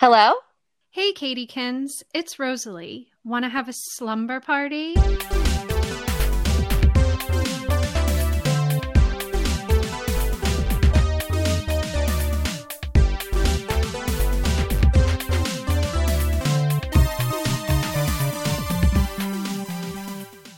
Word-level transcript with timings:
Hello? 0.00 0.32
Hey, 0.88 1.12
Katiekins, 1.12 2.02
it's 2.14 2.38
Rosalie. 2.38 3.08
Want 3.22 3.44
to 3.44 3.50
have 3.50 3.68
a 3.68 3.72
slumber 3.74 4.40
party? 4.40 4.94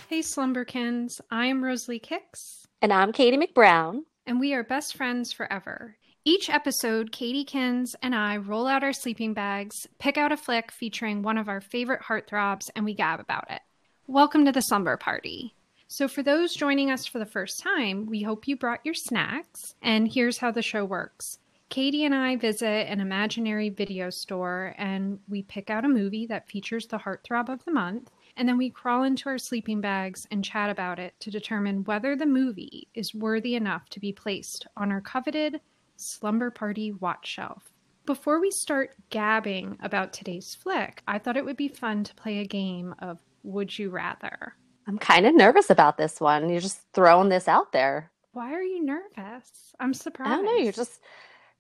Hey, 0.09 0.21
Slumberkins, 0.21 1.21
I 1.31 1.47
am 1.47 1.65
Rosalie 1.65 1.99
Kicks, 1.99 2.67
And 2.83 2.93
I'm 2.93 3.13
Katie 3.13 3.39
McBrown. 3.39 4.01
and 4.27 4.39
we 4.39 4.53
are 4.53 4.63
best 4.63 4.95
friends 4.95 5.33
forever. 5.33 5.97
Each 6.25 6.49
episode, 6.49 7.11
Katie 7.11 7.43
Kins 7.43 7.97
and 8.01 8.15
I 8.15 8.37
roll 8.37 8.69
out 8.69 8.85
our 8.85 8.93
sleeping 8.93 9.35
bags, 9.35 9.89
pick 9.99 10.17
out 10.17 10.31
a 10.31 10.37
flick 10.37 10.71
featuring 10.71 11.21
one 11.21 11.37
of 11.37 11.49
our 11.49 11.61
favorite 11.61 12.03
heartthrobs, 12.03 12.71
and 12.77 12.85
we 12.85 12.95
gab 12.95 13.19
about 13.19 13.51
it. 13.51 13.61
Welcome 14.07 14.45
to 14.45 14.53
the 14.53 14.63
slumber 14.63 14.97
party. 14.97 15.57
So, 15.89 16.07
for 16.07 16.23
those 16.23 16.55
joining 16.55 16.93
us 16.93 17.07
for 17.07 17.19
the 17.19 17.27
first 17.27 17.59
time, 17.59 18.07
we 18.07 18.23
hope 18.23 18.47
you 18.47 18.57
brought 18.57 18.87
your 18.87 18.95
snacks, 18.95 19.75
and 19.83 20.13
here's 20.13 20.39
how 20.39 20.53
the 20.53 20.63
show 20.63 20.85
works. 20.85 21.41
Katie 21.71 22.05
and 22.05 22.15
I 22.15 22.37
visit 22.37 22.87
an 22.89 23.01
imaginary 23.01 23.71
video 23.71 24.09
store 24.09 24.77
and 24.79 25.19
we 25.29 25.43
pick 25.43 25.71
out 25.71 25.85
a 25.85 25.89
movie 25.89 26.27
that 26.27 26.49
features 26.49 26.87
the 26.87 26.99
heartthrob 26.99 27.49
of 27.49 27.65
the 27.65 27.73
month, 27.73 28.13
and 28.37 28.49
then 28.49 28.59
we 28.59 28.71
crawl 28.71 29.03
into 29.03 29.29
our 29.29 29.39
sleeping 29.39 29.81
bags 29.81 30.29
and 30.31 30.45
chat 30.45 30.71
about 30.71 31.01
it 31.01 31.15
to 31.19 31.33
determine 31.33 31.83
whether 31.83 32.15
the 32.15 32.27
movie 32.27 32.87
is 32.95 33.13
worthy 33.13 33.57
enough 33.57 33.89
to 33.89 33.99
be 33.99 34.13
placed 34.13 34.69
on 34.77 34.93
our 34.93 35.01
coveted 35.01 35.61
slumber 36.03 36.51
party 36.51 36.93
watch 36.93 37.27
shelf. 37.27 37.73
Before 38.05 38.41
we 38.41 38.51
start 38.51 38.95
gabbing 39.11 39.79
about 39.81 40.13
today's 40.13 40.55
flick, 40.55 41.03
I 41.07 41.19
thought 41.19 41.37
it 41.37 41.45
would 41.45 41.57
be 41.57 41.69
fun 41.69 42.03
to 42.05 42.15
play 42.15 42.39
a 42.39 42.45
game 42.45 42.95
of 42.99 43.21
Would 43.45 43.79
You 43.79 43.91
Rather? 43.91 44.55
I'm 44.89 44.99
kind 44.99 45.25
of 45.27 45.35
nervous 45.37 45.71
about 45.71 45.97
this 45.99 46.21
one. 46.21 46.51
You're 46.51 46.61
just 46.61 46.81
throwing 46.93 47.29
this 47.29 47.47
out 47.47 47.71
there. 47.73 48.11
Why 48.33 48.53
are 48.55 48.63
you 48.63 48.85
nervous? 48.85 49.73
I'm 49.79 49.95
surprised. 49.95 50.33
I 50.33 50.37
don't 50.37 50.45
know. 50.45 50.57
You're 50.57 50.73
just 50.73 51.01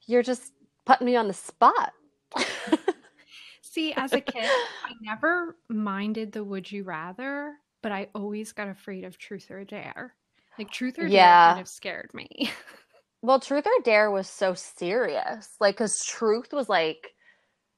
you're 0.06 0.22
just 0.22 0.52
putting 0.84 1.06
me 1.06 1.14
on 1.14 1.28
the 1.28 1.34
spot. 1.34 1.92
See, 3.62 3.92
as 3.94 4.12
a 4.12 4.20
kid, 4.20 4.50
I 4.84 4.92
never 5.00 5.56
minded 5.68 6.32
the 6.32 6.42
would 6.44 6.70
you 6.70 6.82
rather, 6.82 7.54
but 7.82 7.92
I 7.92 8.08
always 8.14 8.52
got 8.52 8.68
afraid 8.68 9.04
of 9.04 9.16
truth 9.18 9.50
or 9.50 9.64
dare. 9.64 10.14
Like 10.58 10.70
truth 10.70 10.98
or 10.98 11.02
dare 11.02 11.10
Yeah. 11.10 11.48
kind 11.52 11.60
of 11.60 11.68
scared 11.68 12.10
me. 12.12 12.50
well, 13.22 13.40
truth 13.40 13.66
or 13.66 13.82
dare 13.82 14.10
was 14.10 14.28
so 14.28 14.54
serious. 14.54 15.56
Like 15.60 15.76
cuz 15.76 16.04
truth 16.04 16.52
was 16.52 16.68
like 16.68 17.14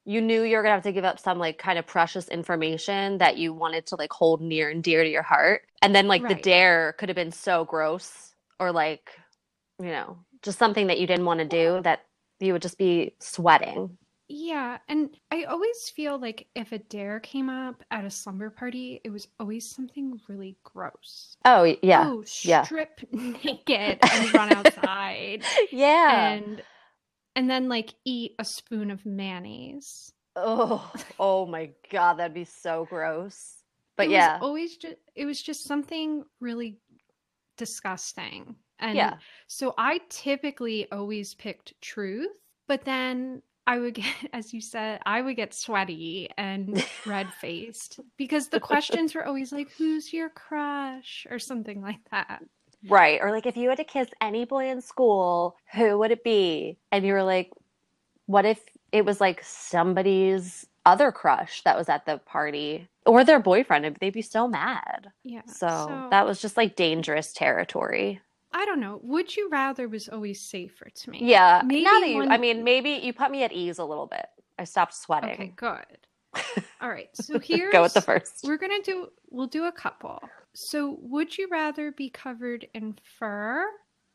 you 0.05 0.21
knew 0.21 0.43
you 0.43 0.55
were 0.55 0.61
going 0.61 0.71
to 0.71 0.75
have 0.75 0.83
to 0.83 0.91
give 0.91 1.03
up 1.03 1.19
some 1.19 1.39
like 1.39 1.57
kind 1.57 1.79
of 1.79 1.87
precious 1.87 2.27
information 2.29 3.17
that 3.17 3.37
you 3.37 3.53
wanted 3.53 3.87
to 3.87 3.95
like 3.95 4.13
hold 4.13 4.39
near 4.39 4.69
and 4.69 4.83
dear 4.83 5.03
to 5.03 5.09
your 5.09 5.23
heart. 5.23 5.63
And 5.81 5.95
then 5.95 6.07
like 6.07 6.27
the 6.27 6.35
dare 6.35 6.93
could 6.93 7.09
have 7.09 7.15
been 7.15 7.31
so 7.31 7.65
gross 7.65 8.35
or 8.59 8.71
like 8.71 9.11
you 9.79 9.87
know, 9.87 10.17
just 10.41 10.57
something 10.59 10.87
that 10.87 10.99
you 10.99 11.07
didn't 11.07 11.25
want 11.25 11.39
to 11.39 11.45
do 11.45 11.81
that 11.83 12.05
you 12.39 12.53
would 12.53 12.61
just 12.61 12.77
be 12.77 13.15
sweating. 13.19 13.97
Yeah, 14.27 14.79
and 14.87 15.15
I 15.31 15.43
always 15.43 15.89
feel 15.89 16.17
like 16.19 16.47
if 16.55 16.71
a 16.71 16.79
dare 16.79 17.19
came 17.19 17.49
up 17.49 17.83
at 17.91 18.05
a 18.05 18.09
slumber 18.11 18.49
party, 18.49 19.01
it 19.03 19.09
was 19.11 19.27
always 19.39 19.69
something 19.69 20.19
really 20.27 20.57
gross. 20.63 21.37
Oh, 21.45 21.75
yeah. 21.81 22.03
Oh, 22.03 22.23
yeah. 22.43 22.63
strip 22.63 23.01
naked 23.11 23.99
and 24.11 24.33
run 24.33 24.49
outside 24.49 25.47
Yeah. 25.71 26.39
and 26.41 26.63
and 27.35 27.49
then 27.49 27.69
like 27.69 27.93
eat 28.05 28.35
a 28.39 28.45
spoon 28.45 28.91
of 28.91 29.05
mayonnaise. 29.05 30.13
Oh, 30.35 30.91
oh 31.19 31.45
my 31.45 31.71
God, 31.91 32.15
that'd 32.15 32.33
be 32.33 32.45
so 32.45 32.85
gross. 32.85 33.57
But 33.97 34.07
it 34.07 34.11
yeah, 34.11 34.33
was 34.33 34.37
always 34.41 34.77
just 34.77 34.95
it 35.15 35.25
was 35.25 35.41
just 35.41 35.65
something 35.65 36.25
really 36.41 36.79
disgusting 37.57 38.55
and 38.79 38.95
yeah, 38.97 39.17
so 39.47 39.73
i 39.77 39.99
typically 40.09 40.91
always 40.91 41.33
picked 41.35 41.79
truth 41.81 42.29
but 42.67 42.83
then 42.85 43.41
i 43.67 43.77
would 43.79 43.93
get 43.93 44.05
as 44.33 44.53
you 44.53 44.61
said 44.61 44.99
i 45.05 45.21
would 45.21 45.35
get 45.35 45.53
sweaty 45.53 46.29
and 46.37 46.85
red 47.05 47.31
faced 47.33 47.99
because 48.17 48.49
the 48.49 48.59
questions 48.59 49.15
were 49.15 49.25
always 49.25 49.51
like 49.51 49.69
who's 49.77 50.13
your 50.13 50.29
crush 50.29 51.25
or 51.29 51.39
something 51.39 51.81
like 51.81 51.99
that 52.11 52.41
right. 52.89 53.19
Or 53.21 53.31
like 53.31 53.45
if 53.45 53.57
you 53.57 53.69
had 53.69 53.77
to 53.77 53.83
kiss 53.83 54.09
any 54.21 54.45
boy 54.45 54.69
in 54.69 54.81
school, 54.81 55.57
who 55.73 55.97
would 55.99 56.11
it 56.11 56.23
be? 56.23 56.77
And 56.91 57.05
you 57.05 57.13
were 57.13 57.23
like, 57.23 57.51
what 58.25 58.45
if 58.45 58.61
it 58.91 59.05
was 59.05 59.21
like 59.21 59.43
somebody's 59.43 60.65
other 60.85 61.11
crush 61.11 61.63
that 61.63 61.77
was 61.77 61.89
at 61.89 62.05
the 62.05 62.17
party 62.19 62.87
or 63.05 63.23
their 63.23 63.39
boyfriend? 63.39 63.97
They'd 63.99 64.13
be 64.13 64.21
so 64.21 64.47
mad. 64.47 65.11
yeah 65.23 65.41
So 65.47 66.07
that 66.11 66.25
was 66.25 66.41
just 66.41 66.57
like 66.57 66.75
dangerous 66.75 67.33
territory. 67.33 68.21
I 68.55 68.65
don't 68.65 68.79
know 68.79 68.99
would 69.03 69.35
you 69.35 69.47
rather 69.51 69.87
was 69.87 70.07
always 70.09 70.41
safer 70.41 70.87
to 70.95 71.09
me 71.11 71.19
Yeah. 71.21 71.61
Maybe 71.63 71.83
now 71.83 71.99
that 71.99 72.09
you, 72.09 72.15
one- 72.15 72.31
I 72.31 72.37
mean, 72.37 72.63
maybe 72.63 72.91
you 73.03 73.13
put 73.13 73.29
me 73.29 73.43
at 73.43 73.51
ease 73.51 73.77
a 73.77 73.85
little 73.85 74.07
bit. 74.07 74.25
I 74.57 74.63
stopped 74.63 74.95
sweating. 74.95 75.31
okay 75.31 75.53
good 75.55 75.97
all 76.81 76.89
right 76.89 77.09
so 77.13 77.37
here's 77.39 77.71
Go 77.77 77.81
with 77.83 77.93
the 77.93 78.01
first. 78.01 78.39
We're 78.43 78.57
gonna 78.57 78.81
do 78.83 79.07
we'll 79.29 79.47
do 79.47 79.65
a 79.65 79.71
couple. 79.71 80.19
So 80.53 80.97
would 81.01 81.37
you 81.37 81.47
rather 81.51 81.91
be 81.91 82.09
covered 82.09 82.67
in 82.73 82.97
fur 83.19 83.65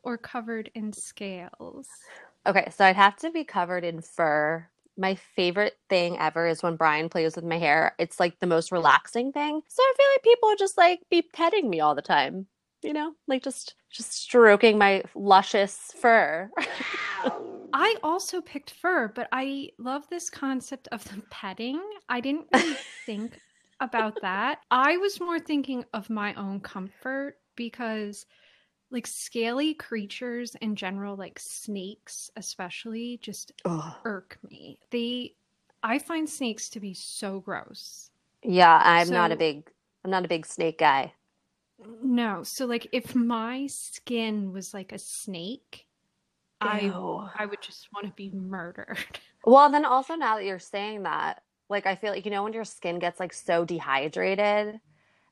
or 0.03 0.17
covered 0.17 0.69
in 0.75 0.91
scales? 0.93 1.87
Okay, 2.47 2.67
so 2.75 2.85
I'd 2.85 2.95
have 2.95 3.15
to 3.17 3.29
be 3.31 3.43
covered 3.43 3.83
in 3.83 4.01
fur. 4.01 4.67
My 4.97 5.15
favorite 5.35 5.77
thing 5.89 6.17
ever 6.19 6.47
is 6.47 6.61
when 6.63 6.75
Brian 6.75 7.07
plays 7.09 7.35
with 7.35 7.45
my 7.45 7.57
hair. 7.59 7.95
It's 7.99 8.19
like 8.19 8.39
the 8.39 8.47
most 8.47 8.71
relaxing 8.71 9.31
thing. 9.31 9.61
So 9.67 9.81
I 9.83 9.93
feel 9.97 10.07
like 10.15 10.23
people 10.23 10.49
would 10.49 10.59
just 10.59 10.77
like 10.77 10.99
be 11.11 11.21
petting 11.21 11.69
me 11.69 11.79
all 11.79 11.93
the 11.95 12.01
time. 12.01 12.47
You 12.83 12.93
know, 12.93 13.13
like 13.27 13.43
just 13.43 13.75
just 13.91 14.13
stroking 14.13 14.77
my 14.77 15.03
luscious 15.15 15.91
fur. 15.99 16.49
I 17.73 17.95
also 18.03 18.41
picked 18.41 18.71
fur, 18.71 19.07
but 19.07 19.27
I 19.31 19.69
love 19.77 20.07
this 20.09 20.29
concept 20.29 20.87
of 20.91 21.03
the 21.05 21.21
petting. 21.29 21.81
I 22.09 22.19
didn't 22.19 22.47
really 22.53 22.75
think 23.05 23.39
about 23.79 24.21
that. 24.21 24.59
I 24.69 24.97
was 24.97 25.19
more 25.19 25.39
thinking 25.39 25.85
of 25.93 26.09
my 26.09 26.33
own 26.35 26.59
comfort 26.59 27.37
because 27.55 28.25
like 28.91 29.07
scaly 29.07 29.73
creatures 29.73 30.55
in 30.61 30.75
general, 30.75 31.15
like 31.15 31.39
snakes 31.39 32.29
especially, 32.35 33.19
just 33.21 33.51
Ugh. 33.65 33.93
irk 34.05 34.37
me. 34.49 34.79
They 34.91 35.35
I 35.83 35.97
find 35.97 36.29
snakes 36.29 36.69
to 36.69 36.79
be 36.79 36.93
so 36.93 37.39
gross. 37.39 38.11
Yeah, 38.43 38.81
I'm 38.83 39.09
not 39.09 39.31
a 39.31 39.35
big 39.35 39.69
I'm 40.03 40.11
not 40.11 40.25
a 40.25 40.29
big 40.29 40.45
snake 40.45 40.77
guy. 40.79 41.13
No, 42.03 42.43
so 42.43 42.65
like 42.65 42.87
if 42.91 43.15
my 43.15 43.67
skin 43.67 44.51
was 44.51 44.73
like 44.73 44.91
a 44.91 44.99
snake, 44.99 45.87
I 46.59 46.81
Ew. 46.81 47.27
I 47.37 47.45
would 47.45 47.61
just 47.61 47.87
want 47.93 48.07
to 48.07 48.13
be 48.13 48.31
murdered. 48.31 48.97
Well, 49.43 49.71
then 49.71 49.85
also 49.85 50.13
now 50.13 50.35
that 50.35 50.45
you're 50.45 50.59
saying 50.59 51.01
that, 51.01 51.41
like 51.67 51.87
I 51.87 51.95
feel 51.95 52.11
like 52.11 52.25
you 52.25 52.31
know 52.31 52.43
when 52.43 52.53
your 52.53 52.63
skin 52.63 52.99
gets 52.99 53.19
like 53.19 53.33
so 53.33 53.65
dehydrated 53.65 54.79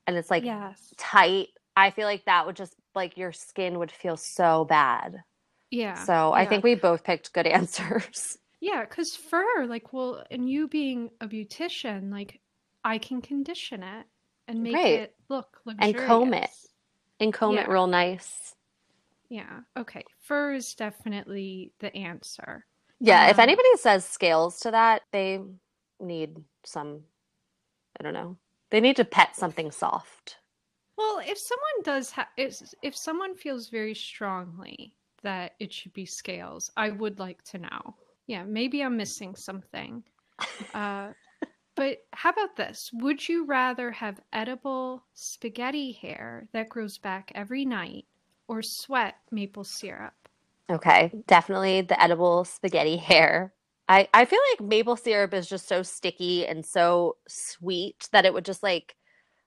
and 0.07 0.17
it's 0.17 0.31
like 0.31 0.43
yes. 0.43 0.91
tight, 0.97 1.49
I 1.77 1.91
feel 1.91 2.07
like 2.07 2.25
that 2.25 2.47
would 2.47 2.55
just 2.55 2.73
like 2.95 3.17
your 3.17 3.31
skin 3.31 3.77
would 3.77 3.91
feel 3.91 4.17
so 4.17 4.65
bad. 4.65 5.21
Yeah. 5.69 5.93
So 5.93 6.31
I 6.33 6.41
yeah. 6.41 6.49
think 6.49 6.63
we 6.63 6.73
both 6.73 7.03
picked 7.03 7.33
good 7.33 7.45
answers. 7.47 8.39
Yeah, 8.61 8.83
because 8.83 9.15
fur, 9.15 9.65
like, 9.67 9.93
well, 9.93 10.23
and 10.31 10.49
you 10.49 10.67
being 10.67 11.11
a 11.21 11.27
beautician, 11.27 12.11
like, 12.11 12.41
I 12.83 12.97
can 12.97 13.21
condition 13.21 13.83
it 13.83 14.05
and 14.49 14.63
make 14.63 14.73
Right. 14.75 14.99
it 15.01 15.15
look 15.29 15.61
luxurious. 15.65 15.95
And 15.95 16.07
comb 16.07 16.33
it. 16.33 16.49
And 17.19 17.33
comb 17.33 17.57
it 17.57 17.69
real 17.69 17.88
nice. 17.88 18.56
Yeah. 19.29 19.62
Okay. 19.77 20.03
Fur 20.19 20.53
is 20.53 20.74
definitely 20.75 21.71
the 21.79 21.95
answer. 21.95 22.65
Yeah, 23.00 23.29
if 23.29 23.38
Um, 23.38 23.44
anybody 23.44 23.69
says 23.77 24.06
scales 24.06 24.59
to 24.62 24.71
that, 24.71 25.03
they 25.12 25.39
need 26.00 26.44
some, 26.65 27.06
I 28.00 28.03
don't 28.03 28.13
know, 28.13 28.38
they 28.71 28.81
need 28.81 28.95
to 28.97 29.06
pet 29.06 29.35
something 29.35 29.71
soft. 29.71 30.38
Well, 30.97 31.19
if 31.19 31.38
someone 31.38 31.83
does, 31.83 32.12
have, 32.12 32.27
if 32.38 32.62
if 32.81 32.95
someone 32.95 33.35
feels 33.35 33.69
very 33.69 33.95
strongly 33.95 34.95
that 35.24 35.53
it 35.59 35.71
should 35.74 35.94
be 35.94 36.06
scales, 36.06 36.71
I 36.75 36.89
would 36.91 37.19
like 37.19 37.44
to 37.45 37.57
know. 37.59 37.95
Yeah, 38.27 38.44
maybe 38.44 38.81
I'm 38.83 38.97
missing 38.97 39.35
something. 39.35 40.03
Uh, 40.74 41.13
but 41.79 41.99
how 42.11 42.31
about 42.31 42.57
this? 42.57 42.91
Would 42.93 43.29
you 43.29 43.45
rather 43.45 43.91
have 43.91 44.19
edible 44.33 45.05
spaghetti 45.13 45.93
hair 45.93 46.49
that 46.51 46.67
grows 46.67 46.97
back 46.97 47.31
every 47.33 47.63
night, 47.63 48.05
or 48.49 48.61
sweat 48.61 49.15
maple 49.31 49.63
syrup? 49.63 50.27
Okay, 50.69 51.15
definitely 51.27 51.81
the 51.81 52.01
edible 52.01 52.43
spaghetti 52.45 52.97
hair. 53.09 53.53
I, 53.87 54.07
I 54.13 54.25
feel 54.25 54.39
like 54.51 54.67
maple 54.67 54.97
syrup 54.97 55.33
is 55.33 55.47
just 55.47 55.67
so 55.67 55.81
sticky 55.81 56.45
and 56.45 56.65
so 56.65 57.15
sweet 57.27 58.07
that 58.11 58.25
it 58.25 58.33
would 58.33 58.45
just 58.45 58.61
like 58.61 58.95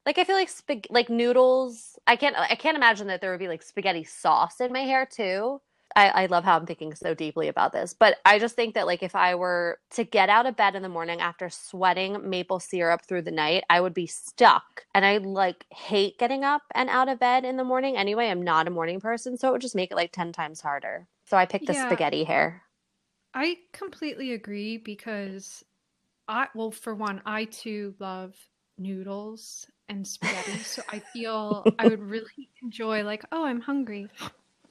like 0.07 0.19
I 0.19 0.25
feel 0.25 0.37
like 0.37 0.51
like 0.91 1.11
noodles. 1.11 1.99
I 2.07 2.17
can't 2.17 2.37
I 2.39 2.57
can't 2.57 2.77
imagine 2.77 3.09
that 3.09 3.21
there 3.21 3.31
would 3.33 3.41
be 3.41 3.49
like 3.49 3.63
spaghetti 3.63 4.05
sauce 4.05 4.61
in 4.61 4.73
my 4.73 4.81
hair 4.81 5.07
too. 5.07 5.61
I, 5.97 6.09
I 6.09 6.27
love 6.27 6.45
how 6.45 6.57
I'm 6.57 6.67
thinking 6.67 6.95
so 6.95 7.15
deeply 7.15 7.49
about 7.49 7.73
this, 7.73 7.95
but 7.95 8.19
I 8.25 8.39
just 8.39 8.57
think 8.57 8.75
that 8.75 8.87
like 8.87 9.03
if 9.03 9.15
I 9.15 9.35
were 9.35 9.79
to 9.91 10.05
get 10.05 10.29
out 10.29 10.47
of 10.47 10.57
bed 10.57 10.75
in 10.75 10.83
the 10.83 10.89
morning 10.89 11.21
after 11.21 11.49
sweating 11.51 12.29
maple 12.29 12.61
syrup 12.61 13.03
through 13.07 13.23
the 13.23 13.31
night, 13.31 13.65
I 13.71 13.81
would 13.81 13.95
be 13.95 14.07
stuck. 14.07 14.87
And 14.95 15.05
I 15.05 15.19
like 15.19 15.67
hate 15.71 16.19
getting 16.19 16.45
up 16.45 16.63
and 16.75 16.89
out 16.89 17.09
of 17.09 17.19
bed 17.21 17.45
in 17.45 17.57
the 17.57 17.65
morning 17.65 17.97
anyway. 17.97 18.29
I'm 18.29 18.43
not 18.43 18.67
a 18.69 18.71
morning 18.71 19.01
person, 19.01 19.37
so 19.37 19.49
it 19.49 19.53
would 19.53 19.61
just 19.61 19.75
make 19.77 19.91
it 19.91 19.97
like 19.97 20.13
10 20.13 20.33
times 20.33 20.61
harder. 20.61 21.09
So 21.25 21.37
I 21.37 21.47
picked 21.47 21.67
the 21.67 21.75
Yeah. 21.75 21.75
spaghetti 21.75 22.25
hair. 22.25 22.63
I 23.35 23.59
completely 23.73 24.33
agree 24.33 24.77
because 24.79 25.65
I, 26.29 26.49
well, 26.55 26.71
for 26.73 26.95
one, 26.95 27.23
I 27.27 27.47
too 27.47 27.95
love 28.01 28.37
noodles 28.79 29.71
and 29.89 30.07
spaghetti. 30.07 30.65
So 30.65 30.83
I 30.89 31.01
feel 31.01 31.71
I 31.79 31.87
would 31.89 32.01
really 32.03 32.51
enjoy, 32.63 33.05
like, 33.05 33.25
oh, 33.33 33.45
I'm 33.47 33.61
hungry. 33.63 34.13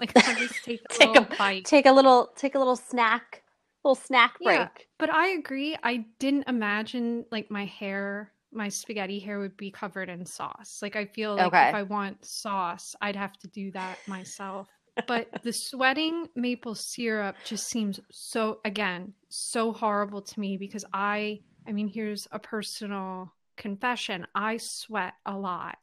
Like, 0.02 0.14
take 0.14 0.82
a 0.92 0.94
Take 0.94 1.16
a- 1.16 1.36
bite. 1.38 1.66
Take 1.66 1.86
a 1.86 1.92
little 1.92 2.32
take 2.36 2.56
a 2.56 2.60
little 2.60 2.76
snack, 2.76 3.44
little 3.84 3.96
snack 3.96 4.38
break. 4.44 4.58
Yeah. 4.58 4.68
But 5.00 5.10
I 5.10 5.30
agree. 5.30 5.78
I 5.84 6.06
didn't 6.20 6.48
imagine 6.48 7.26
like 7.32 7.50
my 7.52 7.66
hair, 7.66 8.34
my 8.52 8.68
spaghetti 8.70 9.20
hair 9.20 9.40
would 9.40 9.56
be 9.58 9.72
covered 9.72 10.10
in 10.10 10.26
sauce. 10.26 10.80
Like 10.82 10.96
I 10.96 11.06
feel 11.06 11.36
like 11.36 11.48
Okay. 11.48 11.70
if 11.70 11.76
I 11.76 11.84
want 11.84 12.26
sauce, 12.26 12.96
I'd 13.02 13.16
have 13.16 13.38
to 13.40 13.48
do 13.48 13.72
that 13.72 14.00
myself. 14.08 14.68
But 15.08 15.30
the 15.44 15.54
sweating 15.54 16.28
maple 16.36 16.76
syrup 16.76 17.36
just 17.44 17.68
seems 17.70 18.00
so 18.12 18.60
again, 18.66 19.14
so 19.30 19.72
horrible 19.72 20.22
to 20.22 20.40
me 20.40 20.58
because 20.58 20.86
I 20.94 21.42
I 21.68 21.72
mean, 21.74 21.88
here's 21.88 22.28
a 22.32 22.40
personal 22.40 23.32
confession. 23.58 24.26
I 24.34 24.58
sweat 24.58 25.14
a 25.26 25.38
lot. 25.38 25.78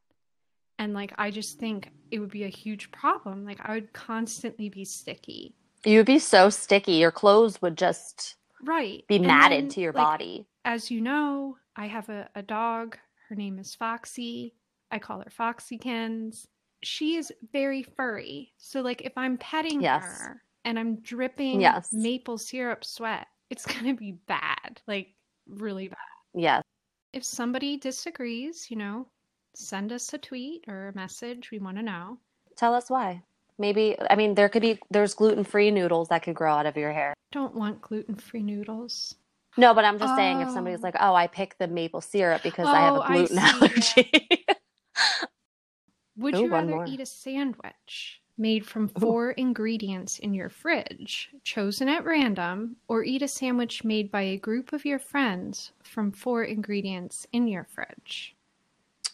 And 0.79 0.95
like 0.95 1.13
I 1.19 1.31
just 1.31 1.59
think 1.59 1.91
it 2.11 2.19
would 2.21 2.31
be 2.31 2.45
a 2.45 2.49
huge 2.49 2.91
problem. 2.91 3.45
Like 3.45 3.59
I 3.63 3.75
would 3.75 3.93
constantly 3.93 4.69
be 4.69 4.85
sticky. 4.85 5.55
You 5.85 5.99
would 5.99 6.07
be 6.07 6.19
so 6.19 6.51
sticky. 6.51 6.93
Your 6.93 7.13
clothes 7.13 7.61
would 7.63 7.77
just 7.77 8.37
Right. 8.63 9.05
be 9.09 9.19
matted 9.19 9.65
then, 9.65 9.69
to 9.71 9.81
your 9.81 9.93
like, 9.93 10.05
body. 10.05 10.47
as 10.65 10.91
you 10.91 11.01
know, 11.01 11.57
I 11.77 11.87
have 11.87 12.09
a, 12.09 12.29
a 12.35 12.43
dog. 12.43 12.97
Her 13.29 13.35
name 13.37 13.59
is 13.59 13.75
Foxy. 13.75 14.55
I 14.91 14.99
call 14.99 15.21
her 15.21 15.31
Foxykins. 15.31 16.47
She 16.83 17.17
is 17.17 17.33
very 17.53 17.83
furry. 17.83 18.53
So, 18.57 18.81
like, 18.81 19.03
if 19.03 19.13
I'm 19.17 19.37
petting 19.39 19.81
Yes. 19.81 20.03
her 20.05 20.43
and 20.65 20.79
I'm 20.79 20.97
dripping 21.01 21.61
Yes. 21.61 21.93
maple 21.93 22.39
syrup 22.39 22.85
sweat, 22.85 23.27
it's 23.51 23.67
going 23.67 23.85
to 23.85 23.95
be 23.95 24.13
bad. 24.27 24.81
Like, 24.87 25.15
really 25.47 25.89
bad. 25.89 25.97
Yes. 26.35 26.63
If 27.13 27.25
somebody 27.25 27.77
disagrees, 27.77 28.71
you 28.71 28.77
know, 28.77 29.09
send 29.59 29.93
us 29.93 30.13
a 30.13 30.19
tweet 30.19 30.65
or 30.69 30.89
a 30.89 30.95
message. 30.95 31.51
We 31.51 31.59
want 31.59 31.77
to 31.77 31.83
know. 31.83 32.19
Tell 32.57 32.75
us 32.75 32.89
why. 32.89 33.23
Maybe 33.59 33.97
I 34.09 34.15
mean 34.15 34.35
there 34.35 34.49
could 34.49 34.63
be 34.63 34.79
there's 34.91 35.15
gluten-free 35.15 35.73
noodles 35.73 36.09
that 36.09 36.23
could 36.23 36.35
grow 36.37 36.55
out 36.55 36.67
of 36.67 36.77
your 36.77 36.93
hair. 36.93 37.15
Don't 37.33 37.55
want 37.55 37.83
gluten 37.83 38.15
free 38.15 38.43
noodles. 38.43 39.15
No, 39.57 39.75
but 39.75 39.85
I'm 39.85 39.99
just 39.99 40.15
saying 40.15 40.41
if 40.41 40.51
somebody's 40.51 40.81
Oh. 40.81 40.83
like, 40.85 40.95
"Oh, 41.01 41.15
I 41.15 41.27
picked 41.27 41.59
the 41.59 41.67
maple 41.67 42.01
syrup 42.01 42.43
because 42.45 42.67
I 42.69 42.79
have 42.81 42.95
a 42.95 43.03
oh, 43.03 43.07
gluten 43.09 43.39
allergy." 43.39 44.29
Would 46.17 46.37
Ooh, 46.37 46.43
you 46.43 46.53
rather 46.53 46.69
more. 46.69 46.87
eat 46.87 47.01
a 47.01 47.07
sandwich 47.07 48.21
made 48.37 48.65
from 48.65 48.87
four 48.89 49.33
ingredients 49.33 50.21
in 50.21 50.33
your 50.35 50.49
fridge, 50.49 51.31
chosen 51.43 51.89
at 51.89 52.05
random, 52.05 52.77
or 52.87 53.03
eat 53.03 53.23
a 53.23 53.29
sandwich 53.29 53.83
made 53.83 54.13
by 54.13 54.23
a 54.23 54.37
group 54.37 54.73
of 54.73 54.85
your 54.85 55.01
friends 55.01 55.73
from 55.83 56.13
four 56.13 56.45
ingredients 56.45 57.27
in 57.33 57.49
your 57.49 57.65
fridge? 57.65 58.37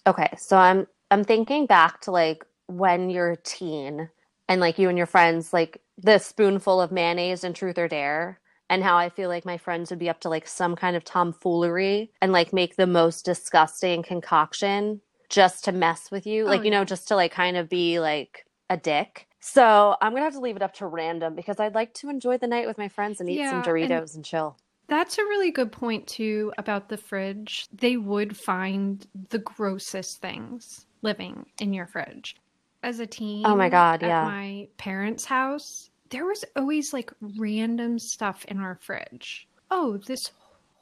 Okay, 0.07 0.29
so 0.37 0.57
I'm 0.57 0.87
I'm 1.11 1.25
thinking 1.25 1.67
back 1.67 2.01
to 2.03 2.11
like 2.11 2.45
when 2.67 3.11
you're 3.11 3.33
a 3.33 3.37
teen 3.37 4.09
and 4.49 4.61
like 4.61 4.79
you 4.79 4.89
and 4.89 4.99
your 4.99 5.07
friends 5.07 5.53
like 5.53 5.81
the 5.99 6.19
spoonful 6.19 6.81
of 6.81 6.93
mayonnaise 6.93 7.45
and 7.45 7.55
truth 7.55 7.79
or 7.79 7.89
dare 7.89 8.41
and 8.69 8.83
how 8.83 8.97
I 8.97 9.09
feel 9.11 9.29
like 9.29 9.45
my 9.45 9.59
friends 9.59 9.91
would 9.91 9.99
be 9.99 10.09
up 10.09 10.21
to 10.21 10.29
like 10.29 10.47
some 10.49 10.75
kind 10.77 10.97
of 10.97 11.05
tomfoolery 11.05 12.11
and 12.21 12.33
like 12.33 12.53
make 12.53 12.77
the 12.77 12.87
most 12.87 13.25
disgusting 13.25 14.03
concoction 14.03 15.01
just 15.29 15.65
to 15.65 15.73
mess 15.73 16.11
with 16.11 16.27
you. 16.27 16.45
Oh, 16.45 16.49
Like, 16.49 16.65
you 16.65 16.71
know, 16.71 16.85
just 16.85 17.09
to 17.09 17.17
like 17.17 17.33
kind 17.33 17.57
of 17.57 17.69
be 17.69 18.01
like 18.01 18.45
a 18.71 18.77
dick. 18.77 19.27
So 19.41 19.97
I'm 20.01 20.13
gonna 20.13 20.25
have 20.25 20.33
to 20.35 20.41
leave 20.41 20.57
it 20.57 20.63
up 20.63 20.75
to 20.75 20.87
random 20.87 21.35
because 21.35 21.61
I'd 21.61 21.75
like 21.75 21.93
to 21.95 22.09
enjoy 22.09 22.39
the 22.39 22.47
night 22.47 22.67
with 22.67 22.79
my 22.79 22.89
friends 22.89 23.21
and 23.21 23.29
eat 23.29 23.37
some 23.37 23.45
Yeah, 23.45 23.57
and- 23.57 23.65
Doritos 23.65 24.15
and 24.17 24.25
chill. 24.25 24.57
That's 24.89 25.19
a 25.19 25.23
really 25.25 25.51
good 25.51 25.73
point, 25.73 26.07
too, 26.07 26.53
about 26.59 26.89
the 26.89 26.97
fridge. 26.97 27.67
They 27.73 27.97
would 27.97 28.37
find 28.37 29.07
the 29.31 29.39
grossest 29.39 30.21
things 30.21 30.87
living 31.03 31.47
in 31.59 31.73
your 31.73 31.87
fridge. 31.87 32.37
As 32.83 33.01
a 33.01 33.07
teen, 33.07 33.47
Oh 33.47 33.57
my 33.57 33.71
God, 33.71 34.03
at 34.03 34.09
yeah. 34.09 34.25
my 34.25 34.69
parents' 34.77 35.25
house, 35.25 35.89
there 36.11 36.27
was 36.27 36.45
always 36.55 36.93
like 36.93 37.11
random 37.21 37.99
stuff 37.99 38.45
in 38.47 38.59
our 38.59 38.79
fridge. 38.83 39.49
Oh, 39.71 39.97
this 39.97 40.31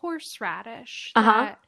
horseradish 0.01 1.13
Uh-huh. 1.15 1.45
that 1.45 1.59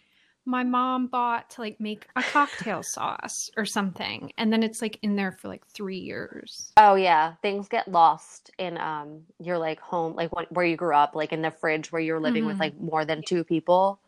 my 0.46 0.62
mom 0.62 1.06
bought 1.06 1.48
to 1.50 1.60
like 1.62 1.80
make 1.80 2.06
a 2.16 2.22
cocktail 2.22 2.82
sauce 2.82 3.50
or 3.56 3.64
something. 3.64 4.32
And 4.36 4.52
then 4.52 4.62
it's 4.62 4.82
like 4.82 4.98
in 5.02 5.16
there 5.16 5.32
for 5.32 5.48
like 5.48 5.66
three 5.66 5.98
years. 5.98 6.72
Oh 6.76 6.94
yeah, 6.96 7.34
things 7.42 7.68
get 7.68 7.88
lost 7.88 8.50
in 8.58 8.76
um 8.78 9.22
your 9.40 9.58
like 9.58 9.80
home, 9.80 10.14
like 10.14 10.34
what, 10.34 10.50
where 10.52 10.66
you 10.66 10.76
grew 10.76 10.94
up, 10.94 11.14
like 11.14 11.32
in 11.32 11.42
the 11.42 11.50
fridge 11.50 11.90
where 11.92 12.02
you're 12.02 12.20
living 12.20 12.44
with 12.44 12.56
Mhm. 12.56 12.60
like 12.60 12.78
more 12.80 13.04
than 13.04 13.22
two 13.22 13.44
people. 13.44 14.00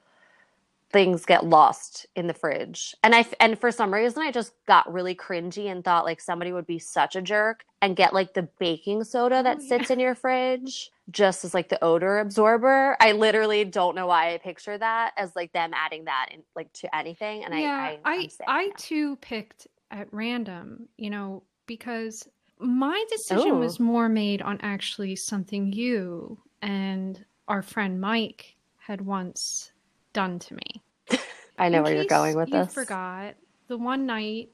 Things 0.92 1.26
get 1.26 1.44
lost 1.44 2.06
in 2.14 2.26
the 2.28 2.32
fridge, 2.32 2.94
and 3.02 3.12
i 3.14 3.26
and 3.40 3.58
for 3.58 3.72
some 3.72 3.92
reason 3.92 4.22
I 4.22 4.30
just 4.30 4.52
got 4.66 4.90
really 4.90 5.16
cringy 5.16 5.66
and 5.70 5.82
thought 5.84 6.04
like 6.04 6.20
somebody 6.20 6.52
would 6.52 6.66
be 6.66 6.78
such 6.78 7.16
a 7.16 7.20
jerk 7.22 7.64
and 7.82 7.96
get 7.96 8.14
like 8.14 8.34
the 8.34 8.48
baking 8.60 9.02
soda 9.04 9.42
that 9.42 9.58
Oh, 9.58 9.62
yeah. 9.62 9.68
sits 9.78 9.90
in 9.90 9.98
your 9.98 10.14
fridge 10.14 10.90
just 11.10 11.44
as 11.44 11.54
like 11.54 11.68
the 11.68 11.82
odor 11.82 12.18
absorber. 12.18 12.96
I 13.00 13.12
literally 13.12 13.64
don't 13.64 13.94
know 13.94 14.06
why 14.06 14.34
I 14.34 14.38
picture 14.38 14.76
that 14.76 15.12
as 15.16 15.34
like 15.36 15.52
them 15.52 15.72
adding 15.74 16.04
that 16.04 16.28
in 16.32 16.42
like 16.54 16.72
to 16.74 16.96
anything, 16.96 17.44
and 17.44 17.58
yeah, 17.58 17.76
I 17.76 17.98
I 18.04 18.14
I 18.14 18.28
I 18.48 18.70
too 18.76 19.16
picked 19.16 19.68
at 19.90 20.08
random, 20.12 20.88
you 20.96 21.10
know, 21.10 21.42
because 21.66 22.28
my 22.58 23.04
decision 23.10 23.52
Ooh. 23.52 23.58
was 23.58 23.80
oh. 23.80 23.84
more 23.84 24.08
made 24.08 24.42
on 24.42 24.58
actually 24.62 25.16
something 25.16 25.72
you 25.72 26.38
and 26.62 27.24
our 27.48 27.62
friend 27.62 28.00
Mike 28.00 28.56
had 28.78 29.00
once 29.00 29.72
done 30.12 30.38
to 30.38 30.54
me. 30.54 30.82
I 31.58 31.68
know 31.68 31.78
In 31.78 31.84
where 31.84 31.94
you're 31.94 32.04
going 32.04 32.36
with 32.36 32.48
you 32.48 32.64
this. 32.64 32.74
forgot, 32.74 33.34
the 33.68 33.78
one 33.78 34.06
night 34.06 34.50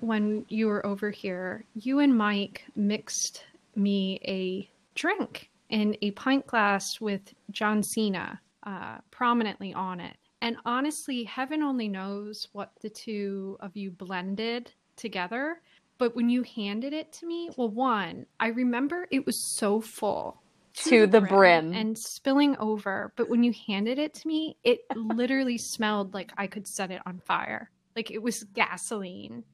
when 0.00 0.44
you 0.48 0.66
were 0.66 0.84
over 0.84 1.10
here, 1.10 1.64
you 1.74 2.00
and 2.00 2.16
Mike 2.16 2.64
mixed 2.74 3.44
me 3.76 4.20
a 4.24 4.68
drink 4.94 5.50
in 5.72 5.96
a 6.02 6.12
pint 6.12 6.46
glass 6.46 7.00
with 7.00 7.34
John 7.50 7.82
Cena 7.82 8.40
uh, 8.64 8.98
prominently 9.10 9.74
on 9.74 9.98
it. 10.00 10.16
And 10.42 10.56
honestly, 10.64 11.24
heaven 11.24 11.62
only 11.62 11.88
knows 11.88 12.48
what 12.52 12.72
the 12.82 12.90
two 12.90 13.56
of 13.60 13.76
you 13.76 13.90
blended 13.90 14.70
together. 14.96 15.60
But 15.98 16.14
when 16.14 16.28
you 16.28 16.42
handed 16.42 16.92
it 16.92 17.12
to 17.14 17.26
me, 17.26 17.50
well, 17.56 17.68
one, 17.70 18.26
I 18.38 18.48
remember 18.48 19.06
it 19.10 19.24
was 19.24 19.40
so 19.56 19.80
full 19.80 20.42
To 20.84 21.06
the 21.06 21.20
brim. 21.20 21.72
and 21.72 21.96
spilling 21.96 22.56
over. 22.58 23.12
But 23.16 23.30
when 23.30 23.42
you 23.42 23.54
handed 23.66 23.98
it 23.98 24.12
to 24.14 24.28
me, 24.28 24.56
it 24.64 24.80
literally 24.94 25.58
smelled 25.74 26.12
like 26.12 26.32
I 26.36 26.48
could 26.48 26.66
set 26.66 26.90
it 26.90 27.00
on 27.06 27.20
fire. 27.24 27.70
Like 27.96 28.10
it 28.10 28.22
was 28.22 28.44
gasoline. 28.44 29.44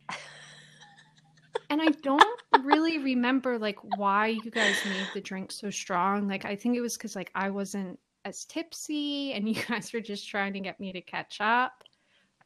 And 1.70 1.82
I 1.82 1.88
don't 2.02 2.40
really 2.64 2.98
remember 2.98 3.58
like 3.58 3.78
why 3.82 4.28
you 4.28 4.50
guys 4.50 4.84
made 4.84 5.06
the 5.14 5.20
drink 5.20 5.52
so 5.52 5.70
strong. 5.70 6.28
Like 6.28 6.44
I 6.44 6.56
think 6.56 6.76
it 6.76 6.80
was 6.80 6.96
because 6.96 7.14
like 7.16 7.30
I 7.34 7.50
wasn't 7.50 7.98
as 8.24 8.44
tipsy 8.44 9.32
and 9.32 9.48
you 9.54 9.62
guys 9.68 9.92
were 9.92 10.00
just 10.00 10.28
trying 10.28 10.52
to 10.54 10.60
get 10.60 10.80
me 10.80 10.92
to 10.92 11.00
catch 11.00 11.38
up. 11.40 11.84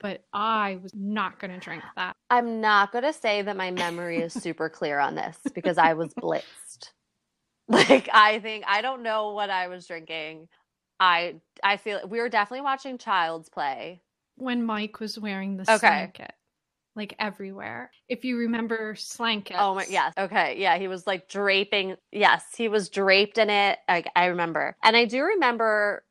But 0.00 0.24
I 0.32 0.80
was 0.82 0.92
not 0.94 1.38
gonna 1.38 1.60
drink 1.60 1.84
that. 1.96 2.16
I'm 2.32 2.62
not 2.62 2.92
going 2.92 3.04
to 3.04 3.12
say 3.12 3.42
that 3.42 3.58
my 3.58 3.70
memory 3.70 4.16
is 4.16 4.32
super 4.32 4.70
clear 4.70 4.98
on 4.98 5.14
this 5.14 5.36
because 5.54 5.76
I 5.76 5.92
was 5.92 6.14
blitzed. 6.14 6.92
Like 7.68 8.08
I 8.12 8.40
think 8.40 8.64
I 8.66 8.82
don't 8.82 9.02
know 9.02 9.32
what 9.32 9.48
I 9.50 9.68
was 9.68 9.86
drinking. 9.86 10.48
I 10.98 11.36
I 11.62 11.76
feel 11.76 12.00
we 12.08 12.20
were 12.20 12.28
definitely 12.28 12.62
watching 12.62 12.98
Child's 12.98 13.48
Play. 13.48 14.02
When 14.36 14.64
Mike 14.64 14.98
was 14.98 15.18
wearing 15.18 15.56
the 15.56 15.70
Okay. 15.70 16.10
Like 16.94 17.14
everywhere. 17.18 17.90
If 18.08 18.24
you 18.24 18.36
remember 18.36 18.94
slankets. 18.94 19.56
Oh 19.58 19.74
my 19.74 19.86
yes. 19.88 20.12
Okay. 20.18 20.56
Yeah, 20.58 20.76
he 20.78 20.88
was 20.88 21.06
like 21.06 21.28
draping. 21.28 21.96
Yes, 22.10 22.44
he 22.56 22.68
was 22.68 22.90
draped 22.90 23.38
in 23.38 23.48
it. 23.48 23.78
I 23.88 24.04
I 24.14 24.26
remember. 24.26 24.76
And 24.82 24.96
I 24.96 25.06
do 25.06 25.22
remember 25.22 26.04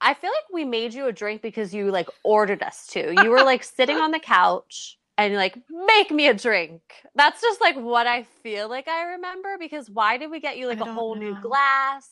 I 0.00 0.14
feel 0.14 0.30
like 0.30 0.52
we 0.52 0.64
made 0.64 0.92
you 0.92 1.06
a 1.06 1.12
drink 1.12 1.40
because 1.40 1.74
you 1.74 1.90
like 1.90 2.08
ordered 2.24 2.62
us 2.62 2.86
to. 2.88 3.14
You 3.22 3.30
were 3.30 3.42
like 3.42 3.64
sitting 3.64 3.96
on 3.96 4.10
the 4.10 4.20
couch 4.20 4.98
and 5.16 5.32
you're 5.32 5.40
like, 5.40 5.58
make 5.86 6.10
me 6.10 6.28
a 6.28 6.34
drink. 6.34 6.82
That's 7.14 7.40
just 7.40 7.60
like 7.60 7.76
what 7.76 8.06
I 8.06 8.24
feel 8.42 8.68
like 8.68 8.86
I 8.86 9.12
remember 9.12 9.56
because 9.58 9.88
why 9.88 10.18
did 10.18 10.30
we 10.30 10.40
get 10.40 10.58
you 10.58 10.66
like 10.66 10.80
I 10.82 10.90
a 10.90 10.92
whole 10.92 11.14
new 11.14 11.34
glass? 11.40 12.08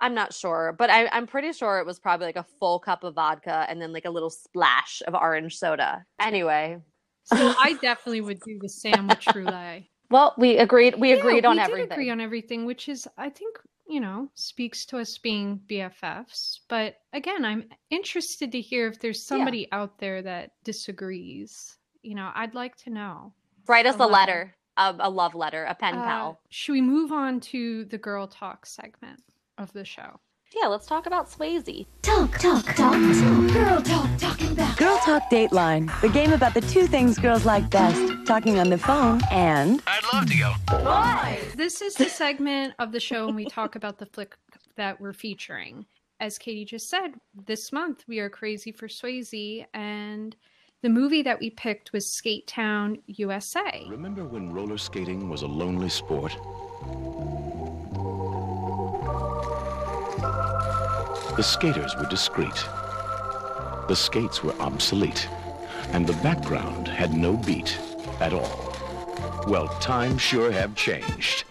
I'm 0.00 0.14
not 0.14 0.34
sure, 0.34 0.74
but 0.78 0.90
I, 0.90 1.06
I'm 1.08 1.26
pretty 1.26 1.52
sure 1.52 1.78
it 1.78 1.86
was 1.86 1.98
probably 1.98 2.26
like 2.26 2.36
a 2.36 2.46
full 2.58 2.78
cup 2.78 3.04
of 3.04 3.14
vodka 3.14 3.64
and 3.68 3.80
then 3.80 3.92
like 3.92 4.04
a 4.04 4.10
little 4.10 4.28
splash 4.28 5.00
of 5.06 5.14
orange 5.14 5.56
soda. 5.56 6.04
Anyway, 6.20 6.78
So 7.26 7.54
I 7.60 7.74
definitely 7.82 8.22
would 8.22 8.40
do 8.40 8.58
the 8.60 8.68
sandwich 8.68 9.26
roulette. 9.34 9.82
Well, 10.10 10.34
we 10.38 10.58
agreed. 10.58 10.98
We 10.98 11.10
Yeah, 11.10 11.16
agreed 11.18 11.44
on 11.44 11.58
everything. 11.58 11.72
we 11.72 11.76
did 11.78 11.82
everything. 11.82 11.92
agree 11.92 12.10
on 12.10 12.20
everything, 12.20 12.64
which 12.66 12.88
is, 12.88 13.08
I 13.18 13.28
think, 13.28 13.56
you 13.88 14.00
know, 14.00 14.28
speaks 14.34 14.84
to 14.86 14.98
us 14.98 15.18
being 15.18 15.60
BFFs. 15.68 16.60
But 16.68 16.96
again, 17.12 17.44
I'm 17.44 17.64
interested 17.90 18.52
to 18.52 18.60
hear 18.60 18.86
if 18.86 19.00
there's 19.00 19.26
somebody 19.26 19.68
out 19.72 19.98
there 19.98 20.22
that 20.22 20.52
disagrees. 20.64 21.76
You 22.02 22.14
know, 22.14 22.30
I'd 22.34 22.54
like 22.54 22.76
to 22.84 22.90
know. 22.90 23.32
Write 23.66 23.86
us 23.86 23.96
a 23.98 24.04
a 24.04 24.06
letter. 24.06 24.54
letter, 24.76 24.96
a, 25.00 25.08
a 25.08 25.10
love 25.10 25.34
letter, 25.34 25.64
a 25.64 25.74
pen 25.74 25.94
Uh, 25.94 26.04
pal. 26.04 26.40
should 26.50 26.72
we 26.72 26.80
move 26.80 27.10
on 27.10 27.40
to 27.40 27.84
the 27.86 27.98
girl 27.98 28.28
talk 28.28 28.64
segment 28.66 29.20
of 29.58 29.72
the 29.72 29.84
show? 29.84 30.20
Yeah, 30.54 30.68
let's 30.68 30.86
talk 30.86 31.06
about 31.06 31.28
Swayze. 31.28 31.86
Talk, 32.02 32.38
talk, 32.38 32.64
talk, 32.76 32.76
talk. 32.76 33.52
Girl 33.52 33.82
talk, 33.82 34.08
talking 34.18 34.45
back. 34.56 34.76
Girl 34.78 34.98
Talk 35.04 35.30
Dateline, 35.30 36.00
the 36.00 36.08
game 36.08 36.32
about 36.32 36.54
the 36.54 36.60
two 36.62 36.86
things 36.86 37.18
girls 37.18 37.44
like 37.44 37.70
best 37.70 38.26
talking 38.26 38.58
on 38.58 38.70
the 38.70 38.78
phone 38.78 39.20
and 39.30 39.82
I'd 39.86 40.02
love 40.12 40.26
to 40.30 40.38
go. 40.38 40.54
Why? 40.82 41.38
This 41.54 41.82
is 41.82 41.94
the 41.94 42.08
segment 42.08 42.74
of 42.78 42.92
the 42.92 43.00
show 43.00 43.26
when 43.26 43.36
we 43.36 43.44
talk 43.44 43.76
about 43.76 43.98
the 43.98 44.06
flick 44.06 44.36
that 44.76 45.00
we're 45.00 45.12
featuring. 45.12 45.86
As 46.18 46.38
Katie 46.38 46.64
just 46.64 46.88
said, 46.88 47.14
this 47.46 47.72
month 47.72 48.04
we 48.08 48.20
are 48.20 48.30
crazy 48.30 48.72
for 48.72 48.88
Swayze, 48.88 49.66
and 49.74 50.34
the 50.82 50.88
movie 50.88 51.22
that 51.22 51.38
we 51.38 51.50
picked 51.50 51.92
was 51.92 52.10
Skate 52.10 52.46
Town, 52.46 52.98
USA. 53.06 53.86
Remember 53.88 54.24
when 54.24 54.52
roller 54.52 54.78
skating 54.78 55.28
was 55.28 55.42
a 55.42 55.46
lonely 55.46 55.90
sport? 55.90 56.32
The 61.36 61.42
skaters 61.42 61.94
were 61.96 62.06
discreet. 62.06 62.64
The 63.88 63.96
skates 63.96 64.42
were 64.42 64.54
obsolete. 64.60 65.28
And 65.92 66.06
the 66.06 66.20
background 66.22 66.88
had 66.88 67.14
no 67.14 67.36
beat 67.36 67.78
at 68.20 68.32
all. 68.32 68.74
Well, 69.46 69.68
times 69.78 70.20
sure 70.20 70.50
have 70.50 70.74
changed. 70.74 71.44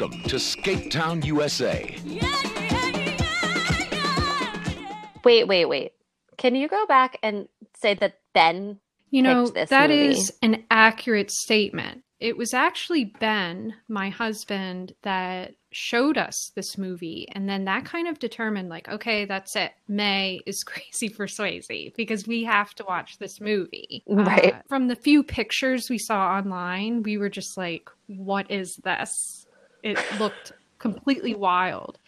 Welcome 0.00 0.22
to 0.30 0.38
Skate 0.38 0.90
Town, 0.90 1.20
USA. 1.22 1.94
Yeah, 2.06 2.22
yeah, 2.22 2.86
yeah, 2.88 3.88
yeah. 3.92 4.96
Wait, 5.24 5.46
wait, 5.46 5.66
wait. 5.66 5.92
Can 6.38 6.54
you 6.54 6.68
go 6.68 6.86
back 6.86 7.18
and 7.22 7.48
say 7.76 7.92
that 7.92 8.14
Ben? 8.32 8.80
You 9.10 9.20
know, 9.20 9.44
picked 9.44 9.54
this 9.56 9.68
that 9.68 9.90
movie. 9.90 10.08
is 10.08 10.32
an 10.40 10.64
accurate 10.70 11.30
statement. 11.30 12.02
It 12.18 12.38
was 12.38 12.54
actually 12.54 13.12
Ben, 13.20 13.74
my 13.88 14.08
husband, 14.08 14.94
that 15.02 15.56
showed 15.70 16.16
us 16.16 16.50
this 16.54 16.78
movie. 16.78 17.28
And 17.32 17.46
then 17.46 17.66
that 17.66 17.84
kind 17.84 18.08
of 18.08 18.18
determined, 18.18 18.70
like, 18.70 18.88
okay, 18.88 19.26
that's 19.26 19.54
it. 19.54 19.72
May 19.86 20.40
is 20.46 20.64
crazy 20.66 21.08
for 21.08 21.26
Swayze 21.26 21.94
because 21.94 22.26
we 22.26 22.44
have 22.44 22.74
to 22.76 22.84
watch 22.84 23.18
this 23.18 23.38
movie. 23.38 24.02
Right. 24.08 24.54
Uh, 24.54 24.62
from 24.66 24.88
the 24.88 24.96
few 24.96 25.22
pictures 25.22 25.90
we 25.90 25.98
saw 25.98 26.38
online, 26.38 27.02
we 27.02 27.18
were 27.18 27.28
just 27.28 27.58
like, 27.58 27.90
what 28.06 28.50
is 28.50 28.76
this? 28.76 29.39
It 29.82 29.98
looked 30.18 30.52
completely 30.78 31.34
wild. 31.34 31.98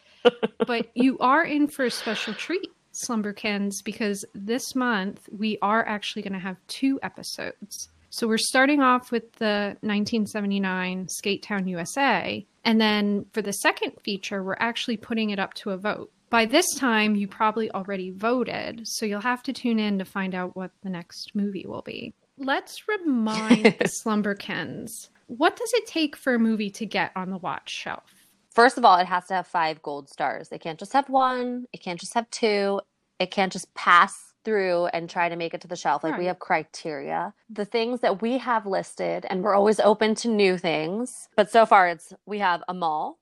but 0.67 0.89
you 0.95 1.19
are 1.19 1.45
in 1.45 1.69
for 1.69 1.85
a 1.85 1.91
special 1.91 2.35
treat, 2.35 2.71
Slumberkins, 2.93 3.83
because 3.85 4.25
this 4.35 4.75
month 4.75 5.29
we 5.37 5.59
are 5.63 5.87
actually 5.87 6.23
going 6.23 6.33
to 6.35 6.39
have 6.39 6.57
two 6.69 6.99
episodes. 7.03 7.89
So 8.11 8.29
we're 8.29 8.39
starting 8.39 8.83
off 8.83 9.11
with 9.11 9.33
the 9.37 9.77
1979 9.81 11.09
Skate 11.09 11.43
Town 11.43 11.67
USA, 11.67 12.47
and 12.65 12.81
then 12.81 13.25
for 13.33 13.41
the 13.41 13.53
second 13.53 13.93
feature, 14.03 14.43
we're 14.43 14.57
actually 14.59 14.99
putting 14.99 15.31
it 15.31 15.39
up 15.39 15.55
to 15.55 15.71
a 15.71 15.79
vote. 15.79 16.13
By 16.29 16.45
this 16.45 16.67
time, 16.77 17.15
you 17.15 17.27
probably 17.27 17.71
already 17.71 18.11
voted, 18.11 18.83
so 18.85 19.07
you'll 19.07 19.21
have 19.21 19.43
to 19.45 19.53
tune 19.53 19.79
in 19.79 19.99
to 19.99 20.05
find 20.05 20.35
out 20.35 20.57
what 20.57 20.71
the 20.83 20.91
next 20.91 21.35
movie 21.35 21.67
will 21.67 21.83
be. 21.83 22.15
Let's 22.39 22.87
remind 22.89 23.65
the 23.65 23.89
Slumberkins 24.05 25.09
what 25.39 25.57
does 25.57 25.73
it 25.75 25.87
take 25.87 26.15
for 26.17 26.35
a 26.35 26.39
movie 26.39 26.71
to 26.71 26.87
get 26.87 27.13
on 27.17 27.31
the 27.31 27.39
watch 27.39 27.71
shelf? 27.71 28.05
First 28.51 28.77
of 28.77 28.85
all, 28.85 28.99
it 28.99 29.07
has 29.07 29.27
to 29.27 29.35
have 29.35 29.47
five 29.47 29.83
gold 29.83 30.11
stars. 30.11 30.53
It 30.53 30.61
can't 30.61 30.79
just 30.79 30.93
have 30.93 31.09
one. 31.09 31.67
It 31.73 31.79
can't 31.79 31.99
just 31.99 32.15
have 32.15 32.29
two. 32.31 32.81
It 33.19 33.31
can't 33.31 33.53
just 33.53 33.73
pass 33.75 34.35
through 34.45 34.87
and 34.87 35.09
try 35.09 35.29
to 35.29 35.37
make 35.37 35.55
it 35.55 35.61
to 35.63 35.69
the 35.69 35.77
shelf. 35.77 36.05
Like 36.05 36.19
we 36.19 36.27
have 36.27 36.39
criteria. 36.39 37.33
The 37.49 37.65
things 37.65 38.01
that 38.01 38.21
we 38.21 38.39
have 38.39 38.67
listed, 38.67 39.25
and 39.31 39.43
we're 39.43 39.55
always 39.55 39.81
open 39.81 40.15
to 40.17 40.29
new 40.29 40.59
things. 40.59 41.29
But 41.37 41.51
so 41.51 41.65
far, 41.65 41.89
it's 41.89 42.13
we 42.27 42.41
have 42.41 42.63
a 42.69 42.75
mall, 42.75 43.21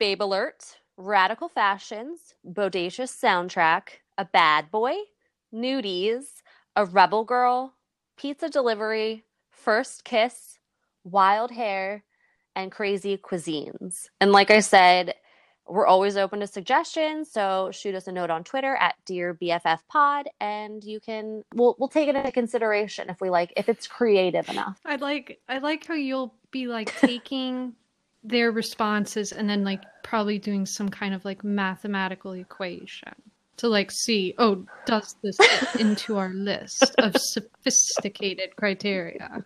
Babe 0.00 0.22
Alert, 0.22 0.78
Radical 0.96 1.48
Fashions, 1.48 2.34
Bodacious 2.44 3.14
Soundtrack, 3.16 4.00
a 4.18 4.24
Bad 4.24 4.70
Boy, 4.70 4.94
Nudies, 5.54 6.42
a 6.74 6.86
Rebel 6.86 7.24
Girl, 7.24 7.74
Pizza 8.16 8.48
Delivery, 8.48 9.24
First 9.50 10.04
Kiss, 10.04 10.58
Wild 11.04 11.50
Hair, 11.50 12.04
and 12.54 12.70
Crazy 12.70 13.16
Cuisines. 13.16 14.08
And 14.20 14.32
like 14.32 14.50
I 14.50 14.60
said, 14.60 15.14
we're 15.66 15.86
always 15.86 16.16
open 16.16 16.40
to 16.40 16.46
suggestions. 16.46 17.30
So 17.30 17.70
shoot 17.72 17.94
us 17.94 18.06
a 18.06 18.12
note 18.12 18.30
on 18.30 18.44
Twitter 18.44 18.74
at 18.76 18.94
Dear 19.06 19.34
BFF 19.34 19.78
Pod, 19.88 20.28
and 20.40 20.82
you 20.82 21.00
can 21.00 21.44
we'll 21.54 21.76
we'll 21.78 21.88
take 21.88 22.08
it 22.08 22.16
into 22.16 22.32
consideration 22.32 23.08
if 23.10 23.20
we 23.20 23.30
like 23.30 23.52
if 23.56 23.68
it's 23.68 23.86
creative 23.86 24.48
enough. 24.48 24.80
I 24.84 24.96
like 24.96 25.40
I 25.48 25.58
like 25.58 25.86
how 25.86 25.94
you'll 25.94 26.34
be 26.50 26.66
like 26.66 26.94
taking 26.98 27.74
their 28.24 28.52
responses 28.52 29.32
and 29.32 29.48
then 29.48 29.64
like 29.64 29.82
probably 30.02 30.38
doing 30.38 30.66
some 30.66 30.88
kind 30.88 31.14
of 31.14 31.24
like 31.24 31.42
mathematical 31.42 32.32
equation 32.32 33.14
to 33.56 33.68
like 33.68 33.90
see, 33.90 34.34
oh, 34.38 34.64
does 34.86 35.16
this 35.22 35.36
fit 35.36 35.80
into 35.80 36.16
our 36.18 36.30
list 36.30 36.94
of 36.98 37.16
sophisticated 37.16 38.56
criteria? 38.56 39.44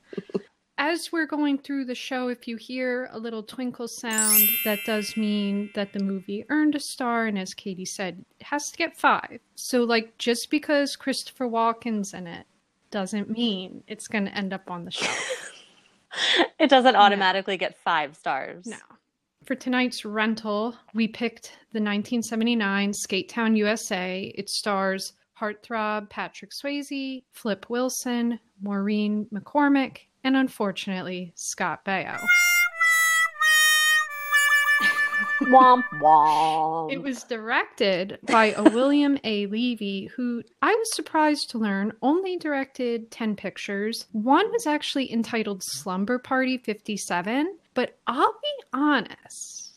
As 0.78 1.10
we're 1.10 1.26
going 1.26 1.58
through 1.58 1.86
the 1.86 1.94
show, 1.94 2.28
if 2.28 2.46
you 2.46 2.56
hear 2.56 3.08
a 3.10 3.18
little 3.18 3.42
twinkle 3.42 3.88
sound, 3.88 4.46
that 4.64 4.80
does 4.84 5.16
mean 5.16 5.70
that 5.74 5.94
the 5.94 6.02
movie 6.02 6.44
earned 6.50 6.74
a 6.74 6.80
star, 6.80 7.26
and 7.26 7.38
as 7.38 7.54
Katie 7.54 7.86
said, 7.86 8.22
it 8.38 8.44
has 8.44 8.70
to 8.70 8.76
get 8.76 8.94
five. 8.94 9.40
So, 9.54 9.84
like, 9.84 10.18
just 10.18 10.50
because 10.50 10.94
Christopher 10.94 11.46
Walken's 11.46 12.12
in 12.12 12.26
it 12.26 12.46
doesn't 12.90 13.30
mean 13.30 13.84
it's 13.86 14.06
going 14.06 14.26
to 14.26 14.36
end 14.36 14.52
up 14.52 14.70
on 14.70 14.84
the 14.84 14.90
show. 14.90 15.10
It 16.58 16.70
doesn't 16.70 16.96
automatically 16.96 17.56
get 17.56 17.76
five 17.76 18.16
stars. 18.16 18.66
No. 18.66 18.76
For 19.44 19.54
tonight's 19.54 20.04
rental, 20.04 20.74
we 20.94 21.06
picked 21.06 21.48
the 21.72 21.80
1979 21.80 22.92
Skate 22.92 23.28
Town 23.28 23.54
USA. 23.54 24.32
It 24.34 24.48
stars 24.48 25.12
heartthrob 25.38 26.08
Patrick 26.08 26.52
Swayze, 26.52 27.22
Flip 27.32 27.66
Wilson, 27.68 28.40
Maureen 28.62 29.26
McCormick, 29.32 29.98
and 30.26 30.36
unfortunately, 30.36 31.32
Scott 31.36 31.84
Baio. 31.84 32.18
Womp 35.42 35.84
womp. 36.00 36.92
It 36.92 37.00
was 37.00 37.22
directed 37.22 38.18
by 38.24 38.46
a 38.46 38.64
William 38.64 39.18
A. 39.22 39.46
Levy, 39.46 40.06
who 40.16 40.42
I 40.60 40.74
was 40.74 40.96
surprised 40.96 41.50
to 41.50 41.58
learn 41.58 41.92
only 42.02 42.38
directed 42.38 43.12
10 43.12 43.36
pictures. 43.36 44.06
One 44.10 44.50
was 44.50 44.66
actually 44.66 45.12
entitled 45.12 45.62
Slumber 45.62 46.18
Party 46.18 46.58
57, 46.58 47.56
but 47.74 47.96
I'll 48.08 48.32
be 48.32 48.64
honest, 48.72 49.74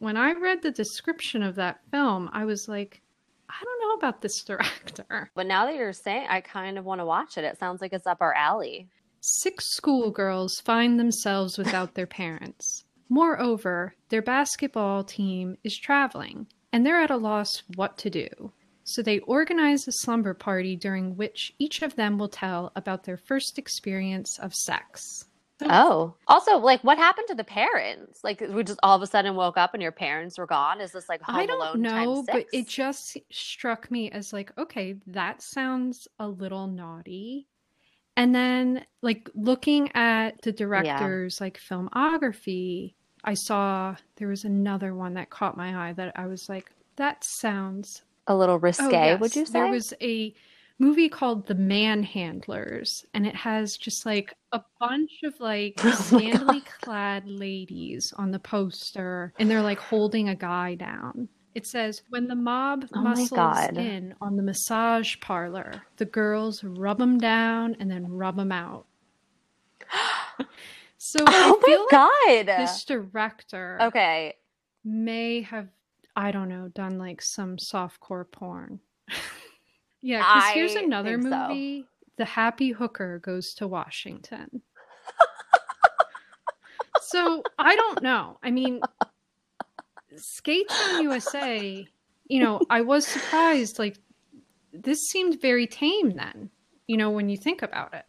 when 0.00 0.16
I 0.16 0.32
read 0.32 0.62
the 0.62 0.72
description 0.72 1.44
of 1.44 1.54
that 1.54 1.78
film, 1.92 2.28
I 2.32 2.46
was 2.46 2.66
like, 2.66 3.00
I 3.48 3.62
don't 3.62 3.88
know 3.88 3.94
about 3.94 4.22
this 4.22 4.42
director. 4.42 5.30
But 5.36 5.46
now 5.46 5.66
that 5.66 5.76
you're 5.76 5.92
saying, 5.92 6.26
I 6.28 6.40
kind 6.40 6.78
of 6.78 6.84
want 6.84 7.00
to 7.00 7.06
watch 7.06 7.38
it. 7.38 7.44
It 7.44 7.60
sounds 7.60 7.80
like 7.80 7.92
it's 7.92 8.08
up 8.08 8.20
our 8.20 8.34
alley. 8.34 8.88
Six 9.26 9.74
schoolgirls 9.74 10.60
find 10.60 11.00
themselves 11.00 11.56
without 11.56 11.94
their 11.94 12.06
parents. 12.06 12.84
Moreover, 13.08 13.94
their 14.10 14.20
basketball 14.20 15.02
team 15.02 15.56
is 15.64 15.78
traveling, 15.78 16.46
and 16.70 16.84
they're 16.84 17.00
at 17.00 17.10
a 17.10 17.16
loss 17.16 17.62
what 17.74 17.96
to 17.98 18.10
do. 18.10 18.52
So 18.82 19.00
they 19.00 19.20
organize 19.20 19.88
a 19.88 19.92
slumber 19.92 20.34
party 20.34 20.76
during 20.76 21.16
which 21.16 21.54
each 21.58 21.80
of 21.80 21.96
them 21.96 22.18
will 22.18 22.28
tell 22.28 22.70
about 22.76 23.04
their 23.04 23.16
first 23.16 23.56
experience 23.56 24.38
of 24.38 24.54
sex. 24.54 25.24
Oh, 25.62 26.16
also, 26.28 26.58
like, 26.58 26.84
what 26.84 26.98
happened 26.98 27.28
to 27.28 27.34
the 27.34 27.44
parents? 27.44 28.22
Like, 28.22 28.42
we 28.42 28.62
just 28.62 28.80
all 28.82 28.94
of 28.94 29.00
a 29.00 29.06
sudden 29.06 29.36
woke 29.36 29.56
up 29.56 29.72
and 29.72 29.82
your 29.82 29.90
parents 29.90 30.36
were 30.36 30.46
gone. 30.46 30.82
Is 30.82 30.92
this 30.92 31.08
like 31.08 31.22
Home 31.22 31.36
I 31.36 31.46
don't 31.46 31.62
Alone 31.62 31.80
know, 31.80 32.24
but 32.30 32.44
it 32.52 32.68
just 32.68 33.16
struck 33.32 33.90
me 33.90 34.10
as 34.10 34.34
like, 34.34 34.52
okay, 34.58 34.96
that 35.06 35.40
sounds 35.40 36.08
a 36.18 36.28
little 36.28 36.66
naughty. 36.66 37.48
And 38.16 38.34
then, 38.34 38.84
like, 39.02 39.28
looking 39.34 39.90
at 39.94 40.40
the 40.42 40.52
director's 40.52 41.40
like 41.40 41.58
filmography, 41.58 42.94
I 43.24 43.34
saw 43.34 43.96
there 44.16 44.28
was 44.28 44.44
another 44.44 44.94
one 44.94 45.14
that 45.14 45.30
caught 45.30 45.56
my 45.56 45.88
eye 45.88 45.92
that 45.94 46.12
I 46.14 46.26
was 46.26 46.48
like, 46.48 46.70
that 46.96 47.24
sounds 47.24 48.02
a 48.26 48.36
little 48.36 48.56
oh, 48.56 48.58
risque. 48.58 48.84
Oh, 48.84 48.90
yes. 48.90 49.20
Would 49.20 49.36
you 49.36 49.46
say? 49.46 49.52
There 49.52 49.70
was 49.70 49.92
a 50.00 50.34
movie 50.78 51.08
called 51.08 51.46
The 51.46 51.54
Manhandlers, 51.54 53.04
and 53.14 53.26
it 53.26 53.34
has 53.34 53.76
just 53.76 54.06
like 54.06 54.34
a 54.52 54.62
bunch 54.80 55.20
of 55.24 55.38
like 55.40 55.80
Oh 55.84 55.90
scantily 55.92 56.62
clad 56.80 57.26
ladies 57.26 58.12
on 58.16 58.30
the 58.30 58.38
poster, 58.38 59.32
and 59.38 59.50
they're 59.50 59.62
like 59.62 59.78
holding 59.78 60.28
a 60.28 60.34
guy 60.34 60.74
down. 60.74 61.28
It 61.54 61.66
says, 61.66 62.02
when 62.08 62.26
the 62.26 62.34
mob 62.34 62.86
Oh 62.94 63.00
muscles 63.00 63.58
in 63.76 64.14
on 64.20 64.36
the 64.36 64.42
massage 64.42 65.16
parlor, 65.20 65.70
the 65.96 66.04
girls 66.04 66.64
rub 66.64 66.98
them 66.98 67.18
down 67.18 67.76
and 67.78 67.88
then 67.90 68.08
rub 68.10 68.36
them 68.36 68.50
out. 68.50 68.86
so 70.98 71.20
Oh 71.26 71.60
I 71.62 71.66
feel 71.66 71.86
my 71.90 72.36
like 72.36 72.46
this 72.46 72.84
director 72.84 73.78
Okay. 73.82 74.34
may 74.84 75.42
have 75.42 75.68
I 76.16 76.30
don't 76.30 76.48
know 76.48 76.68
done 76.68 76.98
like 76.98 77.22
some 77.22 77.56
softcore 77.56 78.30
porn. 78.30 78.80
yeah, 80.02 80.18
because 80.18 80.50
here's 80.54 80.74
another 80.74 81.18
think 81.18 81.32
so. 81.32 81.48
movie. 81.48 81.84
The 82.16 82.24
Happy 82.24 82.70
Hooker 82.70 83.18
goes 83.18 83.54
to 83.54 83.66
Washington. 83.66 84.62
so 87.00 87.42
I 87.58 87.74
don't 87.74 88.02
know. 88.02 88.38
I 88.42 88.50
mean, 88.52 88.80
Skate 90.16 90.68
Town 90.68 91.02
USA. 91.02 91.86
You 92.28 92.40
know, 92.40 92.60
I 92.70 92.80
was 92.80 93.06
surprised. 93.06 93.78
Like, 93.78 93.98
this 94.72 95.00
seemed 95.08 95.40
very 95.40 95.66
tame 95.66 96.10
then. 96.10 96.50
You 96.86 96.96
know, 96.96 97.10
when 97.10 97.28
you 97.28 97.36
think 97.36 97.62
about 97.62 97.94
it, 97.94 98.04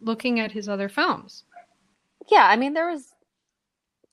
looking 0.00 0.40
at 0.40 0.52
his 0.52 0.68
other 0.68 0.88
films. 0.88 1.44
Yeah, 2.30 2.46
I 2.48 2.56
mean 2.56 2.72
there 2.74 2.88
was 2.90 3.14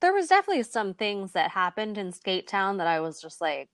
there 0.01 0.13
was 0.13 0.27
definitely 0.27 0.63
some 0.63 0.93
things 0.93 1.31
that 1.33 1.51
happened 1.51 1.97
in 1.97 2.11
Skate 2.11 2.47
Town 2.47 2.77
that 2.77 2.87
I 2.87 2.99
was 2.99 3.21
just 3.21 3.39
like 3.39 3.69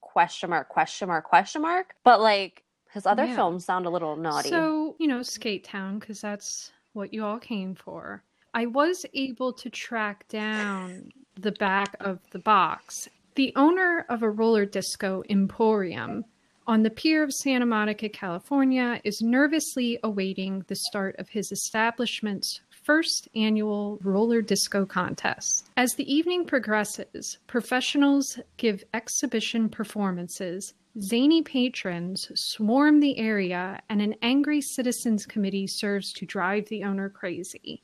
question 0.00 0.50
mark, 0.50 0.68
question 0.68 1.08
mark, 1.08 1.24
question 1.24 1.62
mark. 1.62 1.94
But 2.04 2.20
like 2.20 2.62
his 2.92 3.06
other 3.06 3.24
Yeah. 3.24 3.34
films 3.34 3.64
sound 3.64 3.86
a 3.86 3.90
little 3.90 4.16
naughty. 4.16 4.50
So, 4.50 4.96
you 4.98 5.08
know, 5.08 5.22
Skate 5.22 5.64
Town, 5.64 5.98
because 5.98 6.20
that's 6.20 6.72
what 6.92 7.12
you 7.12 7.24
all 7.24 7.38
came 7.38 7.74
for. 7.74 8.22
I 8.54 8.66
was 8.66 9.06
able 9.14 9.52
to 9.54 9.70
track 9.70 10.28
down 10.28 11.10
the 11.36 11.52
back 11.52 11.96
of 12.00 12.20
the 12.30 12.38
box. 12.38 13.08
The 13.34 13.52
owner 13.56 14.04
of 14.08 14.22
a 14.22 14.30
roller 14.30 14.66
disco 14.66 15.22
emporium 15.28 16.24
on 16.66 16.82
the 16.82 16.90
pier 16.90 17.22
of 17.24 17.32
Santa 17.32 17.66
Monica, 17.66 18.08
California, 18.08 19.00
is 19.02 19.20
nervously 19.20 19.98
awaiting 20.04 20.64
the 20.68 20.76
start 20.76 21.16
of 21.18 21.28
his 21.28 21.50
establishment's 21.50 22.60
first 22.70 23.28
annual 23.34 23.98
roller 24.02 24.40
disco 24.42 24.86
contest. 24.86 25.70
As 25.76 25.94
the 25.94 26.12
evening 26.12 26.44
progresses, 26.44 27.38
professionals 27.46 28.38
give 28.58 28.84
exhibition 28.94 29.68
performances, 29.68 30.74
zany 31.00 31.42
patrons 31.42 32.30
swarm 32.34 33.00
the 33.00 33.18
area, 33.18 33.80
and 33.88 34.00
an 34.00 34.14
angry 34.22 34.60
citizens 34.60 35.26
committee 35.26 35.66
serves 35.66 36.12
to 36.12 36.26
drive 36.26 36.68
the 36.68 36.84
owner 36.84 37.08
crazy. 37.08 37.82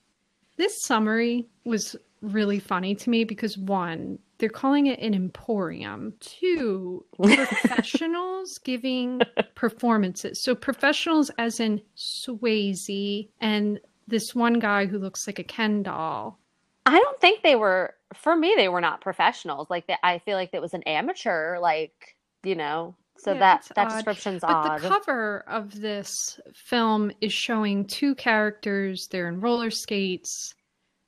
This 0.56 0.82
summary 0.82 1.48
was 1.64 1.96
really 2.20 2.58
funny 2.58 2.94
to 2.94 3.10
me 3.10 3.24
because 3.24 3.56
one, 3.58 4.18
they're 4.38 4.48
calling 4.48 4.86
it 4.86 5.00
an 5.00 5.14
emporium. 5.14 6.14
Two, 6.20 7.04
professionals 7.22 8.58
giving 8.64 9.20
performances. 9.54 10.40
So 10.42 10.54
professionals 10.54 11.30
as 11.38 11.60
in 11.60 11.80
Swayze 11.96 13.28
and 13.40 13.80
this 14.06 14.34
one 14.34 14.54
guy 14.58 14.86
who 14.86 14.98
looks 14.98 15.26
like 15.26 15.38
a 15.38 15.44
Ken 15.44 15.82
doll. 15.82 16.38
I 16.86 16.98
don't 16.98 17.20
think 17.20 17.42
they 17.42 17.56
were 17.56 17.94
for 18.14 18.34
me 18.36 18.54
they 18.56 18.68
were 18.68 18.80
not 18.80 19.00
professionals. 19.00 19.68
Like 19.70 19.86
that 19.88 19.98
I 20.02 20.18
feel 20.20 20.36
like 20.36 20.50
it 20.52 20.62
was 20.62 20.74
an 20.74 20.82
amateur 20.84 21.58
like, 21.58 22.16
you 22.42 22.54
know. 22.54 22.94
So 23.18 23.32
Yeah, 23.32 23.40
that 23.40 23.70
that 23.74 23.88
odd. 23.88 23.94
description's 23.94 24.40
But 24.40 24.50
odd. 24.50 24.80
the 24.82 24.88
cover 24.88 25.44
of 25.48 25.80
this 25.80 26.40
film 26.54 27.10
is 27.20 27.32
showing 27.32 27.84
two 27.86 28.14
characters. 28.14 29.08
They're 29.08 29.28
in 29.28 29.40
roller 29.40 29.70
skates. 29.70 30.54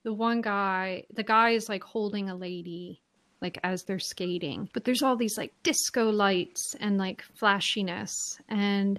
The 0.03 0.13
one 0.13 0.41
guy, 0.41 1.05
the 1.13 1.23
guy 1.23 1.51
is 1.51 1.69
like 1.69 1.83
holding 1.83 2.31
a 2.31 2.37
lady, 2.37 3.03
like 3.41 3.59
as 3.63 3.85
they're 3.85 3.99
skating. 3.99 4.69
But 4.73 4.85
there's 4.85 5.03
all 5.03 5.17
these 5.17 5.37
like 5.37 5.53
disco 5.63 6.11
lights 6.11 6.75
and 6.81 6.99
like 6.99 7.23
flashiness. 7.35 8.39
And 8.49 8.99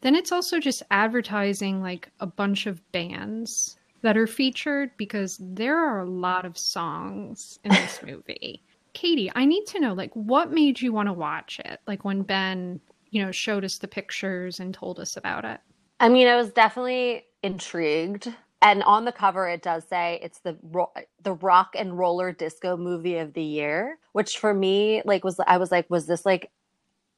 then 0.00 0.14
it's 0.14 0.32
also 0.32 0.58
just 0.58 0.82
advertising 0.90 1.80
like 1.80 2.10
a 2.20 2.26
bunch 2.26 2.66
of 2.66 2.80
bands 2.92 3.76
that 4.02 4.16
are 4.16 4.26
featured 4.26 4.90
because 4.96 5.38
there 5.40 5.78
are 5.78 6.00
a 6.00 6.10
lot 6.10 6.44
of 6.44 6.58
songs 6.58 7.58
in 7.64 7.70
this 7.70 8.00
movie. 8.06 8.62
Katie, 8.92 9.30
I 9.34 9.46
need 9.46 9.64
to 9.68 9.80
know, 9.80 9.94
like, 9.94 10.12
what 10.14 10.52
made 10.52 10.80
you 10.80 10.92
want 10.92 11.08
to 11.08 11.14
watch 11.14 11.60
it? 11.64 11.80
Like 11.86 12.04
when 12.04 12.22
Ben, 12.22 12.80
you 13.10 13.24
know, 13.24 13.32
showed 13.32 13.64
us 13.64 13.78
the 13.78 13.88
pictures 13.88 14.60
and 14.60 14.74
told 14.74 15.00
us 15.00 15.16
about 15.16 15.44
it. 15.44 15.60
I 16.00 16.08
mean, 16.08 16.26
I 16.26 16.36
was 16.36 16.50
definitely 16.50 17.24
intrigued. 17.42 18.34
And 18.62 18.82
on 18.84 19.06
the 19.06 19.12
cover, 19.12 19.48
it 19.48 19.62
does 19.62 19.84
say 19.88 20.20
it's 20.22 20.40
the 20.40 20.56
ro- 20.62 20.92
the 21.22 21.34
rock 21.34 21.74
and 21.78 21.98
roller 21.98 22.32
disco 22.32 22.76
movie 22.76 23.18
of 23.18 23.34
the 23.34 23.42
year, 23.44 23.98
which 24.12 24.38
for 24.38 24.54
me, 24.54 25.02
like, 25.06 25.24
was 25.24 25.40
I 25.46 25.58
was 25.58 25.72
like, 25.72 25.90
was 25.90 26.06
this 26.06 26.26
like 26.26 26.50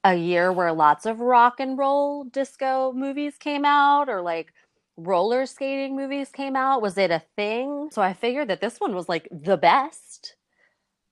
a 0.05 0.15
year 0.17 0.53
where 0.53 0.73
lots 0.73 1.07
of 1.07 1.21
rock 1.21 1.61
and 1.61 1.79
roll 1.79 2.25
disco 2.25 2.93
movies 2.93 3.37
came 3.39 3.65
out, 3.65 4.09
or 4.09 4.23
like 4.23 4.53
roller 4.97 5.47
skating 5.47 5.97
movies 5.97 6.31
came 6.31 6.57
out? 6.57 6.83
Was 6.83 6.99
it 6.99 7.11
a 7.13 7.23
thing? 7.37 7.91
So 7.93 8.03
I 8.03 8.15
figured 8.15 8.49
that 8.49 8.63
this 8.63 8.81
one 8.81 8.95
was 8.95 9.09
like 9.09 9.29
the 9.33 9.59
best 9.59 10.37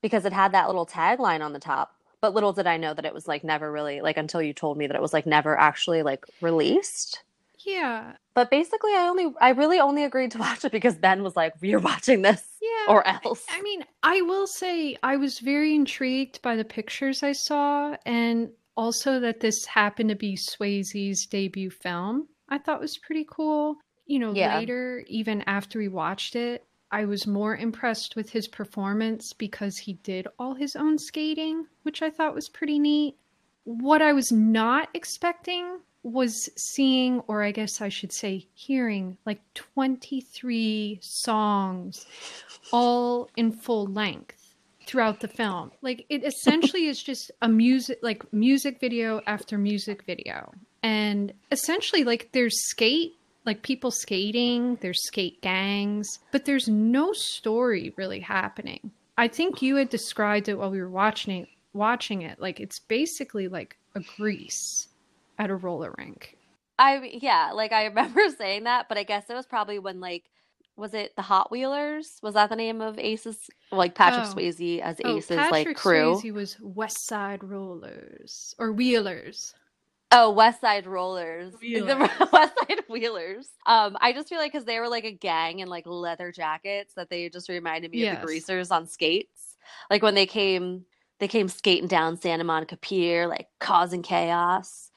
because 0.03 0.25
it 0.25 0.33
had 0.33 0.53
that 0.53 0.69
little 0.69 0.87
tagline 0.87 1.43
on 1.43 1.53
the 1.53 1.61
top. 1.61 1.95
But 2.21 2.35
little 2.35 2.53
did 2.53 2.67
I 2.67 2.77
know 2.79 2.95
that 2.95 3.05
it 3.07 3.15
was 3.15 3.29
like 3.29 3.45
never 3.45 3.71
really 3.73 4.01
like 4.01 4.17
until 4.17 4.43
you 4.43 4.55
told 4.55 4.79
me 4.79 4.87
that 4.87 4.97
it 4.97 5.03
was 5.03 5.13
like 5.13 5.27
never 5.27 5.59
actually 5.59 6.03
like 6.03 6.25
released. 6.41 7.23
Yeah. 7.65 8.13
But 8.35 8.51
basically, 8.51 8.93
I 8.93 9.09
only, 9.09 9.33
I 9.41 9.51
really 9.51 9.79
only 9.79 10.05
agreed 10.05 10.31
to 10.33 10.39
watch 10.47 10.65
it 10.65 10.73
because 10.73 10.97
Ben 10.97 11.23
was 11.23 11.37
like, 11.37 11.55
"You're 11.61 11.81
watching 11.81 12.23
this, 12.23 12.43
Yeah. 12.61 12.93
or 12.93 13.07
else." 13.07 13.45
I 13.51 13.61
mean, 13.63 13.85
I 14.03 14.23
will 14.23 14.47
say 14.47 14.97
I 15.03 15.17
was 15.17 15.39
very 15.39 15.75
intrigued 15.75 16.41
by 16.43 16.57
the 16.57 16.65
pictures 16.65 17.23
I 17.23 17.33
saw 17.33 17.97
and 18.07 18.51
also 18.77 19.21
that 19.21 19.41
this 19.41 19.67
happened 19.67 20.09
to 20.09 20.17
be 20.17 20.35
Swayze's 20.37 21.27
debut 21.27 21.71
film. 21.71 22.29
I 22.49 22.59
thought 22.59 22.81
was 22.81 22.97
pretty 22.99 23.27
cool. 23.31 23.77
You 24.07 24.19
know, 24.19 24.33
Yeah. 24.35 24.59
later, 24.59 25.05
even 25.07 25.43
after 25.43 25.79
we 25.79 25.89
watched 25.89 26.35
it, 26.37 26.67
I 26.91 27.05
was 27.05 27.27
more 27.27 27.57
impressed 27.57 28.17
with 28.17 28.31
his 28.31 28.49
performance 28.49 29.33
because 29.33 29.79
he 29.79 29.95
did 29.95 30.27
all 30.39 30.55
his 30.55 30.75
own 30.77 30.99
skating, 30.99 31.67
which 31.85 32.03
I 32.03 32.11
thought 32.11 32.35
was 32.35 32.49
pretty 32.49 32.79
neat. 32.79 33.17
What 33.65 34.03
I 34.03 34.13
was 34.13 34.33
not 34.33 34.89
expecting 34.95 35.79
was 36.03 36.49
seeing, 36.57 37.21
or 37.29 37.43
I 37.43 37.53
guess 37.53 37.81
I 37.81 37.89
should 37.89 38.13
say, 38.13 38.47
hearing 38.55 39.17
like 39.25 39.41
23 39.55 40.99
songs 41.03 42.07
all 42.73 43.31
in 43.37 43.53
full 43.53 43.87
length 43.87 44.55
throughout 44.87 45.21
the 45.21 45.29
film. 45.29 45.71
Like 45.81 46.05
it 46.09 46.25
essentially 46.25 46.87
is 46.87 47.03
just 47.03 47.31
a 47.41 47.49
music 47.49 47.99
like 48.03 48.31
music 48.33 48.81
video 48.81 49.21
after 49.27 49.59
music 49.59 50.05
video. 50.05 50.53
And 50.83 51.33
essentially 51.51 52.05
like 52.05 52.31
there's 52.33 52.69
skate 52.69 53.15
like 53.45 53.63
people 53.63 53.91
skating, 53.91 54.77
there's 54.81 55.05
skate 55.07 55.41
gangs, 55.43 56.19
but 56.31 56.45
there's 56.45 56.69
no 56.69 57.13
story 57.13 57.93
really 57.97 58.21
happening. 58.21 58.91
I 59.19 59.29
think 59.29 59.63
you 59.63 59.77
had 59.77 59.89
described 59.89 60.49
it 60.49 60.59
while 60.59 60.71
we 60.71 60.81
were 60.81 60.91
watching 60.91 61.43
it, 61.43 61.49
watching 61.73 62.23
it 62.23 62.41
like 62.41 62.61
it's 62.61 62.81
basically 62.81 63.49
like 63.49 63.77
a 63.95 64.01
grease 64.17 64.89
at 65.43 65.51
a 65.51 65.57
roller 65.57 65.93
rink. 65.99 66.37
I 66.79 67.19
yeah, 67.21 67.51
like 67.53 67.73
I 67.73 67.85
remember 67.87 68.23
saying 68.37 68.65
that, 68.65 68.89
but 68.89 68.99
I 68.99 69.03
guess 69.03 69.29
it 69.29 69.35
was 69.35 69.47
probably 69.47 69.79
when 69.79 70.01
like 70.01 70.25
was 70.77 70.95
it 70.95 71.15
the 71.17 71.23
Hot 71.23 71.51
Wheelers? 71.51 72.19
Was 72.23 72.35
that 72.35 72.49
the 72.49 72.57
name 72.57 72.81
of 72.81 72.99
Ace's 72.99 73.51
like 73.71 73.95
Patrick 73.95 74.27
Oh. 74.29 74.35
Swayze 74.35 74.81
as 74.81 75.01
Oh, 75.05 75.17
Ace's 75.19 75.37
Patrick 75.37 75.67
like 75.67 75.77
crew? 75.77 76.15
Swayze 76.17 76.33
was 76.33 76.57
West 76.61 77.07
Side 77.07 77.45
Rollers 77.45 78.55
or 78.59 78.73
Wheelers. 78.73 79.55
Oh, 80.15 80.31
West 80.31 80.61
Side 80.61 80.87
Rollers, 80.87 81.55
Wheelers. 81.61 82.11
the 82.19 82.29
West 82.33 82.55
Side 82.69 82.83
Wheelers. 82.89 83.49
Um, 83.67 83.97
I 84.01 84.13
just 84.13 84.29
feel 84.29 84.39
like 84.39 84.53
because 84.53 84.65
they 84.67 84.79
were 84.81 84.89
like 84.89 85.05
a 85.05 85.13
gang 85.13 85.61
in 85.61 85.69
like 85.69 85.87
leather 85.87 86.33
jackets 86.33 86.95
that 86.95 87.11
they 87.11 87.29
just 87.31 87.49
reminded 87.49 87.91
me 87.91 88.07
of 88.09 88.21
the 88.21 88.27
Greasers 88.27 88.71
on 88.71 88.87
skates. 88.87 89.57
Like 89.91 90.03
when 90.03 90.15
they 90.15 90.27
came, 90.27 90.85
they 91.21 91.29
came 91.29 91.49
skating 91.49 91.89
down 91.89 92.17
Santa 92.21 92.45
Monica 92.45 92.77
Pier, 92.77 93.27
like 93.27 93.49
causing 93.61 94.03
chaos. 94.03 94.91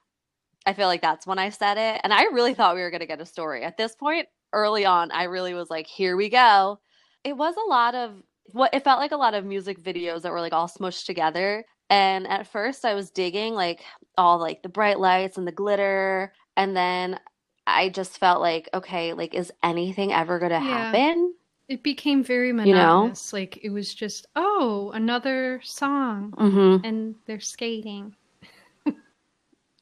I 0.66 0.74
feel 0.74 0.88
like 0.88 1.02
that's 1.02 1.28
when 1.28 1.40
I 1.40 1.50
said 1.50 1.78
it, 1.78 2.02
and 2.04 2.14
I 2.14 2.24
really 2.26 2.54
thought 2.54 2.76
we 2.76 2.82
were 2.82 2.92
gonna 2.92 3.06
get 3.06 3.22
a 3.22 3.26
story 3.26 3.64
at 3.64 3.78
this 3.78 3.96
point. 3.96 4.28
Early 4.54 4.86
on, 4.86 5.12
I 5.12 5.24
really 5.24 5.54
was 5.54 5.70
like, 5.70 5.88
"Here 5.88 6.16
we 6.16 6.30
go." 6.30 6.80
It 7.24 7.36
was 7.38 7.56
a 7.58 7.70
lot 7.70 7.96
of 7.96 8.22
what 8.52 8.74
it 8.74 8.84
felt 8.84 9.00
like 9.00 9.12
a 9.12 9.18
lot 9.18 9.34
of 9.34 9.46
music 9.46 9.82
videos 9.82 10.22
that 10.22 10.32
were 10.32 10.42
like 10.42 10.54
all 10.54 10.68
smushed 10.68 11.06
together. 11.06 11.66
And 11.90 12.28
at 12.28 12.48
first, 12.48 12.86
I 12.86 12.94
was 12.96 13.12
digging 13.12 13.54
like 13.54 13.84
all 14.18 14.40
like 14.40 14.62
the 14.64 14.70
bright 14.70 15.00
lights 15.00 15.38
and 15.38 15.48
the 15.48 15.52
glitter, 15.52 16.34
and 16.58 16.76
then 16.76 17.20
I 17.68 17.90
just 17.90 18.18
felt 18.20 18.42
like, 18.42 18.70
okay, 18.74 19.14
like 19.14 19.34
is 19.34 19.52
anything 19.64 20.14
ever 20.14 20.40
going 20.40 20.52
to 20.52 20.56
Yeah. 20.56 20.62
happen? 20.62 21.34
It 21.68 21.82
became 21.84 22.24
very 22.24 22.52
know? 22.54 22.64
monotonous. 22.66 23.34
Like 23.34 23.58
it 23.64 23.70
was 23.72 23.94
just, 23.94 24.28
oh, 24.36 24.92
another 24.94 25.62
song, 25.64 26.32
Mm-hmm. 26.38 26.86
and 26.86 27.16
they're 27.26 27.40
skating. 27.40 28.16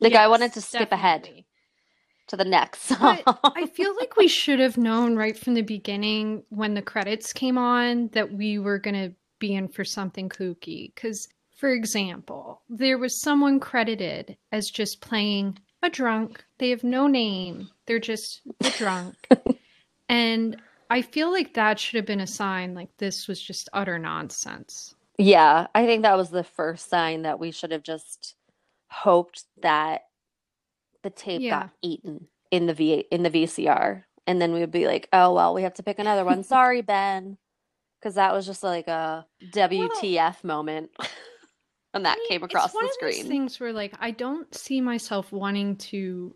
Like 0.04 0.16
I 0.16 0.28
wanted 0.28 0.54
to 0.54 0.62
skip 0.62 0.92
ahead. 0.92 1.44
to 2.28 2.38
the 2.38 2.46
next. 2.46 2.92
I 3.00 3.70
feel 3.74 3.96
like 3.96 4.18
we 4.18 4.28
should 4.28 4.60
have 4.60 4.78
known 4.78 5.16
right 5.16 5.38
from 5.38 5.54
the 5.54 5.62
beginning 5.62 6.44
when 6.50 6.74
the 6.74 6.82
credits 6.82 7.34
came 7.34 7.58
on 7.58 8.10
that 8.10 8.32
we 8.32 8.60
were 8.60 8.80
going 8.80 8.96
to 8.96 9.16
be 9.40 9.56
in 9.56 9.68
for 9.68 9.84
something 9.84 10.30
kooky. 10.30 10.94
Because, 10.94 11.28
for 11.58 11.70
example, 11.70 12.62
there 12.70 12.98
was 12.98 13.20
someone 13.20 13.60
credited 13.60 14.38
as 14.52 14.70
just 14.70 15.02
playing 15.02 15.58
a 15.82 15.90
drunk. 15.90 16.44
They 16.60 16.70
have 16.70 16.84
no 16.84 17.08
name, 17.08 17.70
they're 17.86 18.00
just 18.00 18.42
a 18.62 18.70
drunk. 18.72 19.16
and 20.10 20.62
I 20.90 21.02
feel 21.02 21.32
like 21.32 21.54
that 21.56 21.80
should 21.80 21.98
have 21.98 22.06
been 22.06 22.22
a 22.22 22.28
sign 22.28 22.74
like 22.74 22.96
this 22.98 23.28
was 23.28 23.42
just 23.42 23.70
utter 23.74 24.00
nonsense. 24.00 24.96
Yeah, 25.18 25.68
I 25.76 25.86
think 25.86 26.04
that 26.04 26.18
was 26.18 26.30
the 26.30 26.44
first 26.44 26.90
sign 26.90 27.24
that 27.24 27.40
we 27.40 27.52
should 27.52 27.72
have 27.72 27.84
just 27.84 28.36
hoped 28.94 29.44
that 29.62 30.04
the 31.02 31.10
tape 31.10 31.42
Yeah. 31.42 31.62
got 31.62 31.70
eaten 31.82 32.28
in 32.52 32.68
the 32.68 32.74
V 32.74 33.06
in 33.12 33.24
the 33.24 33.30
VCR, 33.30 34.04
and 34.28 34.42
then 34.42 34.54
we 34.54 34.60
would 34.60 34.72
be 34.72 34.88
like, 34.88 35.10
"Oh 35.12 35.34
well, 35.34 35.54
we 35.54 35.64
have 35.64 35.74
to 35.76 35.84
pick 35.84 36.00
another 36.00 36.24
one. 36.24 36.44
Sorry, 36.44 36.82
Ben," 36.94 37.38
because 38.00 38.16
that 38.16 38.34
was 38.34 38.46
just 38.46 38.64
like 38.64 38.88
a 38.88 39.26
WTF 39.52 40.44
moment 40.44 40.92
and 41.94 42.06
that 42.06 42.14
I 42.14 42.20
mean, 42.20 42.28
came 42.30 42.44
across 42.44 42.72
the 42.72 42.90
screen. 42.94 43.28
things 43.28 43.60
where 43.60 43.74
like 43.74 43.94
I 44.00 44.12
don't 44.12 44.54
see 44.56 44.80
myself 44.82 45.32
wanting 45.32 45.76
to 45.78 46.34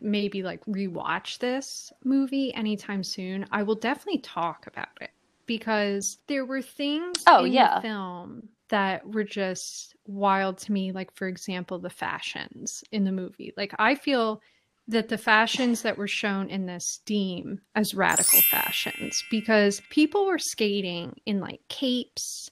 maybe 0.00 0.42
like 0.42 0.64
rewatch 0.66 1.38
this 1.38 1.92
movie 2.04 2.52
anytime 2.54 3.04
soon. 3.04 3.46
I 3.52 3.62
will 3.62 3.74
definitely 3.76 4.20
talk 4.20 4.66
about 4.66 4.88
it 5.00 5.10
because 5.46 6.18
there 6.26 6.44
were 6.44 6.62
things 6.62 7.24
Oh, 7.26 7.44
in 7.44 7.52
yeah. 7.52 7.76
the 7.76 7.82
film 7.82 8.48
that 8.68 9.06
were 9.06 9.24
just 9.24 9.94
wild 10.06 10.58
to 10.58 10.72
me. 10.72 10.92
Like 10.92 11.14
for 11.14 11.28
example, 11.28 11.78
the 11.78 11.90
fashions 11.90 12.82
in 12.92 13.04
the 13.04 13.12
movie. 13.12 13.52
Like 13.56 13.74
I 13.78 13.94
feel 13.94 14.40
that 14.88 15.08
the 15.08 15.18
fashions 15.18 15.82
that 15.82 15.98
were 15.98 16.08
shown 16.08 16.48
in 16.48 16.66
this 16.66 17.00
deem 17.04 17.60
as 17.74 17.94
radical 17.94 18.40
fashions 18.50 19.22
because 19.30 19.82
people 19.90 20.26
were 20.26 20.38
skating 20.38 21.14
in 21.26 21.40
like 21.40 21.60
capes 21.68 22.50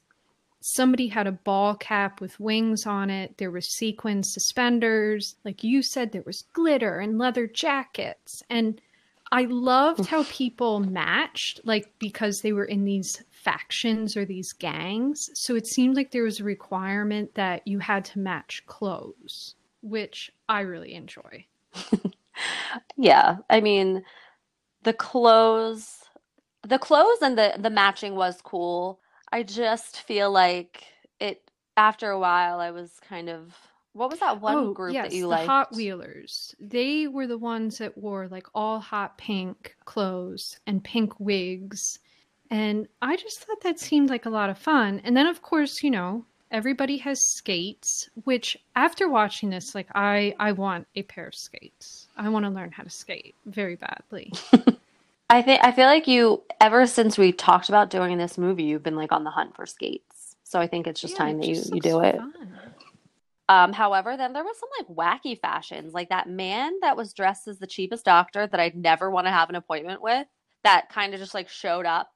somebody 0.60 1.08
had 1.08 1.26
a 1.26 1.32
ball 1.32 1.74
cap 1.74 2.20
with 2.20 2.38
wings 2.38 2.86
on 2.86 3.08
it 3.08 3.38
there 3.38 3.50
was 3.50 3.74
sequin 3.74 4.22
suspenders 4.22 5.36
like 5.44 5.64
you 5.64 5.82
said 5.82 6.12
there 6.12 6.24
was 6.26 6.42
glitter 6.52 6.98
and 6.98 7.18
leather 7.18 7.46
jackets 7.46 8.42
and 8.50 8.80
i 9.32 9.42
loved 9.48 10.06
how 10.06 10.24
people 10.24 10.80
matched 10.80 11.60
like 11.64 11.90
because 11.98 12.40
they 12.40 12.52
were 12.52 12.64
in 12.64 12.84
these 12.84 13.22
factions 13.46 14.16
or 14.16 14.24
these 14.24 14.52
gangs 14.52 15.30
so 15.34 15.54
it 15.54 15.66
seemed 15.66 15.96
like 15.96 16.10
there 16.10 16.24
was 16.24 16.40
a 16.40 16.44
requirement 16.44 17.34
that 17.34 17.66
you 17.66 17.78
had 17.78 18.04
to 18.04 18.18
match 18.18 18.62
clothes 18.66 19.54
which 19.82 20.30
i 20.48 20.60
really 20.60 20.94
enjoy 20.94 21.44
Yeah, 22.96 23.38
I 23.50 23.60
mean, 23.60 24.04
the 24.82 24.92
clothes, 24.92 26.04
the 26.62 26.78
clothes 26.78 27.22
and 27.22 27.36
the 27.38 27.54
the 27.58 27.70
matching 27.70 28.14
was 28.14 28.40
cool. 28.42 29.00
I 29.32 29.42
just 29.42 30.00
feel 30.02 30.30
like 30.30 30.84
it 31.20 31.50
after 31.76 32.10
a 32.10 32.18
while 32.18 32.60
I 32.60 32.70
was 32.70 33.00
kind 33.08 33.28
of 33.28 33.54
what 33.92 34.10
was 34.10 34.20
that 34.20 34.40
one 34.40 34.56
oh 34.56 34.72
group 34.72 34.94
yes 34.94 35.10
that 35.10 35.16
you 35.16 35.22
the 35.22 35.28
liked? 35.28 35.46
hot 35.46 35.74
wheelers 35.74 36.54
they 36.60 37.06
were 37.06 37.26
the 37.26 37.38
ones 37.38 37.78
that 37.78 37.96
wore 37.96 38.28
like 38.28 38.46
all 38.54 38.78
hot 38.78 39.16
pink 39.16 39.74
clothes 39.86 40.60
and 40.66 40.84
pink 40.84 41.18
wigs 41.18 41.98
and 42.50 42.86
i 43.02 43.16
just 43.16 43.40
thought 43.40 43.60
that 43.62 43.78
seemed 43.78 44.08
like 44.10 44.26
a 44.26 44.30
lot 44.30 44.50
of 44.50 44.58
fun 44.58 45.00
and 45.04 45.16
then 45.16 45.26
of 45.26 45.42
course 45.42 45.82
you 45.82 45.90
know 45.90 46.24
everybody 46.50 46.96
has 46.96 47.20
skates 47.20 48.08
which 48.24 48.56
after 48.76 49.08
watching 49.08 49.50
this 49.50 49.74
like 49.74 49.88
i 49.94 50.34
i 50.38 50.52
want 50.52 50.86
a 50.94 51.02
pair 51.02 51.26
of 51.26 51.34
skates 51.34 52.08
i 52.16 52.28
want 52.28 52.44
to 52.44 52.50
learn 52.50 52.70
how 52.70 52.82
to 52.82 52.90
skate 52.90 53.34
very 53.46 53.76
badly 53.76 54.32
I 55.28 55.42
think 55.42 55.60
I 55.64 55.72
feel 55.72 55.86
like 55.86 56.06
you 56.06 56.42
ever 56.60 56.86
since 56.86 57.18
we 57.18 57.32
talked 57.32 57.68
about 57.68 57.90
doing 57.90 58.16
this 58.16 58.38
movie, 58.38 58.62
you've 58.62 58.84
been 58.84 58.94
like 58.94 59.10
on 59.10 59.24
the 59.24 59.30
hunt 59.30 59.56
for 59.56 59.66
skates. 59.66 60.36
So 60.44 60.60
I 60.60 60.68
think 60.68 60.86
it's 60.86 61.00
just 61.00 61.14
Yeah, 61.14 61.18
time 61.18 61.38
it 61.38 61.40
that 61.40 61.48
you 61.48 61.54
just 61.56 61.74
you 61.74 61.80
do 61.80 62.00
it. 62.00 62.16
fun. 62.16 62.60
Um, 63.48 63.72
however, 63.72 64.16
then 64.16 64.32
there 64.32 64.44
was 64.44 64.56
some 64.58 64.68
like 64.78 65.22
wacky 65.22 65.40
fashions, 65.40 65.94
like 65.94 66.08
that 66.10 66.28
man 66.28 66.74
that 66.80 66.96
was 66.96 67.12
dressed 67.12 67.48
as 67.48 67.58
the 67.58 67.66
cheapest 67.66 68.04
doctor 68.04 68.46
that 68.46 68.60
I'd 68.60 68.76
never 68.76 69.10
want 69.10 69.26
to 69.26 69.30
have 69.32 69.48
an 69.48 69.56
appointment 69.56 70.00
with, 70.02 70.26
that 70.64 70.88
kind 70.90 71.14
of 71.14 71.20
just 71.20 71.34
like 71.34 71.48
showed 71.48 71.86
up, 71.86 72.12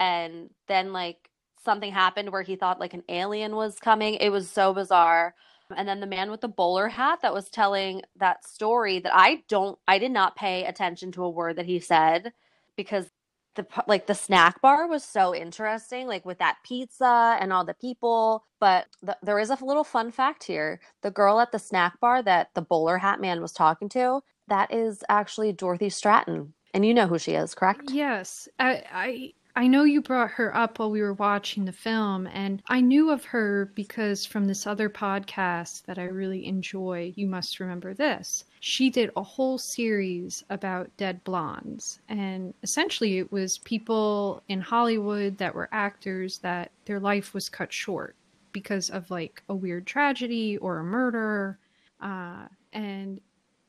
and 0.00 0.50
then 0.66 0.92
like 0.92 1.30
something 1.62 1.92
happened 1.92 2.30
where 2.30 2.42
he 2.42 2.56
thought 2.56 2.80
like 2.80 2.94
an 2.94 3.04
alien 3.08 3.54
was 3.54 3.78
coming. 3.78 4.14
It 4.14 4.30
was 4.30 4.50
so 4.50 4.74
bizarre. 4.74 5.34
And 5.76 5.86
then 5.86 6.00
the 6.00 6.06
man 6.06 6.32
with 6.32 6.40
the 6.40 6.48
bowler 6.48 6.88
hat 6.88 7.20
that 7.22 7.34
was 7.34 7.48
telling 7.48 8.02
that 8.16 8.44
story 8.44 8.98
that 9.00 9.12
I 9.14 9.44
don't, 9.48 9.78
I 9.86 9.98
did 9.98 10.10
not 10.10 10.34
pay 10.34 10.64
attention 10.64 11.12
to 11.12 11.22
a 11.22 11.30
word 11.30 11.56
that 11.56 11.66
he 11.66 11.78
said 11.78 12.32
because 12.76 13.10
the 13.56 13.66
like 13.86 14.06
the 14.06 14.14
snack 14.14 14.60
bar 14.62 14.88
was 14.88 15.04
so 15.04 15.34
interesting, 15.34 16.06
like 16.06 16.24
with 16.24 16.38
that 16.38 16.58
pizza 16.64 17.36
and 17.40 17.52
all 17.52 17.64
the 17.64 17.74
people. 17.74 18.44
But 18.58 18.86
th- 19.04 19.18
there 19.22 19.38
is 19.38 19.50
a 19.50 19.64
little 19.64 19.84
fun 19.84 20.10
fact 20.10 20.44
here: 20.44 20.80
the 21.02 21.10
girl 21.10 21.40
at 21.40 21.52
the 21.52 21.58
snack 21.58 21.98
bar 22.00 22.22
that 22.22 22.50
the 22.54 22.62
bowler 22.62 22.98
hat 22.98 23.20
man 23.20 23.42
was 23.42 23.52
talking 23.52 23.88
to, 23.90 24.20
that 24.48 24.72
is 24.72 25.02
actually 25.08 25.52
Dorothy 25.52 25.88
Stratten, 25.88 26.52
and 26.72 26.86
you 26.86 26.94
know 26.94 27.08
who 27.08 27.18
she 27.18 27.32
is, 27.32 27.54
correct? 27.54 27.90
Yes, 27.90 28.48
I, 28.58 28.84
I 28.92 29.32
I 29.56 29.66
know 29.66 29.84
you 29.84 30.00
brought 30.00 30.30
her 30.32 30.54
up 30.56 30.78
while 30.78 30.90
we 30.90 31.02
were 31.02 31.14
watching 31.14 31.64
the 31.64 31.72
film, 31.72 32.26
and 32.28 32.62
I 32.68 32.80
knew 32.80 33.10
of 33.10 33.24
her 33.26 33.72
because 33.74 34.24
from 34.24 34.46
this 34.46 34.66
other 34.66 34.88
podcast 34.88 35.84
that 35.86 35.98
I 35.98 36.04
really 36.04 36.46
enjoy, 36.46 37.12
You 37.16 37.26
Must 37.26 37.58
Remember 37.60 37.92
This. 37.92 38.44
She 38.60 38.90
did 38.90 39.10
a 39.16 39.22
whole 39.22 39.58
series 39.58 40.44
about 40.50 40.96
dead 40.96 41.22
blondes, 41.24 41.98
and 42.08 42.54
essentially 42.62 43.18
it 43.18 43.32
was 43.32 43.58
people 43.58 44.42
in 44.48 44.60
Hollywood 44.60 45.38
that 45.38 45.54
were 45.54 45.68
actors 45.72 46.38
that 46.38 46.70
their 46.84 47.00
life 47.00 47.34
was 47.34 47.48
cut 47.48 47.72
short 47.72 48.14
because 48.52 48.90
of 48.90 49.10
like 49.10 49.42
a 49.48 49.54
weird 49.54 49.86
tragedy 49.86 50.56
or 50.58 50.78
a 50.78 50.84
murder. 50.84 51.58
Uh, 52.00 52.46
and 52.72 53.20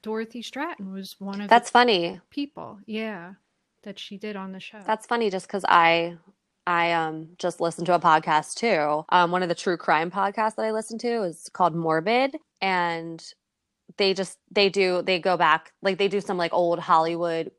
Dorothy 0.01 0.41
Stratten 0.41 0.93
was 0.93 1.15
one 1.19 1.41
of 1.41 1.49
That's 1.49 1.69
funny. 1.69 2.19
people, 2.29 2.79
yeah, 2.85 3.33
that 3.83 3.99
she 3.99 4.17
did 4.17 4.35
on 4.35 4.51
the 4.51 4.59
show. 4.59 4.79
That's 4.85 5.05
funny, 5.05 5.29
just 5.29 5.47
because 5.47 5.65
I. 5.67 6.17
I 6.67 6.91
um 6.91 7.29
just 7.39 7.59
listened 7.59 7.87
to 7.87 7.95
a 7.95 7.99
podcast 7.99 8.53
too. 8.55 9.03
Um, 9.09 9.31
one 9.31 9.41
of 9.41 9.49
the 9.49 9.55
true 9.55 9.77
crime 9.77 10.11
podcasts 10.11 10.55
that 10.57 10.65
I 10.65 10.71
listen 10.71 10.99
to 10.99 11.23
is 11.23 11.49
called 11.51 11.73
Morbid, 11.75 12.35
and 12.61 13.23
they 13.97 14.13
just 14.13 14.37
they 14.51 14.69
do 14.69 15.01
they 15.01 15.19
go 15.19 15.37
back 15.37 15.73
like 15.81 15.97
they 15.97 16.07
do 16.07 16.21
some 16.21 16.37
like 16.37 16.53
old 16.53 16.79
Hollywood 16.79 17.51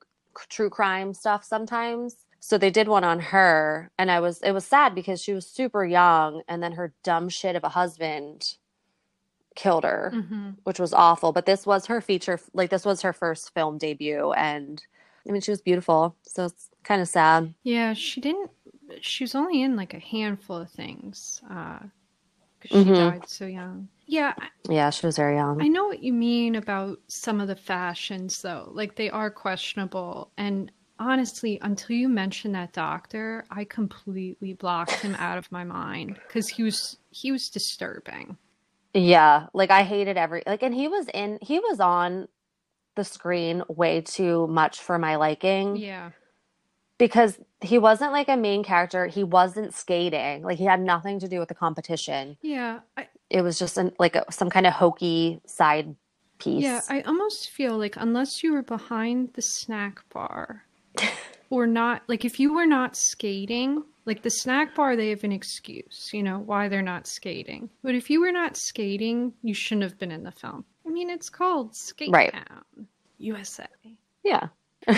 true 0.48 0.70
crime 0.70 1.14
stuff 1.14 1.44
sometimes. 1.44 2.16
So 2.40 2.58
they 2.58 2.70
did 2.70 2.88
one 2.88 3.04
on 3.04 3.20
her, 3.20 3.90
and 3.98 4.10
I 4.10 4.20
was 4.20 4.40
it 4.42 4.52
was 4.52 4.64
sad 4.64 4.94
because 4.94 5.20
she 5.20 5.32
was 5.32 5.46
super 5.46 5.84
young, 5.84 6.42
and 6.48 6.62
then 6.62 6.72
her 6.72 6.94
dumb 7.02 7.28
shit 7.28 7.56
of 7.56 7.64
a 7.64 7.70
husband 7.70 8.56
killed 9.54 9.84
her, 9.84 10.12
hmm 10.30 10.50
which 10.64 10.78
was 10.78 10.92
awful. 10.92 11.32
But 11.32 11.46
this 11.46 11.66
was 11.66 11.86
her 11.86 12.00
feature, 12.00 12.38
like 12.54 12.70
this 12.70 12.84
was 12.84 13.02
her 13.02 13.12
first 13.12 13.52
film 13.52 13.78
debut, 13.78 14.32
and 14.32 14.82
I 15.28 15.32
mean 15.32 15.40
she 15.40 15.50
was 15.50 15.60
beautiful, 15.60 16.16
so 16.22 16.46
it's 16.46 16.68
kind 16.82 17.00
of 17.00 17.08
sad. 17.08 17.54
Yeah, 17.62 17.94
she 17.94 18.20
didn't. 18.20 18.50
She 19.00 19.24
was 19.24 19.34
only 19.34 19.62
in 19.62 19.76
like 19.76 19.94
a 19.94 19.98
handful 19.98 20.56
of 20.56 20.70
things 20.70 21.40
because 21.42 22.70
she 22.70 22.76
Mhm. 22.76 22.96
died 22.98 23.28
so 23.28 23.46
young. 23.46 23.88
Yeah, 24.06 24.34
Yeah, 24.68 24.90
she 24.90 25.06
was 25.06 25.16
very 25.16 25.36
young. 25.36 25.60
I 25.62 25.68
know 25.68 25.86
what 25.86 26.02
you 26.02 26.12
mean 26.12 26.54
about 26.56 26.98
some 27.08 27.40
of 27.40 27.48
the 27.48 27.56
fashions, 27.56 28.42
though. 28.42 28.68
Like 28.72 28.96
they 28.96 29.10
are 29.10 29.30
questionable. 29.30 30.30
And 30.36 30.70
honestly, 30.98 31.58
until 31.62 31.96
you 31.96 32.08
mentioned 32.08 32.54
that 32.54 32.72
doctor, 32.72 33.44
I 33.50 33.64
completely 33.64 34.54
blocked 34.54 34.92
him 34.92 35.14
out 35.16 35.38
of 35.38 35.50
my 35.50 35.64
mind 35.64 36.18
because 36.26 36.48
he 36.48 36.62
was 36.62 36.98
he 37.10 37.32
was 37.32 37.48
disturbing. 37.48 38.36
Yeah, 38.94 39.46
like 39.54 39.70
I 39.70 39.82
hated 39.84 40.16
every 40.18 40.42
like 40.46 40.62
and 40.62 40.74
he 40.74 40.88
was 40.88 41.08
in 41.14 41.38
he 41.40 41.58
was 41.58 41.80
on 41.80 42.28
the 42.94 43.04
screen 43.04 43.62
way 43.68 44.00
too 44.00 44.46
much 44.46 44.80
for 44.80 44.98
my 44.98 45.16
liking 45.16 45.76
Yeah, 45.76 46.10
because 46.98 47.38
he 47.60 47.78
wasn't 47.78 48.12
like 48.12 48.28
a 48.28 48.36
main 48.36 48.62
character. 48.62 49.06
He 49.06 49.24
wasn't 49.24 49.74
skating. 49.74 50.42
Like 50.42 50.58
he 50.58 50.64
had 50.64 50.80
nothing 50.80 51.18
to 51.20 51.28
do 51.28 51.38
with 51.38 51.48
the 51.48 51.54
competition. 51.54 52.36
yeah, 52.42 52.80
I, 52.96 53.08
It 53.30 53.42
was 53.42 53.58
just 53.58 53.76
an, 53.78 53.92
like 53.98 54.16
a, 54.16 54.24
some 54.30 54.50
kind 54.50 54.66
of 54.66 54.72
hokey 54.72 55.40
side 55.46 55.96
piece. 56.38 56.62
Yeah, 56.62 56.80
I 56.88 57.02
almost 57.02 57.50
feel 57.50 57.78
like 57.78 57.96
unless 57.96 58.42
you 58.42 58.52
were 58.52 58.62
behind 58.62 59.32
the 59.34 59.42
snack 59.42 60.08
bar 60.12 60.64
or 61.50 61.66
not, 61.66 62.02
like 62.08 62.24
if 62.24 62.38
you 62.38 62.54
were 62.54 62.66
not 62.66 62.96
skating, 62.96 63.82
like 64.04 64.22
the 64.22 64.30
snack 64.30 64.74
bar, 64.74 64.96
they 64.96 65.10
have 65.10 65.24
an 65.24 65.32
excuse, 65.32 66.10
you 66.12 66.22
know, 66.22 66.38
why 66.38 66.68
they're 66.68 66.82
not 66.82 67.06
skating. 67.06 67.70
But 67.82 67.94
if 67.94 68.10
you 68.10 68.20
were 68.20 68.32
not 68.32 68.56
skating, 68.56 69.32
you 69.42 69.54
shouldn't 69.54 69.84
have 69.84 69.98
been 69.98 70.10
in 70.10 70.24
the 70.24 70.32
film. 70.32 70.64
I 70.86 70.90
mean, 70.90 71.10
it's 71.10 71.30
called 71.30 71.74
Skate 71.74 72.10
Right. 72.12 72.32
Town, 72.32 72.86
USA. 73.18 73.66
Yeah. 74.22 74.48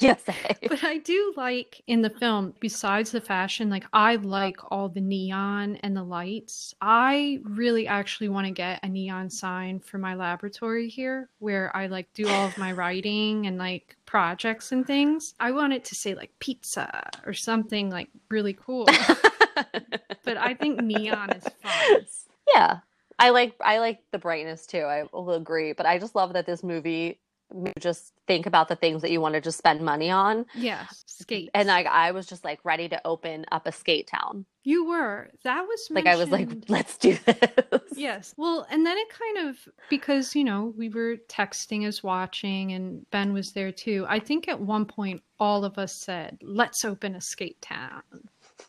USA. 0.00 0.34
But 0.68 0.84
I 0.84 0.98
do 0.98 1.32
like 1.36 1.82
in 1.86 2.02
the 2.02 2.10
film, 2.10 2.54
besides 2.60 3.10
the 3.10 3.20
fashion, 3.20 3.70
like 3.70 3.86
I 3.92 4.16
like 4.16 4.58
all 4.70 4.88
the 4.88 5.00
neon 5.00 5.76
and 5.76 5.96
the 5.96 6.02
lights. 6.02 6.74
I 6.80 7.40
really 7.44 7.86
actually 7.86 8.28
want 8.28 8.46
to 8.46 8.52
get 8.52 8.80
a 8.82 8.88
neon 8.88 9.30
sign 9.30 9.80
for 9.80 9.98
my 9.98 10.14
laboratory 10.14 10.88
here 10.88 11.30
where 11.38 11.74
I 11.74 11.86
like 11.86 12.12
do 12.12 12.28
all 12.28 12.46
of 12.46 12.58
my 12.58 12.72
writing 12.74 13.46
and 13.46 13.56
like 13.56 13.96
projects 14.04 14.72
and 14.72 14.86
things. 14.86 15.34
I 15.40 15.52
want 15.52 15.72
it 15.72 15.84
to 15.86 15.94
say 15.94 16.14
like 16.14 16.38
pizza 16.38 17.08
or 17.24 17.32
something 17.32 17.90
like 17.90 18.10
really 18.28 18.52
cool. 18.54 18.84
but 20.24 20.36
I 20.36 20.54
think 20.54 20.82
neon 20.82 21.30
is 21.30 21.44
fun. 21.62 22.06
Yeah. 22.54 22.78
I 23.18 23.30
like 23.30 23.54
I 23.60 23.78
like 23.78 24.00
the 24.10 24.18
brightness 24.18 24.66
too. 24.66 24.80
I 24.82 25.04
will 25.12 25.32
agree, 25.32 25.72
but 25.72 25.86
I 25.86 25.98
just 25.98 26.14
love 26.14 26.32
that 26.32 26.46
this 26.46 26.62
movie 26.62 27.20
you 27.54 27.72
just 27.78 28.12
think 28.26 28.46
about 28.46 28.68
the 28.68 28.74
things 28.74 29.02
that 29.02 29.10
you 29.10 29.20
want 29.20 29.34
to 29.34 29.40
just 29.40 29.58
spend 29.58 29.80
money 29.80 30.10
on. 30.10 30.46
Yes, 30.54 31.04
skates. 31.06 31.50
And 31.54 31.68
like 31.68 31.86
I 31.86 32.10
was 32.10 32.26
just 32.26 32.42
like 32.44 32.58
ready 32.64 32.88
to 32.88 33.00
open 33.06 33.44
up 33.52 33.66
a 33.66 33.72
skate 33.72 34.08
town. 34.08 34.46
you 34.64 34.86
were. 34.86 35.30
That 35.44 35.60
was 35.62 35.88
Like 35.90 36.06
I 36.06 36.16
was 36.16 36.30
like, 36.30 36.48
let's 36.68 36.96
do 36.96 37.16
this. 37.26 37.82
Yes. 37.94 38.34
Well, 38.36 38.66
and 38.70 38.84
then 38.84 38.96
it 38.98 39.08
kind 39.10 39.48
of 39.48 39.68
because, 39.88 40.34
you 40.34 40.42
know, 40.42 40.72
we 40.76 40.88
were 40.88 41.16
texting 41.28 41.86
as 41.86 42.02
watching 42.02 42.72
and 42.72 43.08
Ben 43.10 43.32
was 43.32 43.52
there 43.52 43.70
too. 43.70 44.04
I 44.08 44.18
think 44.18 44.48
at 44.48 44.58
one 44.58 44.84
point 44.86 45.22
all 45.38 45.64
of 45.64 45.78
us 45.78 45.94
said, 45.94 46.38
"Let's 46.42 46.84
open 46.84 47.14
a 47.14 47.20
skate 47.20 47.60
town." 47.60 48.02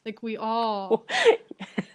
Like 0.06 0.22
we 0.22 0.38
all 0.38 1.06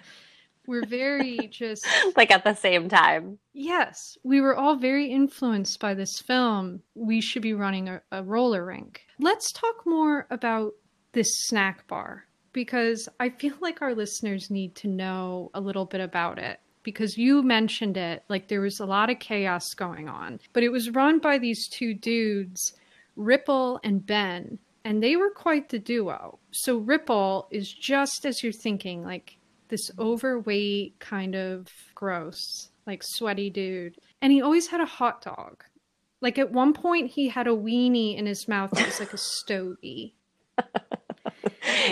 were 0.67 0.85
very 0.87 1.49
just 1.51 1.87
like 2.17 2.31
at 2.31 2.45
the 2.45 2.55
same 2.55 2.89
time. 2.89 3.39
yes, 3.53 4.17
we 4.23 4.41
were 4.41 4.55
all 4.57 4.77
very 4.77 5.07
influenced 5.07 5.81
by 5.81 5.95
this 5.95 6.21
film. 6.21 6.81
We 6.95 7.21
should 7.21 7.43
be 7.43 7.55
running 7.55 7.89
a, 7.89 8.03
a 8.13 8.23
roller 8.23 8.65
rink. 8.65 9.03
Let's 9.19 9.53
talk 9.53 9.87
more 9.87 10.27
about 10.31 10.73
this 11.13 11.29
snack 11.47 11.87
bar 11.89 12.25
because 12.53 13.09
I 13.19 13.31
feel 13.31 13.55
like 13.61 13.83
our 13.83 13.95
listeners 13.95 14.51
need 14.51 14.75
to 14.77 14.89
know 14.89 15.51
a 15.55 15.61
little 15.61 15.85
bit 15.85 16.01
about 16.01 16.39
it. 16.39 16.61
Because 16.83 17.19
you 17.19 17.43
mentioned 17.43 17.99
it, 17.99 18.25
like 18.31 18.49
there 18.49 18.63
was 18.63 18.81
a 18.81 18.87
lot 18.87 19.11
of 19.11 19.19
chaos 19.19 19.75
going 19.75 20.09
on, 20.09 20.41
but 20.55 20.63
it 20.63 20.71
was 20.71 20.89
run 20.91 21.19
by 21.19 21.37
these 21.37 21.69
two 21.69 21.93
dudes, 21.93 22.73
Ripple 23.17 23.81
and 23.85 24.05
Ben, 24.07 24.59
and 24.83 25.03
they 25.03 25.15
were 25.15 25.31
quite 25.31 25.69
the 25.69 25.79
duo. 25.79 26.39
So 26.53 26.79
Ripple 26.79 27.49
is 27.51 27.71
just 27.71 28.25
as 28.25 28.43
you're 28.43 28.53
thinking, 28.53 29.05
like 29.05 29.37
this 29.71 29.91
overweight, 29.99 31.01
kind 31.01 31.35
of 31.35 31.69
gross, 31.95 32.69
like 32.87 33.03
sweaty 33.03 33.51
dude. 33.51 33.97
And 34.21 34.33
he 34.33 34.43
always 34.43 34.67
had 34.69 34.81
a 34.81 34.87
hot 34.87 35.23
dog. 35.23 35.65
Like 36.21 36.39
at 36.39 36.53
one 36.53 36.75
point, 36.75 37.11
he 37.11 37.29
had 37.29 37.47
a 37.47 37.51
weenie 37.51 38.17
in 38.19 38.27
his 38.27 38.47
mouth 38.47 38.71
that 38.73 38.85
was 38.87 39.01
like 39.01 39.15
a 39.15 39.19
stogie. 39.19 40.15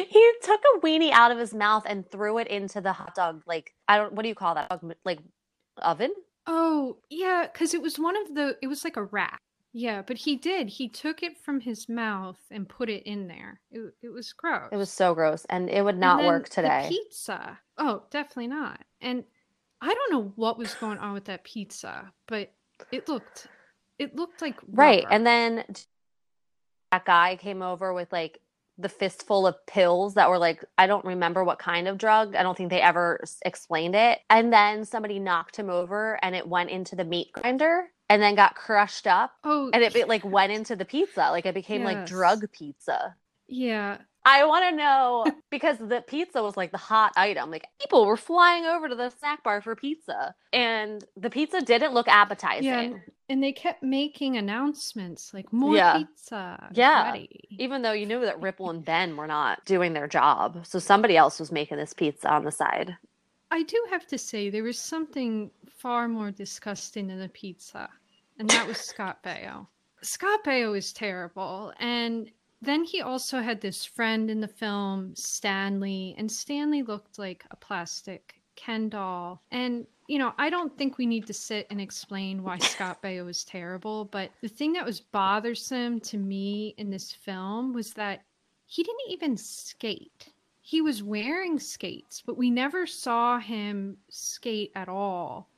he 0.08 0.32
took 0.42 0.60
a 0.60 0.80
weenie 0.80 1.10
out 1.12 1.30
of 1.30 1.38
his 1.38 1.54
mouth 1.54 1.84
and 1.86 2.10
threw 2.10 2.36
it 2.38 2.48
into 2.48 2.82
the 2.82 2.92
hot 2.92 3.14
dog 3.14 3.42
like 3.46 3.72
I 3.88 3.96
don't 3.96 4.12
what 4.12 4.22
do 4.22 4.28
you 4.28 4.34
call 4.34 4.54
that? 4.56 4.70
Like 5.04 5.20
oven? 5.78 6.12
Oh, 6.46 6.96
yeah, 7.10 7.46
because 7.50 7.74
it 7.74 7.82
was 7.82 7.98
one 7.98 8.16
of 8.16 8.34
the, 8.34 8.56
it 8.62 8.68
was 8.68 8.82
like 8.82 8.96
a 8.96 9.04
wrap. 9.04 9.38
Yeah, 9.74 10.00
but 10.00 10.16
he 10.16 10.36
did. 10.36 10.68
He 10.68 10.88
took 10.88 11.22
it 11.22 11.36
from 11.44 11.60
his 11.60 11.90
mouth 11.90 12.38
and 12.50 12.66
put 12.66 12.88
it 12.88 13.02
in 13.04 13.28
there. 13.28 13.60
It, 13.70 13.92
it 14.02 14.08
was 14.08 14.32
gross. 14.32 14.70
It 14.72 14.76
was 14.76 14.90
so 14.90 15.14
gross 15.14 15.44
and 15.50 15.68
it 15.68 15.84
would 15.84 15.98
not 15.98 16.24
work 16.24 16.48
the 16.48 16.54
today. 16.54 16.86
pizza. 16.88 17.58
Oh, 17.78 18.02
definitely 18.10 18.48
not. 18.48 18.80
And 19.00 19.24
I 19.80 19.94
don't 19.94 20.12
know 20.12 20.32
what 20.36 20.58
was 20.58 20.74
going 20.74 20.98
on 20.98 21.14
with 21.14 21.26
that 21.26 21.44
pizza, 21.44 22.12
but 22.26 22.52
it 22.90 23.08
looked, 23.08 23.46
it 23.98 24.16
looked 24.16 24.42
like 24.42 24.56
Right. 24.66 25.06
And 25.08 25.26
then 25.26 25.64
that 26.90 27.04
guy 27.04 27.36
came 27.36 27.62
over 27.62 27.92
with 27.94 28.10
like 28.12 28.40
the 28.76 28.88
fistful 28.88 29.46
of 29.46 29.54
pills 29.66 30.14
that 30.14 30.30
were 30.30 30.38
like, 30.38 30.64
I 30.76 30.86
don't 30.86 31.04
remember 31.04 31.44
what 31.44 31.58
kind 31.58 31.88
of 31.88 31.98
drug. 31.98 32.34
I 32.36 32.42
don't 32.42 32.56
think 32.56 32.70
they 32.70 32.80
ever 32.80 33.20
explained 33.44 33.94
it. 33.94 34.20
And 34.30 34.52
then 34.52 34.84
somebody 34.84 35.18
knocked 35.18 35.56
him 35.56 35.68
over 35.68 36.18
and 36.22 36.34
it 36.36 36.46
went 36.48 36.70
into 36.70 36.94
the 36.96 37.04
meat 37.04 37.32
grinder 37.32 37.86
and 38.08 38.22
then 38.22 38.34
got 38.36 38.54
crushed 38.54 39.06
up. 39.06 39.32
oh, 39.44 39.70
And 39.72 39.82
it, 39.82 39.94
it 39.96 40.08
like 40.08 40.24
went 40.24 40.52
into 40.52 40.76
the 40.76 40.84
pizza. 40.84 41.28
Like 41.30 41.44
it 41.46 41.54
became 41.54 41.82
like 41.84 42.06
drug 42.06 42.50
pizza. 42.52 43.16
yeah, 43.48 43.98
I 44.30 44.44
want 44.44 44.64
to 44.68 44.76
know 44.76 45.26
because 45.50 45.78
the 45.78 46.02
pizza 46.06 46.42
was 46.42 46.56
like 46.56 46.70
the 46.70 46.76
hot 46.78 47.12
item. 47.16 47.50
Like 47.50 47.66
people 47.80 48.04
were 48.04 48.16
flying 48.18 48.66
over 48.66 48.88
to 48.88 48.94
the 48.94 49.08
snack 49.10 49.42
bar 49.42 49.62
for 49.62 49.74
pizza, 49.74 50.34
and 50.52 51.02
the 51.16 51.30
pizza 51.30 51.60
didn't 51.62 51.94
look 51.94 52.08
appetizing. 52.08 52.64
yeah, 52.64 52.98
and, 53.30 53.42
they 53.42 53.52
kept 53.52 53.82
making 53.82 54.36
announcements 54.36 55.32
like 55.32 55.50
more 55.52 55.74
Yeah. 55.74 55.98
pizza. 55.98 56.68
Yeah. 56.74 57.06
ready." 57.12 57.40
Even 57.50 57.80
though 57.82 57.92
you 57.92 58.04
knew 58.06 58.20
that 58.20 58.40
Ripple 58.42 58.68
and 58.70 58.84
Ben 58.84 59.16
were 59.16 59.26
not 59.26 59.64
doing 59.64 59.94
their 59.94 60.06
job, 60.08 60.66
so 60.66 60.78
somebody 60.78 61.16
else 61.16 61.40
was 61.40 61.50
making 61.50 61.78
this 61.78 61.94
pizza 61.94 62.28
on 62.30 62.44
the 62.44 62.52
side. 62.52 62.96
I 63.50 63.62
do 63.62 63.82
have 63.90 64.06
to 64.08 64.18
say 64.18 64.50
there 64.50 64.62
was 64.62 64.78
something 64.78 65.50
far 65.66 66.06
more 66.06 66.30
disgusting 66.30 67.06
than 67.06 67.22
a 67.22 67.28
pizza, 67.30 67.88
and 68.38 68.48
that 68.50 68.66
was 68.66 68.76
Scott 68.78 69.22
Baio. 69.22 69.66
Scott 70.02 70.44
Baio 70.44 70.76
is 70.76 70.92
terrible, 70.92 71.72
and 71.80 72.30
then 72.60 72.84
he 72.84 73.00
also 73.00 73.40
had 73.40 73.60
this 73.60 73.84
friend 73.84 74.30
in 74.30 74.40
the 74.40 74.48
film, 74.48 75.14
Stanley, 75.14 76.14
and 76.18 76.30
Stanley 76.30 76.82
looked 76.82 77.18
like 77.18 77.44
a 77.50 77.56
plastic 77.56 78.40
Ken 78.56 78.88
doll. 78.88 79.42
And 79.52 79.86
you 80.08 80.18
know, 80.18 80.32
I 80.38 80.48
don't 80.48 80.76
think 80.76 80.96
we 80.96 81.06
need 81.06 81.26
to 81.26 81.34
sit 81.34 81.66
and 81.70 81.80
explain 81.80 82.42
why 82.42 82.58
Scott 82.58 83.02
Baio 83.02 83.28
is 83.28 83.44
terrible, 83.44 84.06
but 84.06 84.30
the 84.40 84.48
thing 84.48 84.72
that 84.72 84.84
was 84.84 85.00
bothersome 85.00 86.00
to 86.00 86.18
me 86.18 86.74
in 86.78 86.90
this 86.90 87.12
film 87.12 87.72
was 87.72 87.92
that 87.94 88.22
he 88.66 88.82
didn't 88.82 89.10
even 89.10 89.36
skate. 89.36 90.30
He 90.60 90.82
was 90.82 91.02
wearing 91.02 91.58
skates, 91.58 92.22
but 92.24 92.36
we 92.36 92.50
never 92.50 92.86
saw 92.86 93.38
him 93.38 93.96
skate 94.10 94.72
at 94.74 94.88
all. 94.88 95.48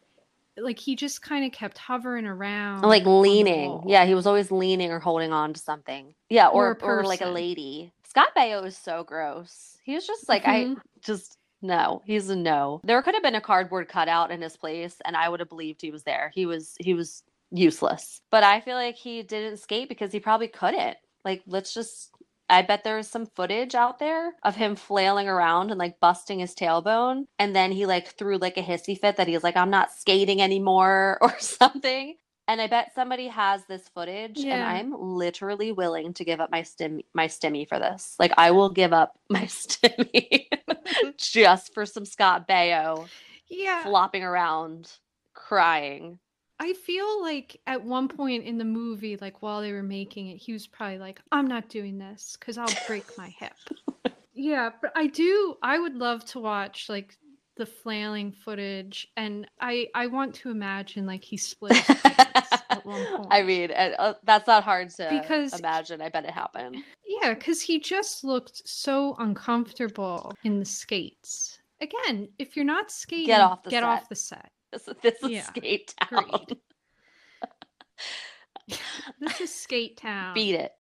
Like 0.63 0.79
he 0.79 0.97
just 0.97 1.23
kind 1.23 1.45
of 1.45 1.53
kept 1.53 1.79
hovering 1.79 2.27
around, 2.27 2.83
like 2.83 3.05
leaning. 3.07 3.83
Yeah, 3.87 4.05
he 4.05 4.15
was 4.15 4.27
always 4.27 4.51
leaning 4.51 4.91
or 4.91 4.99
holding 5.01 5.33
on 5.33 5.53
to 5.55 5.61
something. 5.61 6.15
Yeah, 6.29 6.49
Or 6.49 6.79
or 6.83 7.01
or, 7.01 7.05
like 7.05 7.21
a 7.21 7.27
lady. 7.29 7.93
Scott 8.07 8.29
Baio 8.37 8.65
is 8.67 8.77
so 8.77 9.05
gross. 9.05 9.79
He 9.85 9.95
was 9.95 10.07
just 10.07 10.29
like 10.29 10.45
Mhm. 10.45 10.77
I 10.77 10.81
just 11.03 11.37
no. 11.63 12.03
He's 12.07 12.29
a 12.31 12.37
no. 12.37 12.81
There 12.85 13.01
could 13.03 13.15
have 13.15 13.23
been 13.23 13.35
a 13.35 13.41
cardboard 13.41 13.89
cutout 13.89 14.31
in 14.31 14.41
his 14.43 14.57
place, 14.57 14.97
and 15.05 15.17
I 15.17 15.29
would 15.29 15.41
have 15.41 15.49
believed 15.49 15.83
he 15.83 15.91
was 15.91 16.03
there. 16.05 16.31
He 16.35 16.47
was 16.47 16.75
he 16.81 16.95
was 16.95 17.23
useless. 17.51 18.21
But 18.31 18.45
I 18.45 18.61
feel 18.61 18.77
like 18.77 18.97
he 18.97 19.23
didn't 19.23 19.59
skate 19.59 19.89
because 19.89 20.13
he 20.13 20.21
probably 20.21 20.49
couldn't. 20.49 20.97
Like 21.25 21.43
let's 21.47 21.75
just. 21.75 22.11
I 22.51 22.63
bet 22.63 22.85
there's 22.85 23.09
some 23.09 23.27
footage 23.27 23.75
out 23.77 24.01
there 24.01 24.35
of 24.45 24.57
him 24.57 24.77
flailing 24.77 25.29
around 25.29 25.71
and 25.71 25.79
like 25.81 26.01
busting 26.01 26.41
his 26.41 26.55
tailbone. 26.57 27.27
And 27.39 27.57
then 27.57 27.73
he 27.73 27.87
like 27.87 28.09
threw 28.09 28.39
like 28.39 28.59
a 28.59 28.63
hissy 28.63 28.99
fit 29.01 29.17
that 29.19 29.29
he's 29.29 29.45
like, 29.45 29.57
I'm 29.57 29.71
not 29.71 29.93
skating 29.93 30.43
anymore 30.43 31.19
or 31.23 31.39
something. 31.41 32.17
And 32.49 32.61
I 32.61 32.69
bet 32.69 32.95
somebody 32.95 33.29
has 33.29 33.65
this 33.67 33.89
footage, 33.95 34.47
and 34.51 34.63
I'm 34.65 34.93
literally 34.99 35.73
willing 35.73 36.15
to 36.15 36.25
give 36.25 36.41
up 36.41 36.51
my 36.51 36.63
stim 36.63 37.03
my 37.15 37.29
stimmy 37.29 37.69
for 37.69 37.79
this. 37.79 38.17
Like 38.19 38.33
I 38.39 38.53
will 38.53 38.71
give 38.71 38.93
up 38.93 39.15
my 39.31 39.45
stimmy 39.45 40.47
just 41.19 41.75
for 41.75 41.87
some 41.87 42.05
Scott 42.07 42.49
Baio 42.49 43.11
Yeah. 43.49 43.83
flopping 43.83 44.25
around, 44.25 44.91
crying. 45.35 46.19
I 46.63 46.75
feel 46.75 47.23
like 47.23 47.59
at 47.67 47.83
one 47.83 48.07
point 48.07 48.45
in 48.45 48.59
the 48.59 48.67
movie, 48.67 49.17
like 49.17 49.41
while 49.41 49.63
they 49.63 49.73
were 49.73 49.83
making 49.83 50.27
it, 50.27 50.37
he 50.37 50.53
was 50.53 50.67
probably 50.67 50.99
like, 50.99 51.19
I'm 51.33 51.47
not 51.47 51.71
doing 51.71 51.97
this 51.99 52.37
because 52.39 52.59
I'll 52.59 52.69
break 52.87 53.05
my 53.17 53.29
hip. 53.39 53.55
yeah, 54.35 54.69
but 54.83 54.93
I 54.95 55.07
do, 55.07 55.57
I 55.63 55.79
would 55.79 55.97
love 55.97 56.23
to 56.27 56.39
watch 56.39 56.91
like 56.91 57.17
the 57.57 57.65
flailing 57.65 58.31
footage. 58.31 59.09
And 59.17 59.47
I, 59.59 59.89
I 59.95 60.07
want 60.09 60.35
to 60.37 60.51
imagine 60.51 61.07
like 61.07 61.25
he 61.25 61.39
split 61.39 61.73
at 62.05 62.81
one 62.85 63.07
point. 63.07 63.29
I 63.31 63.43
mean, 63.43 63.71
uh, 63.73 64.15
that's 64.25 64.47
not 64.47 64.63
hard 64.63 64.91
to 64.91 65.09
Because- 65.11 65.59
imagine. 65.59 66.03
I 66.03 66.11
bet 66.11 66.27
it 66.27 66.31
happened. 66.31 66.77
Yeah, 67.23 67.33
because 67.35 67.63
he 67.63 67.81
just 67.81 68.23
looked 68.23 68.69
so 68.69 69.17
uncomfortable 69.19 70.33
in 70.45 70.59
the 70.59 70.65
skates. 70.67 71.59
Again, 71.81 72.29
if 72.39 72.55
you're 72.55 72.67
not 72.67 72.91
skating, 72.91 73.33
off 73.35 73.63
the 73.63 73.71
get 73.71 73.81
set. 73.81 73.85
off 73.85 74.09
the 74.11 74.15
set. 74.15 74.51
This, 74.73 74.89
this 75.03 75.23
is 75.23 75.31
Yeah, 75.31 75.43
skate 75.43 75.95
town. 76.11 76.47
This 79.21 79.41
is 79.41 79.55
Skate 79.55 79.97
Town. 79.97 80.35
Beat 80.35 80.55
it. 80.55 80.73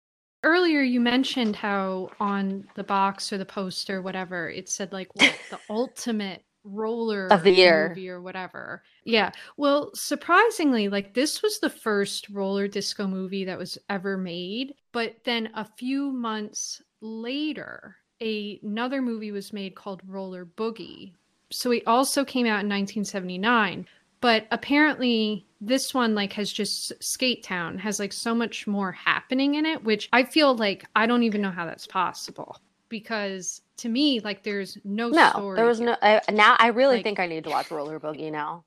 Earlier, 0.45 0.83
you 0.83 1.01
mentioned 1.01 1.57
how 1.57 2.11
on 2.21 2.69
the 2.77 2.85
box 2.85 3.33
or 3.33 3.39
the 3.39 3.45
poster, 3.45 4.03
whatever, 4.03 4.49
it 4.49 4.69
said 4.69 4.93
like 4.93 5.09
what, 5.17 5.35
the 5.51 5.59
ultimate 5.71 6.45
roller 6.65 7.27
Of 7.29 7.43
the 7.43 7.51
year. 7.53 7.89
movie 7.89 8.09
or 8.09 8.21
whatever. 8.21 8.83
Yeah. 9.05 9.33
Well, 9.57 9.91
surprisingly, 9.95 10.89
like 10.89 11.15
this 11.15 11.43
was 11.43 11.59
the 11.59 11.71
first 11.71 12.29
roller 12.29 12.69
disco 12.69 13.07
movie 13.07 13.45
that 13.47 13.59
was 13.59 13.79
ever 13.89 14.17
made. 14.17 14.75
But 14.93 15.17
then 15.25 15.51
a 15.55 15.65
few 15.77 16.13
months 16.13 16.81
later, 17.01 17.97
a, 18.21 18.61
another 18.63 19.03
movie 19.03 19.33
was 19.33 19.53
made 19.53 19.75
called 19.75 20.03
Roller 20.07 20.45
Boogie. 20.45 21.15
So 21.51 21.71
it 21.73 21.83
also 21.87 22.25
came 22.25 22.47
out 22.47 22.61
in 22.63 22.69
1979. 22.69 23.87
But 24.21 24.47
apparently 24.51 25.47
this 25.61 25.95
one 25.95 26.15
like 26.15 26.33
has 26.35 26.53
just 26.53 26.93
Skate 27.03 27.43
Town 27.45 27.79
has 27.79 27.99
like 28.01 28.13
so 28.13 28.35
much 28.35 28.67
more 28.67 28.93
happening 28.93 29.55
in 29.55 29.65
it, 29.67 29.85
which 29.85 30.09
I 30.13 30.25
feel 30.25 30.55
like 30.57 30.85
I 30.97 31.07
don't 31.07 31.23
even 31.23 31.41
know 31.41 31.51
how 31.51 31.67
that's 31.67 31.87
possible 31.87 32.61
because 32.89 33.61
to 33.77 33.89
me 33.89 34.19
like 34.21 34.43
there's 34.43 34.77
no 34.85 35.09
No, 35.09 35.31
story. 35.31 35.57
there 35.57 35.67
was 35.67 35.79
here. 35.79 35.89
no. 35.89 35.97
I, 36.03 36.21
now 36.33 36.57
I 36.59 36.69
really 36.69 36.97
Like- 36.97 37.05
think 37.05 37.21
I 37.21 37.27
need 37.27 37.45
to 37.45 37.51
watch 37.51 37.71
Roller 37.71 38.01
Boogie 38.01 38.33
now, 38.33 38.65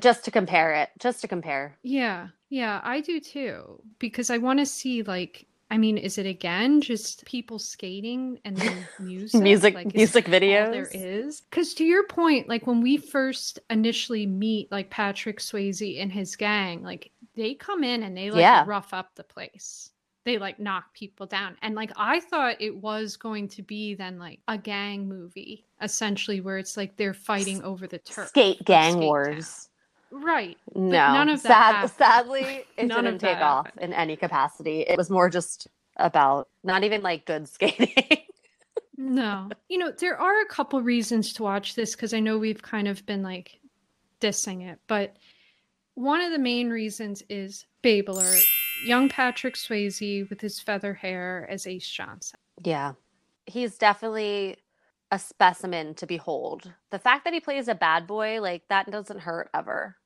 just 0.00 0.24
to 0.24 0.30
compare 0.30 0.72
it. 0.74 0.90
Just 0.98 1.20
to 1.22 1.28
compare. 1.28 1.76
Yeah, 1.82 2.28
yeah, 2.48 2.80
I 2.82 3.00
do 3.02 3.20
too. 3.20 3.82
Because 3.98 4.30
I 4.30 4.38
want 4.38 4.60
to 4.60 4.66
see 4.66 5.02
like 5.02 5.46
I 5.74 5.76
mean, 5.76 5.98
is 5.98 6.18
it 6.18 6.26
again 6.26 6.80
just 6.80 7.24
people 7.24 7.58
skating 7.58 8.38
and 8.44 8.56
then 8.56 8.86
music? 9.00 9.40
Music- 9.42 9.74
Like, 9.74 9.92
music 9.92 10.26
videos? 10.26 10.86
is. 10.94 11.40
Because 11.40 11.74
to 11.74 11.84
your 11.84 12.06
point, 12.06 12.48
like 12.48 12.64
when 12.68 12.80
we 12.80 12.96
first 12.96 13.58
initially 13.70 14.24
meet 14.24 14.70
like 14.70 14.88
Patrick 14.88 15.40
Swayze 15.40 16.00
and 16.00 16.12
his 16.12 16.36
gang, 16.36 16.84
like 16.84 17.10
they 17.34 17.54
come 17.54 17.82
in 17.82 18.04
and 18.04 18.16
they 18.16 18.30
like 18.30 18.38
Yeah. 18.42 18.62
rough 18.68 18.94
up 18.94 19.16
the 19.16 19.24
place. 19.24 19.90
They 20.24 20.38
like 20.38 20.60
knock 20.60 20.94
people 20.94 21.26
down. 21.26 21.56
And 21.60 21.74
like 21.74 21.90
I 21.96 22.20
thought 22.20 22.60
it 22.60 22.76
was 22.76 23.16
going 23.16 23.48
to 23.48 23.62
be 23.62 23.96
then 23.96 24.16
like 24.16 24.38
a 24.46 24.56
gang 24.56 25.08
movie, 25.08 25.66
essentially, 25.82 26.40
where 26.40 26.58
it's 26.58 26.76
like 26.76 26.96
they're 26.96 27.14
fighting 27.14 27.64
over 27.64 27.88
the 27.88 27.98
turf. 27.98 28.28
Skate 28.28 28.64
gang 28.64 28.92
Skate 28.92 29.02
wars. 29.02 29.68
Right. 30.16 30.56
No, 30.76 31.12
none 31.12 31.28
of 31.28 31.42
that 31.42 31.90
Sad, 31.90 32.24
sadly, 32.26 32.64
it 32.76 32.86
None 32.86 33.04
didn't 33.04 33.18
take 33.18 33.38
off 33.38 33.66
happened. 33.66 33.82
in 33.84 33.92
any 33.92 34.14
capacity. 34.16 34.82
It 34.82 34.96
was 34.96 35.10
more 35.10 35.28
just 35.28 35.66
about 35.96 36.48
not 36.62 36.84
even 36.84 37.02
like 37.02 37.24
good 37.26 37.48
skating. 37.48 37.92
No. 38.96 39.50
You 39.68 39.78
know, 39.78 39.90
there 39.90 40.16
are 40.18 40.40
a 40.40 40.46
couple 40.46 40.80
reasons 40.80 41.32
to 41.34 41.42
watch 41.42 41.74
this 41.74 41.96
because 41.96 42.14
I 42.14 42.20
know 42.20 42.38
we've 42.38 42.62
kind 42.62 42.86
of 42.86 43.04
been 43.06 43.22
like 43.22 43.58
dissing 44.20 44.62
it, 44.70 44.78
but 44.86 45.16
one 45.94 46.20
of 46.20 46.30
the 46.30 46.38
main 46.38 46.70
reasons 46.70 47.22
is 47.28 47.66
Babe 47.82 48.08
Alert, 48.08 48.44
young 48.86 49.08
Patrick 49.08 49.56
Swayze 49.56 50.30
with 50.30 50.40
his 50.40 50.60
feather 50.60 50.94
hair 50.94 51.46
as 51.50 51.66
Ace 51.66 51.88
Johnson. 51.88 52.38
yeah, 52.62 52.92
he's 53.46 53.76
definitely 53.76 54.56
a 55.10 55.18
specimen 55.18 55.94
to 55.96 56.06
behold. 56.06 56.72
The 56.90 56.98
fact 57.00 57.24
that 57.24 57.34
he 57.34 57.40
plays 57.40 57.66
a 57.68 57.74
bad 57.74 58.06
boy, 58.06 58.40
like 58.40 58.62
that, 58.68 58.90
doesn't 58.90 59.20
hurt 59.20 59.50
ever. 59.52 59.96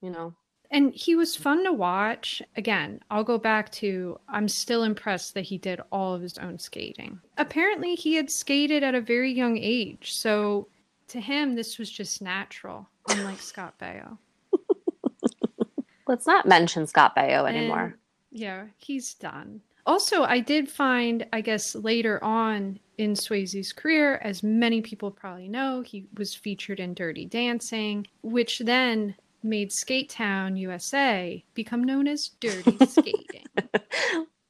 You 0.00 0.10
know. 0.10 0.34
And 0.72 0.94
he 0.94 1.16
was 1.16 1.34
fun 1.34 1.64
to 1.64 1.72
watch. 1.72 2.40
Again, 2.56 3.00
I'll 3.10 3.24
go 3.24 3.38
back 3.38 3.72
to 3.72 4.20
I'm 4.28 4.46
still 4.48 4.84
impressed 4.84 5.34
that 5.34 5.44
he 5.44 5.58
did 5.58 5.80
all 5.90 6.14
of 6.14 6.22
his 6.22 6.38
own 6.38 6.60
skating. 6.60 7.18
Apparently, 7.38 7.96
he 7.96 8.14
had 8.14 8.30
skated 8.30 8.84
at 8.84 8.94
a 8.94 9.00
very 9.00 9.32
young 9.32 9.58
age. 9.58 10.12
So 10.12 10.68
to 11.08 11.20
him, 11.20 11.56
this 11.56 11.76
was 11.76 11.90
just 11.90 12.22
natural, 12.22 12.88
unlike 13.08 13.40
Scott 13.40 13.74
Baio. 13.80 14.16
Let's 16.06 16.26
not 16.26 16.46
mention 16.46 16.86
Scott 16.86 17.16
Baio 17.16 17.48
anymore. 17.48 17.82
And, 17.82 17.94
yeah, 18.30 18.66
he's 18.78 19.14
done. 19.14 19.60
Also, 19.86 20.22
I 20.22 20.38
did 20.38 20.68
find, 20.68 21.26
I 21.32 21.40
guess, 21.40 21.74
later 21.74 22.22
on 22.22 22.78
in 22.98 23.14
Swayze's 23.14 23.72
career, 23.72 24.16
as 24.18 24.42
many 24.42 24.82
people 24.82 25.10
probably 25.10 25.48
know, 25.48 25.80
he 25.80 26.06
was 26.16 26.34
featured 26.34 26.78
in 26.78 26.94
Dirty 26.94 27.24
Dancing, 27.24 28.06
which 28.22 28.60
then 28.60 29.16
made 29.42 29.72
Skate 29.72 30.10
Town, 30.10 30.56
USA, 30.56 31.44
become 31.54 31.84
known 31.84 32.06
as 32.08 32.28
Dirty 32.40 32.76
Skating. 32.86 33.46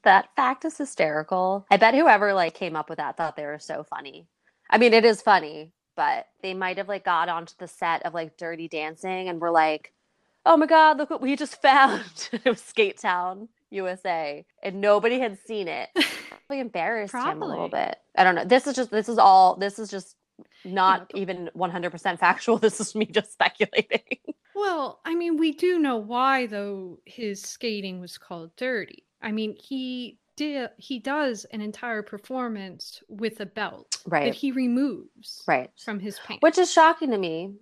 that 0.04 0.28
fact 0.36 0.64
is 0.64 0.78
hysterical. 0.78 1.66
I 1.70 1.76
bet 1.76 1.94
whoever 1.94 2.32
like 2.34 2.54
came 2.54 2.76
up 2.76 2.88
with 2.88 2.98
that 2.98 3.16
thought 3.16 3.36
they 3.36 3.46
were 3.46 3.58
so 3.58 3.84
funny. 3.84 4.26
I 4.68 4.78
mean, 4.78 4.94
it 4.94 5.04
is 5.04 5.22
funny, 5.22 5.72
but 5.96 6.26
they 6.42 6.54
might 6.54 6.78
have 6.78 6.88
like 6.88 7.04
got 7.04 7.28
onto 7.28 7.54
the 7.58 7.68
set 7.68 8.04
of 8.06 8.14
like 8.14 8.36
Dirty 8.36 8.68
Dancing 8.68 9.28
and 9.28 9.40
were 9.40 9.50
like, 9.50 9.92
"Oh 10.46 10.56
my 10.56 10.66
god, 10.66 10.98
look 10.98 11.10
what 11.10 11.20
we 11.22 11.36
just 11.36 11.60
found!" 11.62 12.30
it 12.32 12.44
was 12.44 12.60
Skate 12.60 12.98
Town, 12.98 13.48
USA, 13.70 14.44
and 14.62 14.80
nobody 14.80 15.18
had 15.18 15.38
seen 15.46 15.68
it. 15.68 15.88
Probably 16.46 16.60
embarrassed 16.60 17.14
him 17.24 17.42
a 17.42 17.46
little 17.48 17.68
bit. 17.68 17.96
I 18.16 18.24
don't 18.24 18.34
know. 18.34 18.44
This 18.44 18.66
is 18.66 18.74
just 18.76 18.90
this 18.90 19.08
is 19.08 19.18
all. 19.18 19.56
This 19.56 19.78
is 19.78 19.90
just 19.90 20.16
not 20.64 21.10
even 21.14 21.50
100% 21.56 22.18
factual. 22.18 22.58
This 22.58 22.80
is 22.80 22.94
me 22.94 23.06
just 23.06 23.32
speculating. 23.32 24.18
Well, 24.60 25.00
I 25.04 25.14
mean, 25.14 25.36
we 25.36 25.52
do 25.52 25.78
know 25.78 25.96
why, 25.96 26.46
though, 26.46 27.00
his 27.04 27.40
skating 27.42 28.00
was 28.00 28.18
called 28.18 28.54
Dirty. 28.56 29.04
I 29.22 29.32
mean, 29.32 29.56
he 29.56 30.18
did 30.36 30.70
he 30.78 30.98
does 30.98 31.44
an 31.46 31.60
entire 31.60 32.02
performance 32.02 33.02
with 33.08 33.40
a 33.40 33.46
belt 33.46 33.96
Right. 34.06 34.24
that 34.24 34.34
he 34.34 34.52
removes 34.52 35.42
right. 35.46 35.70
from 35.84 36.00
his 36.00 36.18
pants. 36.20 36.42
Which 36.42 36.56
is 36.56 36.72
shocking 36.72 37.10
to 37.10 37.18
me 37.18 37.52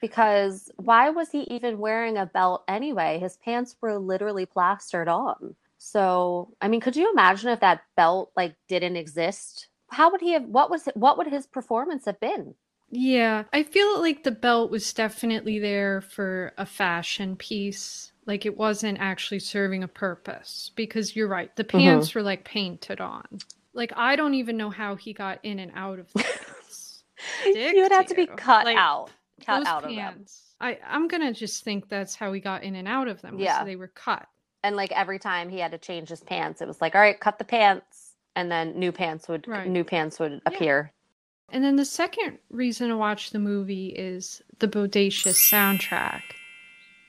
because 0.00 0.70
why 0.76 1.10
was 1.10 1.30
he 1.30 1.42
even 1.44 1.78
wearing 1.78 2.18
a 2.18 2.26
belt 2.26 2.64
anyway? 2.68 3.18
His 3.18 3.36
pants 3.38 3.76
were 3.80 3.98
literally 3.98 4.46
plastered 4.46 5.08
on. 5.08 5.54
So, 5.78 6.52
I 6.60 6.68
mean, 6.68 6.80
could 6.80 6.96
you 6.96 7.10
imagine 7.12 7.50
if 7.50 7.60
that 7.60 7.82
belt 7.96 8.32
like 8.36 8.54
didn't 8.68 8.96
exist? 8.96 9.68
How 9.90 10.10
would 10.10 10.20
he 10.20 10.32
have 10.32 10.44
what 10.44 10.70
was 10.70 10.86
what 10.94 11.16
would 11.16 11.28
his 11.28 11.46
performance 11.46 12.04
have 12.04 12.20
been? 12.20 12.54
Yeah, 12.90 13.44
I 13.52 13.62
feel 13.62 14.00
like 14.00 14.22
the 14.24 14.30
belt 14.30 14.70
was 14.70 14.92
definitely 14.92 15.58
there 15.58 16.00
for 16.00 16.52
a 16.56 16.64
fashion 16.64 17.36
piece. 17.36 18.12
Like 18.26 18.46
it 18.46 18.56
wasn't 18.56 18.98
actually 18.98 19.40
serving 19.40 19.82
a 19.82 19.88
purpose 19.88 20.70
because 20.74 21.14
you're 21.16 21.28
right. 21.28 21.54
The 21.56 21.64
mm-hmm. 21.64 21.78
pants 21.78 22.14
were 22.14 22.22
like 22.22 22.44
painted 22.44 23.00
on. 23.00 23.24
Like 23.74 23.92
I 23.96 24.16
don't 24.16 24.34
even 24.34 24.56
know 24.56 24.70
how 24.70 24.96
he 24.96 25.12
got 25.12 25.38
in 25.42 25.58
and 25.58 25.72
out 25.74 25.98
of 25.98 26.12
the 26.12 26.20
pants. 26.20 26.44
You 27.44 27.82
would 27.82 27.90
have 27.90 28.06
to 28.06 28.14
be 28.14 28.26
cut 28.26 28.64
Like, 28.64 28.76
out. 28.76 29.10
Cut 29.44 29.66
out 29.66 29.82
of 29.84 29.90
them. 29.90 29.98
pants. 29.98 30.54
I 30.60 30.78
I'm 30.86 31.08
gonna 31.08 31.32
just 31.32 31.64
think 31.64 31.88
that's 31.88 32.14
how 32.14 32.32
he 32.32 32.40
got 32.40 32.62
in 32.62 32.76
and 32.76 32.86
out 32.86 33.08
of 33.08 33.20
them. 33.22 33.38
Yeah. 33.38 33.64
they 33.64 33.76
were 33.76 33.88
cut. 33.88 34.26
And 34.62 34.76
like 34.76 34.92
every 34.92 35.18
time 35.18 35.48
he 35.48 35.58
had 35.58 35.72
to 35.72 35.78
change 35.78 36.08
his 36.08 36.20
pants, 36.20 36.60
it 36.60 36.68
was 36.68 36.80
like, 36.80 36.94
all 36.94 37.00
right, 37.00 37.18
cut 37.18 37.38
the 37.38 37.44
pants. 37.44 38.12
And 38.36 38.50
then 38.50 38.78
new 38.78 38.92
pants 38.92 39.28
would 39.28 39.48
Right. 39.48 39.68
new 39.68 39.84
pants 39.84 40.18
would 40.20 40.40
appear. 40.46 40.92
And 41.50 41.64
then 41.64 41.76
the 41.76 41.84
second 41.84 42.38
reason 42.50 42.88
to 42.88 42.96
watch 42.96 43.30
the 43.30 43.38
movie 43.38 43.88
is 43.88 44.42
the 44.58 44.68
bodacious 44.68 45.38
soundtrack. 45.50 46.22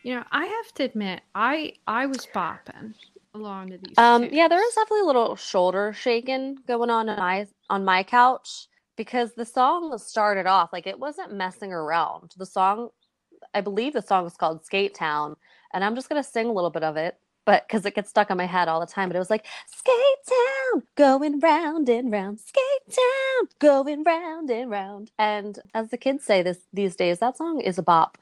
You 0.03 0.15
know, 0.15 0.23
I 0.31 0.45
have 0.45 0.73
to 0.75 0.83
admit, 0.83 1.21
I 1.35 1.73
I 1.85 2.05
was 2.05 2.25
bopping 2.33 2.93
along 3.33 3.71
to 3.71 3.77
these. 3.77 3.97
Um, 3.97 4.23
yeah, 4.31 4.47
there 4.47 4.59
was 4.59 4.73
definitely 4.75 5.01
a 5.01 5.05
little 5.05 5.35
shoulder 5.35 5.93
shaking 5.93 6.57
going 6.67 6.89
on 6.89 7.09
on 7.09 7.19
my 7.19 7.47
on 7.69 7.83
my 7.83 8.03
couch 8.03 8.67
because 8.95 9.33
the 9.33 9.45
song 9.45 9.97
started 9.97 10.45
off 10.45 10.71
like 10.71 10.87
it 10.87 10.99
wasn't 10.99 11.33
messing 11.33 11.73
around. 11.73 12.33
The 12.37 12.45
song, 12.45 12.89
I 13.53 13.61
believe 13.61 13.93
the 13.93 14.01
song 14.01 14.25
is 14.25 14.37
called 14.37 14.65
Skate 14.65 14.95
Town, 14.95 15.35
and 15.73 15.83
I'm 15.83 15.95
just 15.95 16.07
gonna 16.07 16.23
sing 16.23 16.47
a 16.47 16.53
little 16.53 16.69
bit 16.69 16.83
of 16.83 16.95
it, 16.95 17.17
but 17.49 17.67
because 17.67 17.83
it 17.83 17.95
gets 17.95 18.11
stuck 18.11 18.29
on 18.29 18.37
my 18.37 18.45
head 18.45 18.67
all 18.67 18.79
the 18.79 18.85
time. 18.85 19.09
But 19.09 19.15
it 19.15 19.19
was 19.25 19.31
like 19.31 19.47
Skate 19.65 20.23
Town, 20.27 20.83
going 20.95 21.39
round 21.39 21.89
and 21.89 22.11
round, 22.11 22.39
Skate 22.39 22.61
Town, 22.91 23.49
going 23.57 24.03
round 24.03 24.51
and 24.51 24.69
round. 24.69 25.09
And 25.17 25.57
as 25.73 25.89
the 25.89 25.97
kids 25.97 26.23
say 26.23 26.43
this 26.43 26.59
these 26.71 26.95
days, 26.95 27.17
that 27.17 27.37
song 27.37 27.59
is 27.59 27.79
a 27.79 27.81
bop. 27.81 28.19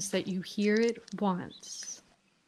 Songs 0.00 0.10
that 0.10 0.26
you 0.26 0.40
hear 0.40 0.74
it 0.74 0.98
once 1.20 2.02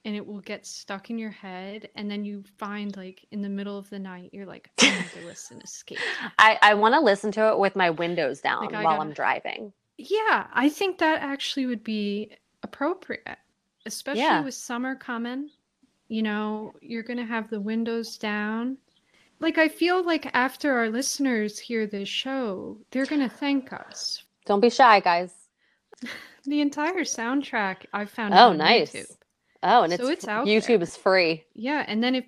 and 0.05 0.17
it 0.17 0.27
will 0.27 0.41
get 0.41 0.67
stuck 0.67 1.11
in 1.11 1.19
your 1.19 1.31
head 1.31 1.89
and 1.97 2.11
then 2.11 2.25
you 2.25 2.43
find 2.59 2.97
like 2.97 3.25
in 3.31 3.43
the 3.43 3.49
middle 3.49 3.77
of 3.79 3.89
the 3.91 3.99
night 3.99 4.31
you're 4.33 4.47
like 4.47 4.71
I 4.81 4.91
need 4.91 5.21
to 5.21 5.27
listen 5.27 5.61
to 5.61 5.67
Skate. 5.67 5.99
I, 6.39 6.59
I 6.63 6.75
want 6.75 6.95
to 6.95 7.01
listen 7.01 7.31
to 7.33 7.49
it 7.49 7.59
with 7.59 7.77
my 7.77 7.91
windows 7.91 8.41
down 8.41 8.63
Like, 8.65 8.73
while 8.73 8.83
gotta- 8.85 9.01
I'm 9.03 9.13
driving. 9.13 9.73
Yeah, 9.99 10.47
I 10.55 10.69
think 10.71 10.99
that 10.99 11.21
actually 11.21 11.67
would 11.67 11.85
be 11.85 12.31
appropriate, 12.63 13.37
especially 13.87 14.23
Yeah. 14.23 14.43
with 14.43 14.55
summer 14.55 14.97
coming. 14.97 15.51
You 16.09 16.23
know, 16.23 16.73
you're 16.81 17.05
to 17.19 17.25
have 17.27 17.49
the 17.51 17.61
windows 17.61 18.19
down. 18.19 18.79
Like, 19.39 19.59
I 19.59 19.69
feel 19.69 20.03
like 20.05 20.29
after 20.35 20.73
our 20.77 20.89
listeners 20.89 21.59
hear 21.59 21.87
this 21.87 22.09
show, 22.09 22.79
they're 22.91 23.07
to 23.21 23.29
thank 23.29 23.73
us. 23.73 24.25
Don't 24.47 24.61
be 24.61 24.71
shy, 24.71 24.99
guys. 25.01 25.33
The 26.45 26.61
entire 26.61 27.01
soundtrack 27.05 27.87
I 27.93 28.05
found 28.05 28.39
Oh, 28.39 28.53
on 28.53 28.59
nice. 28.59 28.93
YouTube. 28.93 29.17
Oh, 29.63 29.83
and 29.83 29.93
So 29.93 30.09
it's, 30.09 30.09
it's 30.09 30.29
out 30.29 30.57
YouTube 30.59 30.59
there. 30.59 30.83
is 30.83 30.97
free. 30.97 31.45
Yeah, 31.55 31.85
and 31.89 32.03
then 32.03 32.15
if 32.17 32.27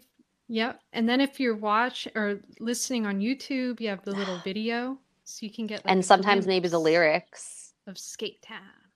yep, 0.49 0.83
and 0.93 1.09
then 1.09 1.21
if 1.21 1.41
you're 1.41 1.57
watch 1.57 2.09
or 2.15 2.41
listening 2.61 3.07
on 3.07 3.21
YouTube, 3.21 3.81
you 3.81 3.89
have 3.91 4.05
the 4.05 4.13
little 4.15 4.39
video, 4.45 5.01
so 5.25 5.47
you 5.47 5.53
can 5.53 5.67
get 5.67 5.85
like 5.85 5.95
and 5.95 6.05
sometimes 6.05 6.47
maybe 6.47 6.69
the 6.69 6.81
lyrics. 6.81 7.73
of 7.87 7.99
Skate 7.99 8.43
Town. 8.43 8.93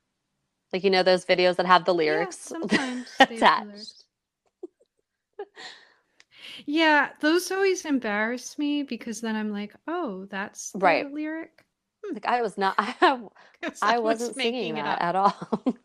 Like 0.72 0.84
you 0.84 0.90
know 0.90 1.02
those 1.02 1.24
videos 1.26 1.56
that 1.56 1.66
have 1.66 1.84
the 1.84 1.94
Yeah, 2.02 2.30
lyrics 2.32 2.52
sometimes 2.60 3.24
they 3.28 3.38
have 3.40 3.54
the 3.54 3.62
attached. 3.62 3.64
lyrics. 3.64 4.04
Yeah, 6.66 7.14
those 7.20 7.50
always 7.50 7.84
embarrass 7.84 8.58
me 8.58 8.84
because 8.84 9.20
then 9.20 9.34
I'm 9.36 9.50
like, 9.50 9.74
oh, 9.88 10.26
that's 10.26 10.74
the 10.74 10.86
Right. 10.86 11.08
lyric. 11.12 11.64
Hmm, 12.05 12.14
like 12.14 12.26
I 12.26 12.42
was 12.42 12.57
not 12.57 12.74
I, 12.78 12.92
I 13.82 13.99
was 13.99 14.20
wasn't 14.20 14.36
singing 14.36 14.74
that 14.74 15.01
at 15.01 15.16
all. 15.16 15.64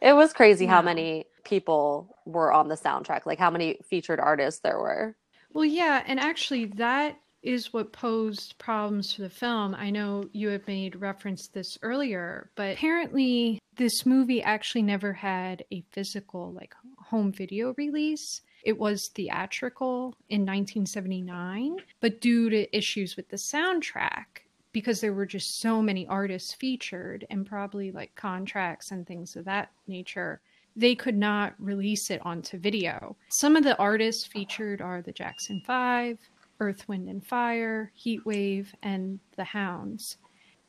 it 0.00 0.14
was 0.14 0.32
crazy 0.32 0.66
how 0.66 0.82
many 0.82 1.26
people 1.44 2.16
were 2.24 2.52
on 2.52 2.68
the 2.68 2.76
soundtrack, 2.76 3.26
like 3.26 3.38
how 3.38 3.50
many 3.50 3.78
featured 3.88 4.20
artists 4.20 4.60
there 4.60 4.78
were. 4.78 5.16
Well, 5.52 5.64
yeah, 5.64 6.02
and 6.06 6.20
actually, 6.20 6.66
that 6.66 7.18
is 7.42 7.72
what 7.72 7.92
posed 7.92 8.58
problems 8.58 9.14
for 9.14 9.22
the 9.22 9.30
film. 9.30 9.74
I 9.74 9.90
know 9.90 10.24
you 10.32 10.48
had 10.48 10.66
made 10.66 10.96
reference 10.96 11.46
to 11.46 11.54
this 11.54 11.78
earlier, 11.82 12.50
but 12.56 12.74
apparently, 12.74 13.60
this 13.76 14.04
movie 14.04 14.42
actually 14.42 14.82
never 14.82 15.12
had 15.12 15.64
a 15.70 15.84
physical, 15.92 16.52
like, 16.52 16.74
home 16.98 17.32
video 17.32 17.72
release. 17.78 18.42
It 18.64 18.76
was 18.76 19.08
theatrical 19.14 20.14
in 20.28 20.40
1979, 20.40 21.76
but 22.00 22.20
due 22.20 22.50
to 22.50 22.76
issues 22.76 23.16
with 23.16 23.28
the 23.28 23.36
soundtrack, 23.36 24.45
because 24.76 25.00
there 25.00 25.14
were 25.14 25.24
just 25.24 25.58
so 25.62 25.80
many 25.80 26.06
artists 26.06 26.52
featured 26.52 27.26
and 27.30 27.46
probably 27.46 27.90
like 27.90 28.14
contracts 28.14 28.90
and 28.90 29.06
things 29.06 29.34
of 29.34 29.46
that 29.46 29.70
nature, 29.86 30.38
they 30.76 30.94
could 30.94 31.16
not 31.16 31.54
release 31.58 32.10
it 32.10 32.20
onto 32.26 32.58
video. 32.58 33.16
Some 33.30 33.56
of 33.56 33.64
the 33.64 33.78
artists 33.78 34.26
featured 34.26 34.82
are 34.82 35.00
the 35.00 35.12
Jackson 35.12 35.62
Five, 35.66 36.18
Earth, 36.60 36.86
Wind, 36.88 37.08
and 37.08 37.26
Fire, 37.26 37.90
Heatwave, 37.98 38.66
and 38.82 39.18
the 39.38 39.44
Hounds. 39.44 40.18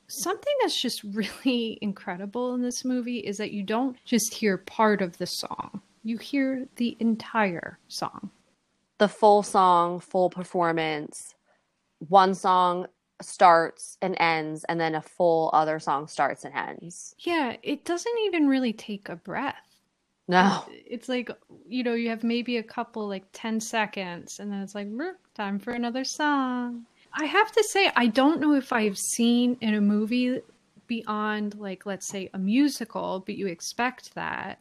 Something 0.08 0.54
that's 0.62 0.82
just 0.82 1.04
really 1.14 1.78
incredible 1.82 2.56
in 2.56 2.62
this 2.62 2.86
movie 2.86 3.18
is 3.18 3.36
that 3.40 3.52
you 3.52 3.62
don't 3.62 3.98
just 4.06 4.34
hear 4.34 4.58
part 4.58 5.02
of 5.02 5.18
the 5.18 5.28
song, 5.28 5.82
you 6.06 6.18
hear 6.18 6.66
the 6.78 6.96
entire 7.02 7.78
song. 7.90 8.32
The 9.00 9.10
full 9.10 9.44
song, 9.44 10.00
full 10.00 10.30
performance, 10.30 11.36
one 12.08 12.34
song 12.34 12.88
starts 13.22 13.98
and 14.02 14.16
ends, 14.20 14.64
and 14.66 14.80
then 14.80 14.96
a 14.96 15.02
full 15.02 15.50
other 15.54 15.80
song 15.80 16.08
starts 16.08 16.46
and 16.46 16.54
ends. 16.54 17.16
Yeah, 17.20 17.56
it 17.64 17.86
doesn't 17.86 18.18
even 18.26 18.48
really 18.48 18.74
take 18.74 19.10
a 19.10 19.16
breath. 19.16 19.56
No. 20.28 20.66
It's 20.70 21.08
like, 21.08 21.32
you 21.68 21.84
know, 21.84 21.94
you 21.94 22.10
have 22.10 22.24
maybe 22.24 22.58
a 22.58 22.64
couple, 22.64 23.08
like 23.08 23.26
10 23.34 23.60
seconds, 23.60 24.40
and 24.40 24.52
then 24.52 24.62
it's 24.62 24.76
like, 24.76 24.88
time 25.36 25.58
for 25.60 25.74
another 25.74 26.04
song. 26.04 26.86
I 27.14 27.26
have 27.26 27.52
to 27.54 27.64
say, 27.64 27.92
I 27.96 28.08
don't 28.08 28.42
know 28.42 28.54
if 28.54 28.74
I've 28.74 28.98
seen 28.98 29.58
in 29.62 29.74
a 29.74 29.82
movie 29.82 30.42
beyond, 30.88 31.56
like, 31.56 31.86
let's 31.86 32.08
say 32.08 32.30
a 32.34 32.38
musical, 32.38 33.24
but 33.26 33.36
you 33.36 33.48
expect 33.48 34.14
that. 34.16 34.60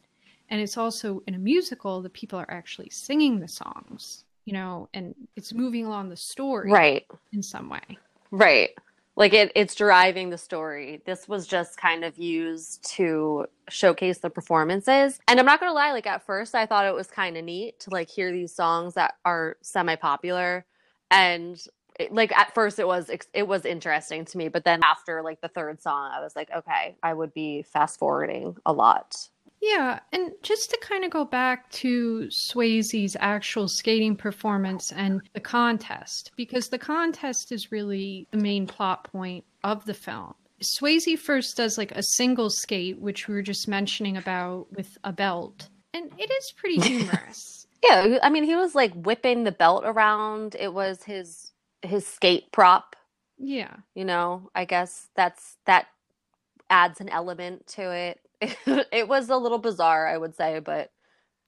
And 0.49 0.61
it's 0.61 0.77
also 0.77 1.23
in 1.27 1.35
a 1.35 1.39
musical 1.39 2.01
that 2.03 2.13
people 2.13 2.39
are 2.39 2.51
actually 2.51 2.91
singing 2.91 3.41
the 3.41 3.49
songs, 3.49 4.25
you 4.45 4.53
know, 4.53 4.89
and 4.95 5.15
it's 5.35 5.53
moving 5.53 5.85
along 5.85 6.09
the 6.09 6.17
story 6.17 6.71
Right. 6.71 7.07
in 7.33 7.43
some 7.43 7.69
way. 7.69 7.99
Right. 8.31 8.71
Like 9.17 9.33
it, 9.33 9.51
it's 9.55 9.75
driving 9.75 10.29
the 10.29 10.39
story. 10.39 11.01
This 11.07 11.27
was 11.27 11.47
just 11.47 11.79
kind 11.79 12.05
of 12.05 12.19
used 12.19 12.85
to 12.97 13.47
showcase 13.69 14.19
the 14.19 14.29
performances. 14.29 15.19
And 15.27 15.41
I'm 15.41 15.47
not 15.47 15.59
gonna 15.59 15.73
lie, 15.73 15.93
like 15.93 16.07
at 16.07 16.25
first 16.25 16.55
I 16.55 16.67
thought 16.67 16.85
it 16.87 16.95
was 16.95 17.07
kind 17.07 17.37
of 17.37 17.45
neat 17.45 17.81
to 17.81 17.91
like 17.91 18.11
hear 18.11 18.31
these 18.31 18.55
songs 18.55 18.95
that 18.95 19.15
are 19.25 19.57
semi-popular. 19.63 20.67
And 21.11 21.59
it, 21.99 22.13
like 22.13 22.37
at 22.37 22.53
first 22.55 22.79
it 22.79 22.87
was 22.87 23.11
it 23.33 23.49
was 23.49 23.65
interesting 23.65 24.27
to 24.27 24.39
me, 24.39 24.49
but 24.49 24.65
then 24.65 24.83
after 24.83 25.23
like 25.23 25.41
the 25.41 25.49
third 25.49 25.81
song, 25.81 26.11
I 26.15 26.21
was 26.21 26.37
like, 26.37 26.51
okay, 26.55 26.97
I 27.03 27.15
would 27.15 27.33
be 27.33 27.63
fast 27.63 27.99
forwarding 27.99 28.57
a 28.67 28.73
lot. 28.73 29.29
Yeah, 29.67 29.99
and 30.13 30.31
just 30.43 30.71
to 30.71 30.79
kind 30.81 31.05
of 31.05 31.11
go 31.11 31.25
back 31.25 31.69
to 31.73 32.29
Swayze's 32.31 33.17
actual 33.19 33.67
skating 33.67 34.15
performance 34.15 34.93
and 34.93 35.21
the 35.33 35.41
contest, 35.41 36.31
because 36.37 36.69
the 36.69 36.79
contest 36.79 37.51
is 37.51 37.73
really 37.73 38.29
the 38.31 38.39
main 38.39 38.67
plot 38.67 39.05
point 39.11 39.45
of 39.65 39.85
the 39.85 39.95
film. 39.95 40.35
Swayze 40.63 41.19
first 41.19 41.57
does 41.57 41.77
like 41.77 41.91
a 41.93 42.03
single 42.03 42.49
skate, 42.49 43.01
which 43.01 43.27
we 43.27 43.35
were 43.35 43.43
just 43.43 43.67
mentioning 43.67 44.17
about 44.17 44.69
with 44.73 44.97
a 45.03 45.13
belt, 45.13 45.69
and 45.93 46.13
it 46.17 46.31
is 46.31 46.53
pretty 46.57 46.81
humorous. 46.89 47.67
Yeah, 47.83 48.19
I 48.23 48.31
mean, 48.31 48.45
he 48.45 48.55
was 48.55 48.75
like 48.75 48.93
whipping 48.95 49.45
the 49.45 49.53
belt 49.53 49.83
around. 49.85 50.55
It 50.59 50.73
was 50.73 51.03
his 51.03 51.53
his 51.83 52.07
skate 52.07 52.53
prop 52.53 52.97
yeah. 53.39 53.75
you 53.95 54.05
know 54.05 54.51
i 54.55 54.65
guess 54.65 55.09
that's 55.15 55.57
that 55.67 55.87
adds 56.71 57.01
an 57.01 57.09
element 57.09 57.67
to 57.67 57.91
it 57.93 58.21
it 58.93 59.09
was 59.09 59.29
a 59.31 59.37
little 59.37 59.59
bizarre 59.59 60.07
i 60.07 60.17
would 60.17 60.35
say 60.35 60.59
but 60.61 60.91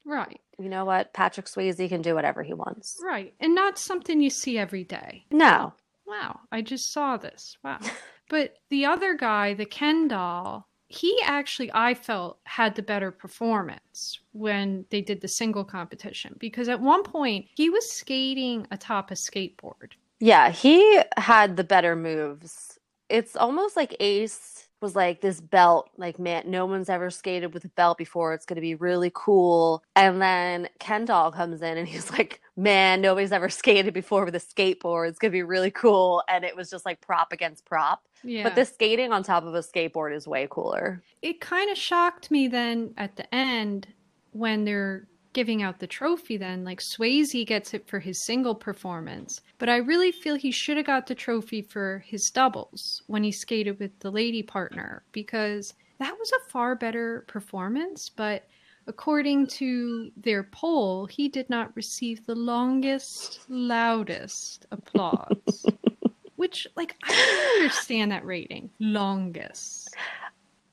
Right, 0.06 0.40
you 0.58 0.70
know 0.70 0.86
what 0.86 1.12
patrick 1.12 1.46
swayze 1.46 1.86
can 1.88 2.00
do 2.00 2.14
whatever 2.14 2.42
he 2.42 2.54
wants 2.54 2.98
right. 3.04 3.34
And 3.40 3.54
not 3.54 3.78
something 3.78 4.20
you 4.20 4.30
see 4.30 4.56
every 4.56 4.84
day. 4.84 5.26
no 5.30 5.74
Wow, 6.08 6.40
I 6.50 6.62
just 6.62 6.92
saw 6.92 7.18
this. 7.18 7.58
Wow. 7.62 7.80
but 8.30 8.54
the 8.70 8.86
other 8.86 9.14
guy, 9.14 9.52
the 9.52 9.66
Ken 9.66 10.08
doll, 10.08 10.66
he 10.86 11.20
actually, 11.22 11.70
I 11.74 11.92
felt, 11.92 12.38
had 12.44 12.74
the 12.74 12.82
better 12.82 13.10
performance 13.10 14.18
when 14.32 14.86
they 14.90 15.02
did 15.02 15.20
the 15.20 15.28
single 15.28 15.64
competition 15.64 16.34
because 16.40 16.68
at 16.70 16.80
one 16.80 17.02
point 17.02 17.46
he 17.54 17.68
was 17.68 17.90
skating 17.90 18.66
atop 18.70 19.10
a 19.10 19.14
skateboard. 19.14 19.92
yeah 20.20 20.50
he 20.50 21.02
had 21.16 21.56
the 21.56 21.64
better 21.64 21.94
moves 21.96 22.78
it's 23.08 23.36
almost 23.36 23.76
like 23.76 23.96
ace 24.00 24.67
was 24.80 24.94
like 24.94 25.20
this 25.20 25.40
belt 25.40 25.90
like 25.96 26.18
man 26.18 26.44
no 26.46 26.66
one's 26.66 26.88
ever 26.88 27.10
skated 27.10 27.52
with 27.54 27.64
a 27.64 27.68
belt 27.70 27.98
before. 27.98 28.34
It's 28.34 28.46
going 28.46 28.56
to 28.56 28.62
be 28.62 28.74
really 28.74 29.10
cool. 29.14 29.82
And 29.96 30.20
then 30.22 30.68
ken 30.78 31.04
doll 31.04 31.32
comes 31.32 31.62
in 31.62 31.78
and 31.78 31.88
he's 31.88 32.10
like 32.18 32.40
man 32.56 33.00
nobody's 33.00 33.32
ever 33.32 33.48
skated 33.48 33.94
before 33.94 34.24
with 34.24 34.34
a 34.34 34.40
skateboard. 34.40 35.08
It's 35.08 35.18
going 35.18 35.30
to 35.30 35.36
be 35.36 35.42
really 35.42 35.70
cool. 35.70 36.22
And 36.28 36.44
it 36.44 36.56
was 36.56 36.70
just 36.70 36.84
like 36.86 37.00
prop 37.00 37.32
against 37.32 37.64
prop. 37.64 38.02
Yeah. 38.22 38.44
But 38.44 38.54
the 38.54 38.64
skating 38.64 39.12
on 39.12 39.22
top 39.22 39.44
of 39.44 39.54
a 39.54 39.60
skateboard 39.60 40.14
is 40.14 40.26
way 40.26 40.46
cooler. 40.50 41.02
it 41.22 41.40
kind 41.40 41.70
of 41.70 41.78
shocked 41.78 42.30
me 42.30 42.48
then 42.48 42.94
at 42.96 43.16
the 43.16 43.32
end 43.34 43.88
when 44.32 44.64
they're 44.64 45.07
giving 45.32 45.62
out 45.62 45.78
the 45.78 45.86
trophy 45.86 46.36
then 46.36 46.64
like 46.64 46.80
Swayze 46.80 47.46
gets 47.46 47.74
it 47.74 47.86
for 47.86 47.98
his 47.98 48.24
single 48.24 48.54
performance. 48.54 49.40
But 49.58 49.68
I 49.68 49.76
really 49.76 50.12
feel 50.12 50.36
he 50.36 50.50
should 50.50 50.76
have 50.76 50.86
got 50.86 51.06
the 51.06 51.14
trophy 51.14 51.62
for 51.62 52.02
his 52.06 52.30
doubles 52.30 53.02
when 53.06 53.22
he 53.22 53.32
skated 53.32 53.78
with 53.78 53.98
the 54.00 54.10
lady 54.10 54.42
partner 54.42 55.02
because 55.12 55.74
that 55.98 56.16
was 56.18 56.32
a 56.32 56.50
far 56.50 56.74
better 56.74 57.24
performance. 57.28 58.08
But 58.08 58.46
according 58.86 59.46
to 59.46 60.10
their 60.16 60.44
poll 60.44 61.04
he 61.06 61.28
did 61.28 61.50
not 61.50 61.76
receive 61.76 62.24
the 62.24 62.34
longest 62.34 63.40
loudest 63.48 64.66
applause. 64.70 65.66
Which 66.36 66.68
like 66.76 66.94
I 67.04 67.08
don't 67.08 67.62
understand 67.62 68.12
that 68.12 68.24
rating. 68.24 68.70
Longest 68.78 69.94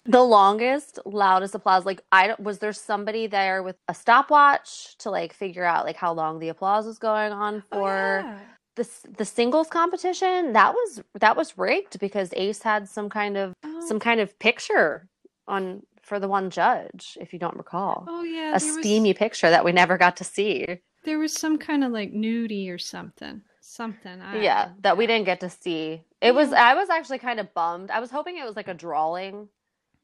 The 0.06 0.22
longest, 0.24 1.00
loudest 1.06 1.56
applause. 1.56 1.86
Like, 1.86 2.02
I 2.12 2.36
was 2.40 2.60
there 2.60 2.74
somebody 2.74 3.26
there 3.28 3.64
with 3.64 3.76
a 3.88 3.94
stopwatch 3.94 4.96
to 5.00 5.10
like 5.10 5.34
figure 5.34 5.64
out 5.64 5.86
like 5.86 5.96
how 5.96 6.14
long 6.14 6.40
the 6.40 6.50
applause 6.50 6.86
was 6.86 7.00
going 7.00 7.32
on 7.32 7.64
Oh, 7.72 7.80
for 7.80 8.22
yeah. 8.24 8.40
the 8.76 8.88
the 9.18 9.26
singles 9.26 9.68
competition? 9.68 10.54
That 10.54 10.74
was 10.74 11.02
that 11.20 11.36
was 11.36 11.58
rigged 11.58 12.00
because 12.00 12.30
Ace 12.36 12.62
had 12.62 12.88
some 12.88 13.10
kind 13.10 13.36
of 13.38 13.54
Oh. 13.64 13.86
some 13.88 14.00
kind 14.00 14.20
of 14.20 14.38
picture 14.40 15.08
on 15.48 15.82
for 16.02 16.20
the 16.20 16.28
one 16.28 16.52
judge, 16.52 17.18
if 17.20 17.34
you 17.34 17.40
don't 17.40 17.58
recall, 17.58 18.06
Oh 18.08 18.22
yeah, 18.24 18.56
a 18.56 18.60
there 18.60 18.74
was, 18.76 18.78
steamy 18.84 19.16
picture 19.16 19.50
that 19.50 19.66
we 19.66 19.72
never 19.72 19.98
got 19.98 20.18
to 20.18 20.24
see. 20.24 20.68
there 21.04 21.18
was 21.18 21.34
some 21.34 21.58
kind 21.58 21.84
of 21.84 21.92
like 21.92 22.14
nudie 22.14 22.70
or 22.72 22.78
something, 22.78 23.42
something. 23.60 24.22
I, 24.22 24.40
Yeah, 24.42 24.70
that 24.82 24.98
we 24.98 25.08
didn't 25.08 25.26
get 25.26 25.40
to 25.40 25.50
see. 25.50 26.04
It 26.22 26.36
was 26.36 26.54
I 26.54 26.76
was 26.76 26.90
actually 26.92 27.18
kind 27.20 27.40
of 27.40 27.52
bummed. 27.56 27.90
I 27.90 28.00
was 28.00 28.12
hoping 28.12 28.38
it 28.38 28.46
was 28.46 28.56
like 28.56 28.68
a 28.68 28.74
drawing. 28.76 29.50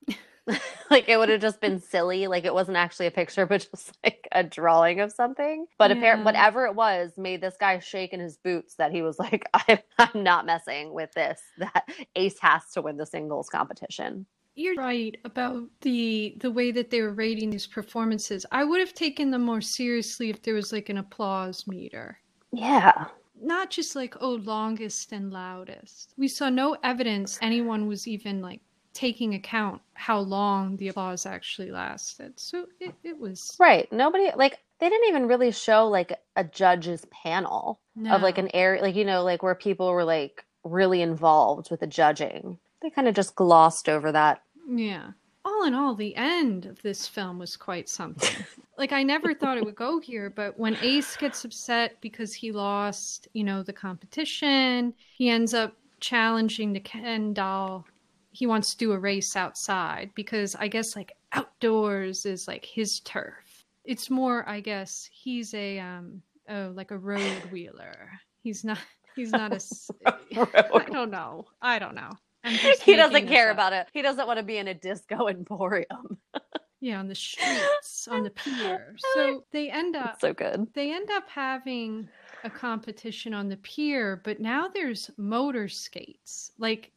like 0.90 1.08
it 1.08 1.18
would 1.18 1.30
have 1.30 1.42
just 1.42 1.62
been 1.62 1.80
silly, 1.80 2.28
like 2.28 2.46
it 2.46 2.54
wasn't 2.54 2.78
actually 2.78 3.08
a 3.08 3.12
picture, 3.12 3.46
but 3.46 3.68
just 3.72 3.98
like 4.04 4.28
a 4.32 4.44
drawing 4.44 5.00
of 5.00 5.12
something. 5.12 5.66
But 5.78 5.92
Yeah. 5.92 5.98
apparently, 5.98 6.26
whatever 6.26 6.66
it 6.66 6.76
was, 6.76 7.12
made 7.18 7.42
this 7.42 7.58
guy 7.60 7.80
shake 7.80 8.14
in 8.14 8.20
his 8.20 8.38
boots 8.38 8.76
that 8.76 8.92
he 8.92 9.02
was 9.02 9.20
like, 9.20 9.46
I'm, 9.68 9.80
I'm 10.00 10.24
not 10.24 10.46
messing 10.46 10.94
with 10.94 11.12
this. 11.14 11.42
That 11.60 11.86
Ace 12.16 12.40
has 12.40 12.70
to 12.74 12.82
win 12.82 12.98
the 12.98 13.06
singles 13.06 13.50
competition. 13.50 14.26
You're 14.56 14.76
right 14.76 15.16
about 15.24 15.64
the 15.82 16.36
the 16.42 16.52
way 16.52 16.72
that 16.72 16.90
they 16.90 17.02
were 17.02 17.14
rating 17.14 17.52
these 17.52 17.68
performances. 17.68 18.46
I 18.52 18.64
would 18.66 18.80
have 18.82 18.94
taken 18.94 19.32
them 19.32 19.44
more 19.44 19.62
seriously 19.62 20.30
if 20.30 20.42
there 20.42 20.56
was 20.56 20.74
like 20.74 20.90
an 20.90 20.98
applause 20.98 21.68
meter. 21.68 22.18
Yeah. 22.52 23.06
Not 23.42 23.70
just 23.72 23.96
like, 23.96 24.16
oh, 24.22 24.34
longest 24.36 25.14
and 25.14 25.32
loudest. 25.32 26.14
We 26.18 26.28
saw 26.28 26.50
no 26.50 26.76
evidence 26.84 27.40
anyone 27.42 27.88
was 27.88 28.08
even 28.08 28.42
like 28.42 28.62
taking 28.94 29.36
account 29.36 29.82
how 29.94 30.20
long 30.20 30.78
the 30.78 30.90
applause 30.90 31.26
actually 31.26 31.72
lasted. 31.72 32.34
So 32.40 32.66
it, 32.80 32.94
it 33.04 33.18
was 33.18 33.56
Right. 33.60 33.92
Nobody 33.92 34.30
like 34.36 34.60
they 34.80 34.90
didn't 34.90 35.10
even 35.10 35.28
really 35.28 35.52
show 35.52 35.88
like 35.88 36.14
a 36.36 36.44
judge's 36.44 37.06
panel 37.12 37.80
of 38.10 38.22
like 38.22 38.38
an 38.38 38.50
area 38.54 38.82
like 38.82 38.96
you 38.96 39.06
know 39.06 39.24
like 39.24 39.44
where 39.44 39.54
people 39.54 39.92
were 39.92 40.04
like 40.04 40.44
really 40.64 41.02
involved 41.02 41.70
with 41.72 41.80
the 41.80 41.88
judging. 41.88 42.58
They 42.82 42.90
kind 42.90 43.08
of 43.08 43.16
just 43.16 43.36
glossed 43.36 43.88
over 43.90 44.12
that. 44.12 44.42
Yeah. 44.68 45.12
All 45.44 45.64
in 45.64 45.74
all, 45.74 45.96
the 45.96 46.16
end 46.16 46.66
of 46.68 46.82
this 46.84 47.08
film 47.08 47.40
was 47.40 47.58
quite 47.58 47.90
something. 47.90 48.46
like, 48.78 48.92
I 48.92 49.02
never 49.02 49.34
thought 49.34 49.58
it 49.58 49.66
would 49.66 49.76
go 49.76 50.00
here, 50.00 50.30
but 50.30 50.58
when 50.60 50.78
Ace 50.84 51.16
gets 51.18 51.44
upset 51.46 52.00
because 52.00 52.34
he 52.34 52.52
lost, 52.52 53.28
you 53.34 53.44
know, 53.44 53.64
the 53.64 53.74
competition, 53.74 54.94
he 55.18 55.30
ends 55.30 55.56
up 55.56 55.76
challenging 56.00 56.74
the 56.74 56.80
Ken 56.80 57.34
doll. 57.34 57.86
He 58.32 58.46
wants 58.46 58.72
to 58.72 58.78
do 58.78 58.92
a 58.94 59.00
race 59.00 59.36
outside 59.36 60.12
because 60.16 60.56
I 60.56 60.68
guess, 60.68 60.96
like, 60.96 61.16
outdoors 61.34 62.26
is 62.26 62.48
like 62.48 62.66
his 62.66 63.00
turf. 63.02 63.66
It's 63.86 64.10
more, 64.10 64.48
I 64.48 64.60
guess, 64.60 65.10
he's 65.12 65.54
a, 65.54 65.80
um, 65.80 66.22
oh, 66.50 66.72
like 66.76 66.92
a 66.92 66.98
road 66.98 67.44
wheeler. 67.52 68.10
He's 68.44 68.64
not, 68.64 68.80
he's 69.16 69.32
not 69.32 69.52
a. 69.54 69.60
I 70.76 70.86
don't 70.92 71.12
know. 71.12 71.46
I 71.62 71.80
don't 71.80 71.96
know. 71.96 72.12
He 72.44 72.96
doesn't 72.96 73.28
care 73.28 73.50
up. 73.50 73.56
about 73.56 73.74
it. 73.74 73.88
He 73.94 74.02
doesn't 74.02 74.26
want 74.26 74.38
to 74.38 74.44
be 74.44 74.58
in 74.58 74.68
a 74.68 74.74
disco 74.74 75.28
emporium. 75.28 76.18
Yeah, 76.84 76.98
on 76.98 77.08
the 77.08 77.14
streets, 77.14 78.08
on 78.08 78.24
the 78.24 78.32
pier. 78.32 78.96
So 79.14 79.44
they 79.52 79.70
end 79.70 79.96
up 79.96 80.20
so 80.20 80.34
good. 80.34 80.66
they 80.74 80.92
end 80.92 81.12
up 81.12 81.30
having 81.30 82.10
a 82.44 82.50
competition 82.50 83.36
on 83.36 83.48
the 83.50 83.58
pier, 83.58 84.20
but 84.24 84.40
now 84.40 84.68
there's 84.68 85.12
motor 85.16 85.68
skates. 85.68 86.54
Like 86.58 86.92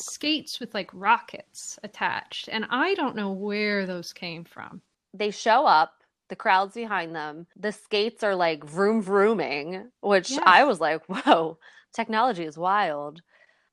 skates 0.00 0.60
with 0.60 0.74
like 0.74 0.90
rockets 0.92 1.78
attached. 1.82 2.48
And 2.50 2.66
I 2.70 2.94
don't 2.94 3.16
know 3.16 3.32
where 3.32 3.86
those 3.86 4.12
came 4.12 4.44
from. 4.44 4.80
They 5.14 5.30
show 5.30 5.66
up, 5.66 5.92
the 6.28 6.36
crowd's 6.36 6.74
behind 6.74 7.14
them. 7.14 7.46
The 7.56 7.72
skates 7.72 8.22
are 8.22 8.34
like 8.34 8.64
vroom 8.64 9.02
vrooming, 9.02 9.86
which 10.00 10.30
Yes. 10.30 10.42
I 10.44 10.64
was 10.64 10.80
like, 10.80 11.04
whoa, 11.08 11.58
technology 11.92 12.44
is 12.44 12.58
wild. 12.58 13.22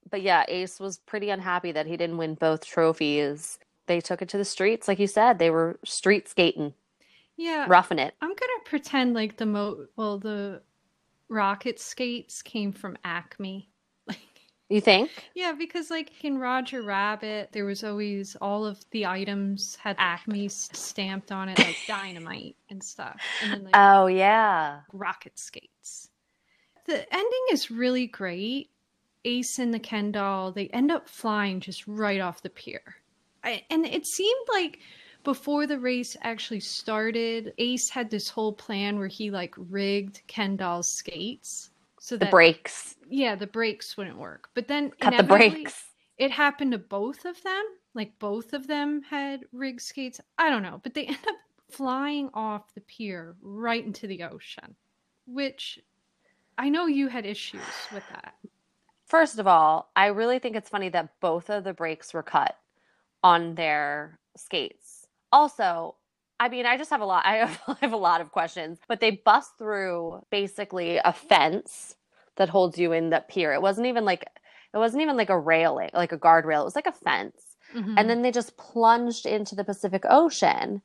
But 0.10 0.22
yeah, 0.22 0.46
Ace 0.48 0.80
was 0.80 1.00
pretty 1.00 1.30
unhappy 1.30 1.72
that 1.72 1.88
he 1.88 1.98
didn't 1.98 2.18
win 2.18 2.36
both 2.36 2.66
trophies. 2.66 3.58
They 3.88 4.00
took 4.02 4.22
it 4.22 4.30
to 4.30 4.38
the 4.38 4.46
streets, 4.46 4.88
like 4.88 5.00
you 5.00 5.08
said. 5.08 5.40
They 5.40 5.50
were 5.50 5.80
street 5.84 6.28
skating, 6.28 6.74
Yeah. 7.38 7.66
roughing 7.68 8.00
it. 8.00 8.14
I'm 8.22 8.30
gonna 8.30 8.64
pretend 8.66 9.14
like 9.14 9.38
the 9.38 9.46
mo 9.46 9.88
well 9.96 10.18
the 10.20 10.62
rocket 11.28 11.80
skates 11.80 12.42
came 12.42 12.72
from 12.72 12.98
Acme. 13.04 13.68
You 14.70 14.82
think? 14.82 15.12
Yeah, 15.36 15.52
because 15.52 15.92
like 15.92 16.12
in 16.24 16.40
Roger 16.40 16.82
Rabbit, 16.82 17.50
there 17.52 17.66
was 17.66 17.84
always 17.84 18.36
all 18.42 18.66
of 18.66 18.84
the 18.90 19.06
items 19.06 19.76
had 19.76 19.96
Acme 20.00 20.48
stamped 20.50 21.32
on 21.32 21.50
it, 21.50 21.60
like 21.60 21.78
dynamite 21.88 22.56
and 22.72 22.84
stuff, 22.84 23.22
and 23.44 23.54
then 23.54 23.64
like 23.66 23.74
Oh, 23.76 24.08
yeah. 24.08 24.80
rocket 24.92 25.38
skates. 25.38 26.10
The 26.86 27.14
ending 27.14 27.46
is 27.52 27.70
really 27.70 28.08
great. 28.08 28.72
Ace 29.24 29.60
and 29.60 29.74
the 29.74 29.80
Ken 29.80 30.12
doll, 30.12 30.52
they 30.52 30.68
end 30.68 30.92
up 30.92 31.10
flying 31.10 31.60
just 31.60 31.88
right 31.88 32.22
off 32.22 32.42
the 32.42 32.50
pier. 32.50 32.82
I, 33.44 33.64
and 33.70 33.86
it 33.86 34.06
seemed 34.06 34.48
like 34.52 34.80
before 35.24 35.68
the 35.68 35.80
race 35.80 36.16
actually 36.22 36.60
started, 36.60 37.54
Ace 37.60 37.90
had 37.90 38.10
this 38.10 38.30
whole 38.30 38.54
plan 38.54 38.98
where 38.98 39.08
he 39.08 39.30
like 39.30 39.54
rigged 39.58 40.22
Ken 40.28 40.56
doll's 40.56 40.90
skates 40.90 41.70
so 42.06 42.18
The 42.18 42.26
that 42.26 42.32
brakes. 42.32 42.98
yeah, 43.10 43.34
the 43.34 43.48
brakes 43.48 43.98
wouldn't 43.98 44.20
work. 44.20 44.50
But 44.54 44.68
then 44.68 44.92
Cut 45.02 45.18
the 45.18 45.24
brakes. 45.24 45.86
It 46.20 46.30
happened 46.30 46.72
to 46.74 46.78
both 46.78 47.26
of 47.26 47.42
them. 47.42 47.64
Like 47.96 48.20
both 48.20 48.54
of 48.54 48.68
them 48.68 49.02
had 49.02 49.42
rig 49.52 49.82
skates. 49.82 50.22
I 50.38 50.52
don't 50.52 50.62
know, 50.62 50.80
but 50.84 50.94
they 50.94 51.06
end 51.08 51.18
up 51.28 51.36
flying 51.72 52.30
off 52.36 52.72
the 52.76 52.82
pier 52.82 53.36
right 53.42 53.84
into 53.84 54.06
the 54.06 54.22
ocean, 54.22 54.76
which 55.26 55.80
I 56.60 56.70
know 56.70 56.86
you 56.86 57.08
had 57.08 57.26
issues 57.26 57.62
with 57.92 58.04
that. 58.12 58.36
First 59.08 59.40
of 59.40 59.48
all, 59.48 59.90
I 59.96 60.08
really 60.08 60.38
think 60.38 60.56
it's 60.56 60.70
funny 60.70 60.90
that 60.90 61.20
both 61.22 61.50
of 61.50 61.64
the 61.64 61.74
brakes 61.74 62.14
were 62.14 62.22
cut 62.24 62.56
on 63.24 63.56
their 63.56 64.20
skates. 64.38 65.08
Also, 65.32 65.96
I 66.40 66.50
mean, 66.50 66.66
I 66.66 66.78
just 66.78 66.90
have 66.90 67.02
a 67.02 67.06
lot. 67.06 67.26
I 67.26 67.36
have, 67.46 67.62
I 67.68 67.76
have 67.82 67.94
a 67.94 67.98
lot 67.98 68.22
of 68.22 68.32
questions, 68.32 68.80
but 68.88 69.00
they 69.00 69.12
bust 69.12 69.52
through 69.58 70.22
basically 70.32 70.98
a 70.98 71.14
fence 71.14 71.96
that 72.36 72.50
holds 72.50 72.78
you 72.78 72.92
in 72.92 73.10
the 73.10 73.24
pier. 73.30 73.54
It 73.54 73.62
wasn't 73.62 73.88
even 73.88 74.06
like 74.06 74.24
it 74.74 74.78
wasn't 74.78 75.04
even 75.04 75.16
like 75.16 75.30
a 75.30 75.40
railing, 75.40 75.90
like 75.94 76.12
a 76.12 76.18
guardrail. 76.18 76.62
It 76.62 76.66
was 76.66 76.76
like 76.76 76.88
a 76.88 76.92
fence, 76.92 77.56
Mhm. 77.74 77.96
and 77.98 78.10
then 78.10 78.22
they 78.22 78.32
just 78.32 78.58
plunged 78.58 79.26
into 79.26 79.56
the 79.56 79.64
Pacific 79.64 80.04
Ocean, 80.10 80.82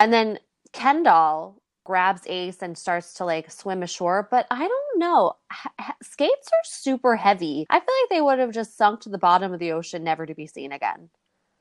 and 0.00 0.12
then 0.12 0.38
Ken 0.72 1.02
doll 1.04 1.62
grabs 1.84 2.22
Ace 2.26 2.60
and 2.62 2.76
starts 2.76 3.14
to 3.14 3.24
like 3.24 3.50
swim 3.50 3.82
ashore. 3.82 4.26
But 4.30 4.46
I 4.50 4.66
don't 4.66 4.98
know. 4.98 5.34
H- 5.80 5.86
skates 6.02 6.48
are 6.48 6.64
super 6.64 7.16
heavy. 7.16 7.66
I 7.70 7.78
feel 7.80 7.94
like 8.02 8.10
they 8.10 8.20
would 8.20 8.38
have 8.40 8.52
just 8.52 8.76
sunk 8.76 9.00
to 9.02 9.08
the 9.08 9.18
bottom 9.18 9.52
of 9.52 9.58
the 9.60 9.72
ocean, 9.72 10.02
never 10.04 10.26
to 10.26 10.34
be 10.34 10.46
seen 10.46 10.72
again. 10.72 11.10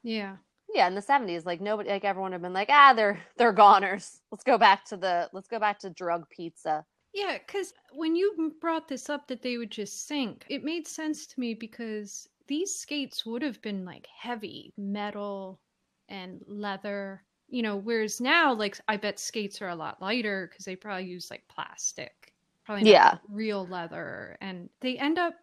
yeah. 0.04 0.38
Yeah, 0.74 0.88
in 0.88 0.96
the 0.96 1.02
seventies, 1.02 1.46
like 1.46 1.62
nobody, 1.62 1.90
like 1.90 2.06
everyone 2.06 2.32
had 2.32 2.42
been 2.42 2.54
like, 2.54 2.70
ah, 2.72 2.94
they're 2.94 3.22
they're 3.38 3.52
goners. 3.54 4.22
Let's 4.32 4.44
go 4.44 4.58
back 4.58 4.86
to 4.86 4.98
the 4.98 5.30
let's 5.34 5.48
go 5.48 5.60
back 5.60 5.80
to 5.80 5.90
drug 5.90 6.30
pizza. 6.30 6.86
Yeah, 7.14 7.38
because 7.40 7.74
when 7.92 8.16
you 8.16 8.56
brought 8.62 8.88
this 8.88 9.10
up 9.10 9.28
that 9.28 9.42
they 9.42 9.58
would 9.58 9.72
just 9.72 10.06
sink, 10.08 10.46
it 10.50 10.64
made 10.64 10.88
sense 10.88 11.26
to 11.28 11.40
me 11.40 11.54
because 11.54 12.30
these 12.48 12.76
skates 12.76 13.26
would 13.26 13.42
have 13.42 13.62
been 13.62 13.84
like 13.86 14.08
heavy 14.08 14.74
metal 14.78 15.60
and 16.08 16.44
leather, 16.48 17.24
you 17.48 17.62
know, 17.64 17.76
whereas 17.78 18.22
now, 18.22 18.54
like, 18.54 18.80
I 18.88 18.98
bet 18.98 19.20
skates 19.20 19.62
are 19.62 19.70
a 19.70 19.76
lot 19.76 20.02
lighter 20.02 20.48
because 20.50 20.66
they 20.66 20.76
probably 20.76 21.06
use 21.06 21.30
like 21.32 21.48
plastic, 21.48 22.34
probably 22.64 22.84
not 22.86 23.02
Yeah. 23.02 23.20
real 23.28 23.68
leather. 23.68 24.38
And 24.42 24.70
they 24.82 24.98
end 24.98 25.18
up 25.20 25.34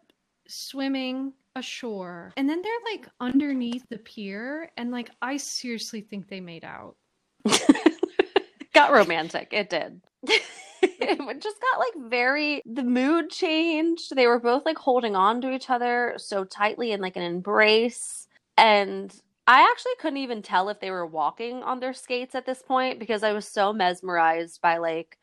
swimming 0.47 1.33
ashore 1.57 2.31
and 2.37 2.49
then 2.49 2.61
they're 2.61 2.71
like 2.91 3.07
underneath 3.19 3.85
the 3.89 3.97
pier 3.97 4.69
and 4.77 4.91
like 4.91 5.09
I 5.21 5.37
seriously 5.37 6.01
think 6.01 6.27
they 6.27 6.39
made 6.39 6.63
out. 6.63 6.95
got 8.73 8.91
romantic. 8.91 9.49
It 9.51 9.69
did. 9.69 10.01
it 10.81 11.41
just 11.41 11.57
got 11.61 11.79
like 11.79 12.09
very 12.09 12.61
the 12.65 12.83
mood 12.83 13.29
changed. 13.29 14.15
They 14.15 14.27
were 14.27 14.39
both 14.39 14.65
like 14.65 14.77
holding 14.77 15.15
on 15.15 15.41
to 15.41 15.51
each 15.51 15.69
other 15.69 16.13
so 16.17 16.43
tightly 16.43 16.91
in 16.91 17.01
like 17.01 17.15
an 17.15 17.23
embrace. 17.23 18.27
And 18.57 19.13
I 19.47 19.61
actually 19.61 19.93
couldn't 19.99 20.17
even 20.17 20.41
tell 20.41 20.69
if 20.69 20.79
they 20.79 20.91
were 20.91 21.05
walking 21.05 21.63
on 21.63 21.79
their 21.79 21.93
skates 21.93 22.35
at 22.35 22.45
this 22.45 22.61
point 22.61 22.99
because 22.99 23.23
I 23.23 23.31
was 23.33 23.47
so 23.47 23.73
mesmerized 23.73 24.61
by 24.61 24.77
like 24.77 25.17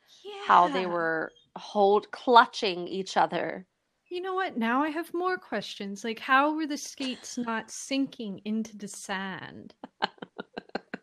how 0.46 0.68
they 0.68 0.86
were 0.86 1.30
hold 1.56 2.10
clutching 2.10 2.88
each 2.88 3.16
other. 3.16 3.66
You 4.10 4.20
know 4.20 4.34
what? 4.34 4.56
Now 4.56 4.82
I 4.82 4.90
have 4.90 5.12
more 5.14 5.38
questions. 5.38 6.04
Like, 6.04 6.18
how 6.20 6.54
were 6.54 6.66
the 6.66 6.76
skates 6.76 7.36
not 7.38 7.70
sinking 7.70 8.40
into 8.44 8.76
the 8.76 8.88
sand? 8.88 9.74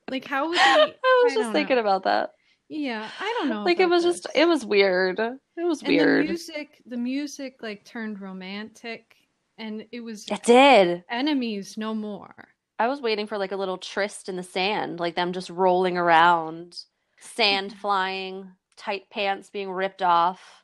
Like, 0.10 0.26
how 0.26 0.48
would 0.50 0.58
they? 0.58 0.62
I 1.04 1.22
was 1.24 1.34
I 1.34 1.36
just 1.36 1.52
thinking 1.52 1.76
know. 1.78 1.82
about 1.82 2.04
that. 2.04 2.32
Yeah, 2.70 3.10
I 3.20 3.36
don't 3.40 3.50
know. 3.50 3.64
Like 3.64 3.80
it 3.80 3.90
was 3.90 4.04
just 4.04 4.28
it 4.34 4.48
was 4.48 4.66
weird. 4.66 5.20
It 5.20 5.64
was 5.66 5.82
And 5.82 5.90
weird. 5.90 6.26
the 6.26 6.30
music, 6.30 6.82
the 6.86 6.98
music, 6.98 7.58
like 7.62 7.84
turned 7.84 8.22
romantic, 8.22 9.16
and 9.58 9.86
it 9.92 10.00
was 10.02 10.26
It 10.30 10.44
did. 10.44 11.04
enemies 11.10 11.78
no 11.78 11.94
more. 11.94 12.34
I 12.80 12.88
was 12.88 13.02
waiting 13.02 13.28
for 13.28 13.38
like 13.38 13.52
a 13.52 13.58
little 13.58 13.78
tryst 13.78 14.30
in 14.30 14.38
the 14.38 14.44
sand, 14.44 15.00
like 15.00 15.16
them 15.16 15.34
just 15.34 15.50
rolling 15.50 15.98
around, 15.98 16.78
sand 17.20 17.74
flying, 17.82 18.50
tight 18.78 19.10
pants 19.10 19.50
being 19.50 19.70
ripped 19.70 20.02
off. 20.02 20.64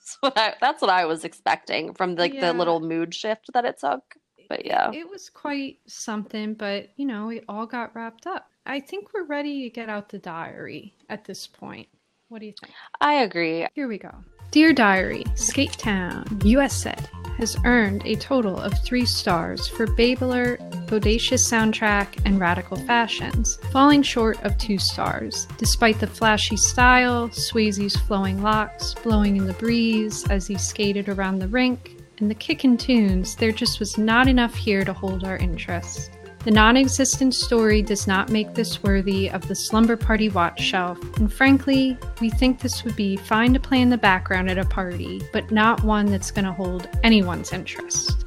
that's, 0.03 0.17
what 0.21 0.37
I, 0.37 0.53
that's 0.59 0.81
what 0.81 0.91
I 0.91 1.05
was 1.05 1.23
expecting 1.23 1.93
from 1.93 2.15
like 2.15 2.33
Yeah. 2.33 2.51
the 2.51 2.57
little 2.57 2.79
mood 2.79 3.13
shift 3.13 3.49
that 3.53 3.65
it 3.65 3.79
took. 3.79 4.01
But 4.49 4.65
yeah. 4.65 4.91
It 4.91 5.09
was 5.09 5.29
quite 5.29 5.77
something, 5.87 6.53
but 6.53 6.89
you 6.97 7.05
know, 7.05 7.29
it 7.29 7.45
all 7.47 7.65
got 7.65 7.95
wrapped 7.95 8.27
up. 8.27 8.49
I 8.65 8.79
think 8.79 9.13
we're 9.13 9.25
ready 9.25 9.63
to 9.63 9.69
get 9.69 9.89
out 9.89 10.09
the 10.09 10.19
diary 10.19 10.93
at 11.09 11.25
this 11.25 11.47
point. 11.47 11.87
What 12.29 12.39
do 12.39 12.47
you 12.47 12.53
think? 12.59 12.73
I 13.01 13.15
agree. 13.23 13.67
Here 13.73 13.87
we 13.87 13.97
go. 13.97 14.13
Dear 14.51 14.73
Diary, 14.73 15.23
Skate 15.35 15.73
Town, 15.73 16.25
USA 16.43 16.95
has 17.37 17.57
earned 17.65 18.01
a 18.05 18.15
total 18.15 18.57
of 18.57 18.73
three 18.83 19.05
stars 19.05 19.67
for 19.67 19.87
Babe 19.87 20.23
Alert, 20.23 20.59
Bodacious 20.87 21.41
Soundtrack, 21.47 22.19
and 22.25 22.39
Radical 22.39 22.77
Fashions, 22.77 23.57
falling 23.71 24.03
short 24.03 24.41
of 24.43 24.57
two 24.57 24.77
stars. 24.77 25.47
Despite 25.57 25.99
the 25.99 26.07
flashy 26.07 26.57
style, 26.57 27.29
Swayze's 27.29 27.95
flowing 27.95 28.41
locks 28.41 28.93
blowing 28.93 29.37
in 29.37 29.45
the 29.45 29.53
breeze 29.53 30.29
as 30.29 30.47
he 30.47 30.57
skated 30.57 31.09
around 31.09 31.39
the 31.39 31.47
rink, 31.47 31.97
and 32.19 32.29
the 32.29 32.35
kickin' 32.35 32.77
tunes, 32.77 33.35
there 33.35 33.51
just 33.51 33.79
was 33.79 33.97
not 33.97 34.27
enough 34.27 34.55
here 34.55 34.85
to 34.85 34.93
hold 34.93 35.23
our 35.23 35.37
interest. 35.37 36.11
The 36.43 36.51
non 36.51 36.75
existent 36.75 37.33
story 37.33 37.81
does 37.81 38.05
not 38.05 38.29
make 38.29 38.53
this 38.53 38.83
worthy 38.83 39.29
of 39.29 39.47
the 39.47 39.55
Slumber 39.55 39.95
Party 39.95 40.27
watch 40.27 40.59
shelf, 40.59 40.99
and 41.15 41.31
frankly, 41.31 41.97
we 42.19 42.29
think 42.29 42.59
this 42.59 42.83
would 42.83 42.97
be 42.97 43.15
fine 43.15 43.53
to 43.53 43.61
play 43.61 43.79
in 43.79 43.89
the 43.89 43.97
background 43.97 44.49
at 44.49 44.57
a 44.57 44.65
party, 44.65 45.21
but 45.31 45.51
not 45.51 45.81
one 45.85 46.07
that's 46.07 46.31
going 46.31 46.43
to 46.43 46.51
hold 46.51 46.89
anyone's 47.01 47.53
interest. 47.53 48.25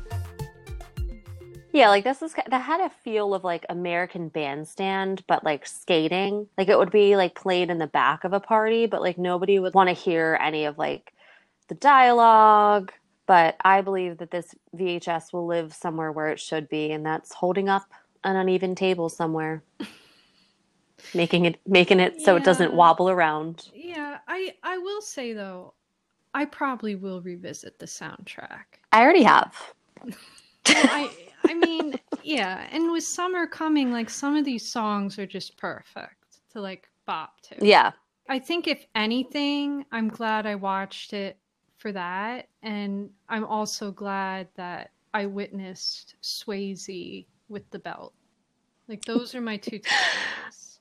Yeah, 1.74 1.90
like 1.90 2.04
this 2.04 2.22
is 2.22 2.32
that 2.32 2.58
had 2.58 2.80
a 2.80 2.88
feel 3.04 3.34
of 3.34 3.44
like 3.44 3.66
American 3.68 4.30
Bandstand, 4.30 5.22
but 5.26 5.44
like 5.44 5.66
skating. 5.66 6.48
Like 6.56 6.70
it 6.70 6.78
would 6.78 6.90
be 6.90 7.16
like 7.16 7.34
played 7.34 7.68
in 7.68 7.76
the 7.76 7.86
back 7.86 8.24
of 8.24 8.32
a 8.32 8.40
party, 8.40 8.86
but 8.86 9.02
like 9.02 9.18
nobody 9.18 9.58
would 9.58 9.74
want 9.74 9.90
to 9.90 9.92
hear 9.92 10.38
any 10.40 10.64
of 10.64 10.78
like 10.78 11.12
the 11.68 11.74
dialogue. 11.74 12.92
But 13.26 13.56
I 13.62 13.82
believe 13.82 14.16
that 14.18 14.30
this 14.30 14.54
VHS 14.74 15.34
will 15.34 15.46
live 15.46 15.74
somewhere 15.74 16.12
where 16.12 16.28
it 16.28 16.40
should 16.40 16.66
be, 16.70 16.92
and 16.92 17.04
that's 17.04 17.34
holding 17.34 17.68
up 17.68 17.84
an 18.26 18.36
uneven 18.36 18.74
table 18.74 19.08
somewhere, 19.08 19.62
making 21.14 21.46
it 21.46 21.60
making 21.66 22.00
it 22.00 22.20
so 22.20 22.36
it 22.36 22.44
doesn't 22.44 22.74
wobble 22.74 23.08
around. 23.08 23.70
Yeah, 23.74 24.18
I 24.28 24.54
I 24.62 24.76
will 24.78 25.00
say 25.00 25.32
though, 25.32 25.74
I 26.34 26.44
probably 26.44 26.96
will 26.96 27.22
revisit 27.22 27.78
the 27.78 27.86
soundtrack. 27.86 28.80
I 28.92 29.02
already 29.02 29.22
have. 29.22 29.54
I 30.66 31.10
I 31.48 31.54
mean, 31.54 31.94
yeah, 32.22 32.66
and 32.72 32.90
with 32.90 33.04
summer 33.04 33.46
coming, 33.46 33.92
like 33.92 34.10
some 34.10 34.34
of 34.36 34.44
these 34.44 34.66
songs 34.66 35.18
are 35.18 35.26
just 35.26 35.56
perfect 35.56 36.40
to 36.52 36.60
like 36.60 36.88
bop 37.06 37.40
to. 37.42 37.64
Yeah. 37.64 37.92
I 38.28 38.40
think 38.40 38.66
if 38.66 38.84
anything, 38.96 39.86
I'm 39.92 40.08
glad 40.08 40.46
I 40.46 40.56
watched 40.56 41.12
it 41.12 41.38
for 41.76 41.92
that, 41.92 42.48
and 42.64 43.10
I'm 43.28 43.44
also 43.44 43.92
glad 43.92 44.48
that 44.56 44.90
I 45.14 45.26
witnessed 45.26 46.16
Swayze 46.22 47.26
with 47.48 47.70
the 47.70 47.78
belt. 47.78 48.12
Like 48.88 49.04
those 49.04 49.34
are 49.34 49.40
my 49.40 49.56
two 49.56 49.80
takeaways. 49.80 50.78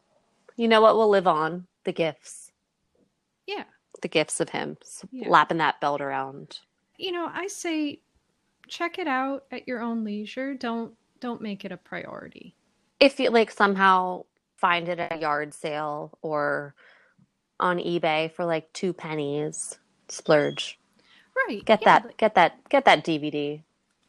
You 0.57 0.67
know 0.67 0.81
what 0.81 0.95
will 0.95 1.09
live 1.09 1.27
on? 1.27 1.67
The 1.83 1.91
gifts. 1.91 2.51
Yeah. 3.47 3.63
The 4.01 4.07
gifts 4.07 4.39
of 4.39 4.49
him 4.49 4.77
Yeah. 5.11 5.29
lapping 5.29 5.57
that 5.57 5.79
belt 5.81 6.01
around. 6.01 6.59
you 6.97 7.11
know 7.11 7.29
i 7.33 7.47
say 7.47 7.99
check 8.69 8.97
it 8.99 9.07
out 9.07 9.43
at 9.51 9.67
your 9.67 9.81
own 9.81 10.03
leisure 10.05 10.53
don't 10.53 10.93
don't 11.19 11.41
make 11.41 11.65
it 11.65 11.71
a 11.73 11.77
priority 11.77 12.55
if 13.01 13.19
you 13.19 13.29
like 13.29 13.51
somehow 13.51 14.23
find 14.55 14.87
it 14.87 14.99
at 14.99 15.11
a 15.13 15.19
yard 15.19 15.53
sale 15.53 16.17
or 16.21 16.73
on 17.59 17.77
eBay 17.79 18.31
for 18.31 18.45
like 18.45 18.71
two 18.73 18.93
pennies, 18.93 19.77
splurge. 20.09 20.79
right 21.35 21.63
Get 21.65 21.81
yeah, 21.81 21.99
that, 21.99 22.17
get 22.17 22.35
that, 22.35 22.69
get 22.69 22.85
that 22.85 23.03
DVD. 23.05 23.61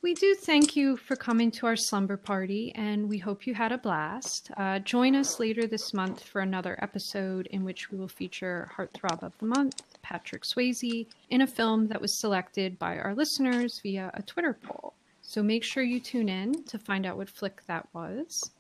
We 0.07 0.15
do 0.15 0.37
thank 0.37 0.77
you 0.77 0.97
for 0.97 1.17
coming 1.17 1.51
to 1.51 1.67
our 1.67 1.75
slumber 1.75 2.17
party 2.17 2.71
and 2.77 3.09
we 3.09 3.19
hope 3.19 3.45
you 3.45 3.53
had 3.53 3.73
a 3.73 3.79
blast 3.79 4.53
uh, 4.57 4.79
join 4.79 5.17
us 5.17 5.41
later 5.41 5.67
this 5.67 5.93
month 5.93 6.23
for 6.23 6.43
another 6.43 6.79
episode 6.81 7.49
in 7.49 7.65
which 7.65 7.91
we 7.91 7.99
will 7.99 8.07
feature 8.07 8.71
heartthrob 8.77 9.21
of 9.25 9.37
the 9.39 9.47
month 9.47 9.83
patrick 10.03 10.45
swayze 10.45 11.09
in 11.31 11.41
a 11.41 11.47
film 11.47 11.89
that 11.89 12.01
was 12.01 12.21
selected 12.21 12.79
by 12.79 12.97
our 12.99 13.17
listeners 13.17 13.81
via 13.83 14.09
a 14.15 14.23
twitter 14.23 14.57
poll 14.63 14.95
so 15.23 15.43
make 15.43 15.65
sure 15.65 15.83
you 15.83 15.99
tune 15.99 16.29
in 16.29 16.63
to 16.63 16.79
find 16.79 17.05
out 17.05 17.17
what 17.17 17.29
flick 17.29 17.67
that 17.67 17.89
was 17.93 18.53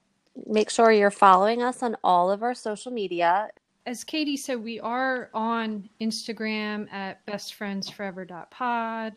Make 0.46 0.68
sure 0.68 0.90
you're 0.90 1.12
following 1.12 1.62
us 1.62 1.80
on 1.80 1.96
all 2.02 2.28
of 2.28 2.42
our 2.42 2.54
social 2.54 2.90
media. 2.90 3.48
as 3.86 4.02
Katie 4.02 4.36
said, 4.36 4.64
we 4.64 4.80
are 4.80 5.30
on 5.32 5.88
Instagram 6.00 6.92
at 6.92 7.24
bestfriendsforever.pod. 7.24 9.12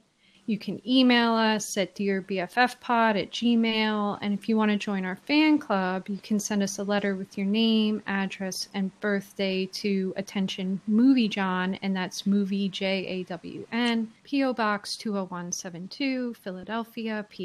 You 0.49 0.57
can 0.57 0.81
email 0.83 1.33
us 1.33 1.77
at 1.77 1.93
dearbffpod 1.93 3.21
at 3.21 3.29
gmail. 3.29 4.17
And 4.19 4.33
if 4.33 4.49
you 4.49 4.57
want 4.57 4.71
to 4.71 4.77
join 4.77 5.05
our 5.05 5.15
fan 5.15 5.59
club, 5.59 6.09
you 6.09 6.17
can 6.23 6.39
send 6.39 6.63
us 6.63 6.79
a 6.79 6.83
letter 6.83 7.15
with 7.15 7.37
your 7.37 7.45
name, 7.45 8.01
address, 8.07 8.67
and 8.73 8.89
birthday 8.99 9.67
to 9.67 10.11
Attention 10.17 10.81
Movie 10.87 11.27
Jawn, 11.27 11.75
and 11.83 11.95
that's 11.95 12.25
Movie 12.25 12.67
J 12.67 13.05
A 13.05 13.23
W 13.25 13.67
N, 13.71 14.11
P.O. 14.23 14.53
Box 14.53 14.97
20172, 14.97 16.33
Philadelphia, 16.33 17.27
PA 17.29 17.35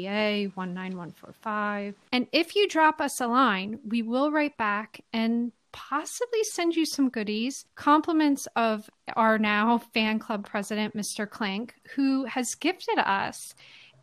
19145. 0.59 1.93
And 2.11 2.25
if 2.31 2.55
you 2.55 2.67
drop 2.67 2.99
us 2.99 3.21
a 3.21 3.27
line, 3.27 3.77
we 3.87 4.01
will 4.01 4.31
write 4.31 4.57
back 4.57 5.01
and 5.13 5.51
possibly 5.75 6.43
send 6.43 6.73
you 6.75 6.85
some 6.85 7.09
goodies. 7.09 7.65
Compliments 7.75 8.47
of 8.55 8.89
our 9.15 9.37
now 9.37 9.77
fan 9.93 10.19
club 10.19 10.47
president, 10.47 10.95
Mr. 10.95 11.29
Clank, 11.29 11.75
who 11.95 12.23
has 12.25 12.55
gifted 12.55 12.97
us 12.97 13.53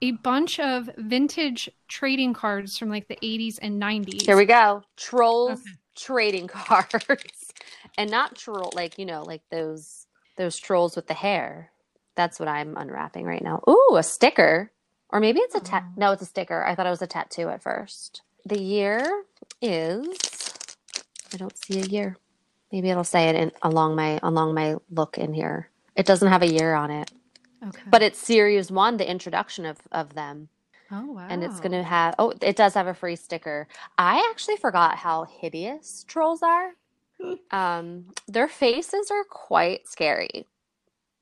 a 0.03 0.13
bunch 0.13 0.61
of 0.61 0.91
vintage 0.99 1.71
trading 1.89 2.35
cards 2.35 2.77
from 2.77 2.91
like 2.91 3.09
the 3.09 3.17
80s 3.23 3.59
and 3.63 3.81
90s. 3.81 4.23
Here 4.23 4.37
we 4.37 4.45
go. 4.45 4.83
Trolls 4.97 5.61
Okay. 5.61 5.71
trading 5.97 6.47
cards. 6.49 7.53
and 7.97 8.11
not 8.11 8.37
troll 8.37 8.71
like, 8.75 8.99
you 8.99 9.07
know, 9.07 9.23
like 9.23 9.43
those 9.51 10.07
those 10.37 10.59
trolls 10.59 10.95
with 10.97 11.07
the 11.07 11.15
hair. 11.15 11.71
That's 12.17 12.39
what 12.39 12.49
I'm 12.49 12.77
unwrapping 12.77 13.25
right 13.25 13.43
now. 13.43 13.63
Ooh, 13.69 13.97
a 13.97 14.03
sticker. 14.03 14.71
Or 15.11 15.21
maybe 15.21 15.41
it's 15.41 15.55
a 15.55 15.61
tat 15.61 15.85
Oh. 15.87 15.93
no, 15.97 16.13
it's 16.13 16.23
a 16.23 16.27
sticker. 16.27 16.63
I 16.65 16.75
thought 16.75 16.87
it 16.87 16.91
was 16.91 17.03
a 17.03 17.07
tattoo 17.07 17.49
at 17.49 17.63
first. 17.63 18.23
The 18.45 18.61
year 18.61 19.25
is 19.61 20.07
I 21.33 21.37
don't 21.39 21.57
see 21.65 21.81
a 21.81 21.85
year. 21.85 22.17
Maybe 22.73 22.91
it'll 22.91 23.05
say 23.05 23.29
it 23.29 23.37
in, 23.37 23.53
along 23.63 23.97
my 23.97 24.19
along 24.23 24.55
my 24.55 24.77
look 24.91 25.19
in 25.19 25.35
here. 25.35 25.71
It 25.97 26.07
doesn't 26.07 26.29
have 26.29 26.43
a 26.43 26.53
year 26.53 26.75
on 26.75 26.91
it, 26.91 27.11
Okay. 27.67 27.83
but 27.91 28.03
it's 28.03 28.19
series 28.19 28.71
one, 28.71 28.97
the 28.97 29.09
introduction 29.11 29.67
of 29.67 29.79
of 29.93 30.15
them, 30.15 30.49
oh 30.91 31.13
wow. 31.13 31.27
and 31.29 31.45
it's 31.45 31.61
going 31.61 31.73
to 31.73 31.83
have. 31.83 32.15
Oh, 32.19 32.33
it 32.41 32.57
does 32.57 32.75
have 32.75 32.87
a 32.87 32.95
free 32.95 33.17
sticker. 33.17 33.69
I 33.99 34.27
actually 34.31 34.57
forgot 34.57 34.97
how 34.97 35.25
hideous 35.25 36.05
trolls 36.09 36.43
are. 36.43 36.73
Um, 37.53 38.07
their 38.27 38.49
faces 38.49 39.11
are 39.13 39.23
quite 39.25 39.87
scary. 39.87 40.47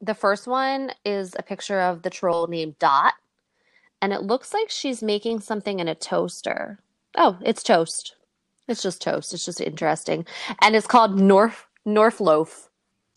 The 0.01 0.15
first 0.15 0.47
one 0.47 0.93
is 1.05 1.35
a 1.39 1.43
picture 1.43 1.81
of 1.81 2.03
the 2.03 2.09
troll 2.11 2.47
named 2.47 2.79
Dot, 2.79 3.15
and 4.01 4.13
it 4.15 4.23
looks 4.23 4.55
like 4.55 4.71
she's 4.71 5.03
making 5.03 5.41
something 5.41 5.79
in 5.79 5.89
a 5.89 5.95
toaster. 5.95 6.79
Oh, 7.17 7.39
it's 7.43 7.63
toast. 7.63 8.17
It's 8.71 8.83
just 8.83 9.03
toast. 9.03 9.35
It's 9.35 9.45
just 9.45 9.61
interesting. 9.61 10.25
And 10.63 10.75
it's 10.77 10.87
called 10.87 11.19
North 11.19 11.67
North 11.85 12.21
Loaf 12.21 12.71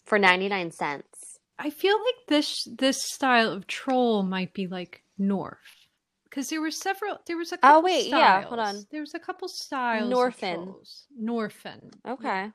for 0.06 0.18
99 0.20 0.72
cents. 0.72 1.40
I 1.60 1.70
feel 1.70 1.98
like 1.98 2.16
this 2.28 2.68
this 2.78 3.04
style 3.04 3.52
of 3.52 3.68
troll 3.68 4.24
might 4.24 4.54
be 4.54 4.68
like 4.68 5.04
North. 5.18 5.58
Because 6.26 6.50
there 6.50 6.62
were 6.62 6.72
several 6.72 7.20
there 7.28 7.38
was 7.38 7.52
a 7.52 7.58
couple 7.58 7.80
Oh, 7.80 7.82
wait, 7.84 8.08
yeah, 8.10 8.42
hold 8.42 8.60
on. 8.60 8.86
There 8.92 9.02
was 9.02 9.14
a 9.14 9.20
couple 9.20 9.48
styles 9.48 10.12
Norfin. 10.12 10.74
Norfin. 11.22 11.94
Okay. 12.08 12.52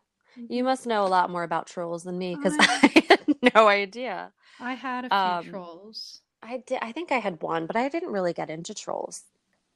You 0.49 0.63
must 0.65 0.87
know 0.87 1.05
a 1.05 1.09
lot 1.09 1.31
more 1.31 1.43
about 1.43 1.67
trolls 1.67 2.05
than 2.05 2.19
me 2.19 2.35
because 2.37 2.55
I- 2.59 2.91
I 2.95 3.05
had 3.09 3.55
no 3.55 3.69
idea. 3.69 4.33
I 4.61 4.75
had 4.75 5.05
a 5.05 5.09
few 5.09 5.17
Um, 5.17 5.45
trolls. 5.55 6.21
I 6.43 6.63
did 6.67 6.79
I 6.83 6.93
think 6.93 7.13
I 7.13 7.19
had 7.19 7.41
one, 7.43 7.67
but 7.67 7.77
I 7.77 7.89
didn't 7.89 8.13
really 8.13 8.33
get 8.33 8.51
into 8.51 8.75
trolls 8.75 9.23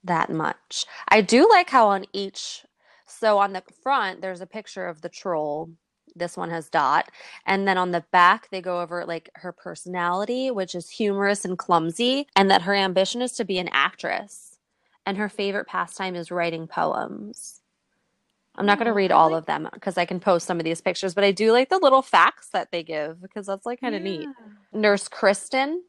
that 0.04 0.30
much. 0.30 0.84
I 1.08 1.20
do 1.20 1.48
like 1.48 1.70
how 1.70 1.88
on 1.88 2.04
each 2.12 2.64
so 3.06 3.38
on 3.38 3.52
the 3.52 3.62
front 3.82 4.20
there's 4.20 4.40
a 4.40 4.46
picture 4.46 4.86
of 4.86 5.00
the 5.00 5.08
troll. 5.08 5.70
This 6.14 6.36
one 6.36 6.50
has 6.50 6.68
Dot. 6.68 7.08
And 7.46 7.66
then 7.66 7.78
on 7.78 7.90
the 7.90 8.04
back 8.12 8.48
they 8.50 8.60
go 8.60 8.80
over 8.80 9.04
like 9.04 9.30
her 9.34 9.52
personality, 9.52 10.50
which 10.50 10.74
is 10.74 10.90
humorous 10.90 11.44
and 11.44 11.56
clumsy, 11.58 12.26
and 12.36 12.50
that 12.50 12.62
her 12.62 12.74
ambition 12.74 13.22
is 13.22 13.32
to 13.32 13.44
be 13.44 13.58
an 13.58 13.68
actress. 13.72 14.58
And 15.06 15.16
her 15.16 15.28
favorite 15.28 15.66
pastime 15.66 16.14
is 16.14 16.30
writing 16.30 16.66
poems. 16.66 17.60
I'm 18.54 18.66
not 18.66 18.78
going 18.78 18.86
to 18.86 18.92
read 18.92 19.12
all 19.12 19.34
of 19.34 19.46
them 19.46 19.68
because 19.72 19.96
I 19.96 20.04
can 20.04 20.20
post 20.20 20.46
some 20.46 20.58
of 20.58 20.64
these 20.64 20.82
pictures, 20.82 21.14
but 21.14 21.24
I 21.24 21.32
do 21.32 21.52
like 21.52 21.70
the 21.70 21.78
little 21.78 22.02
facts 22.02 22.48
that 22.52 22.70
they 22.70 22.82
give 22.82 23.20
because 23.22 23.46
that's 23.46 23.64
like 23.64 23.80
kind 23.80 23.94
of 23.94 24.02
neat. 24.02 24.28
Nurse 24.72 25.08
Kristen, 25.08 25.82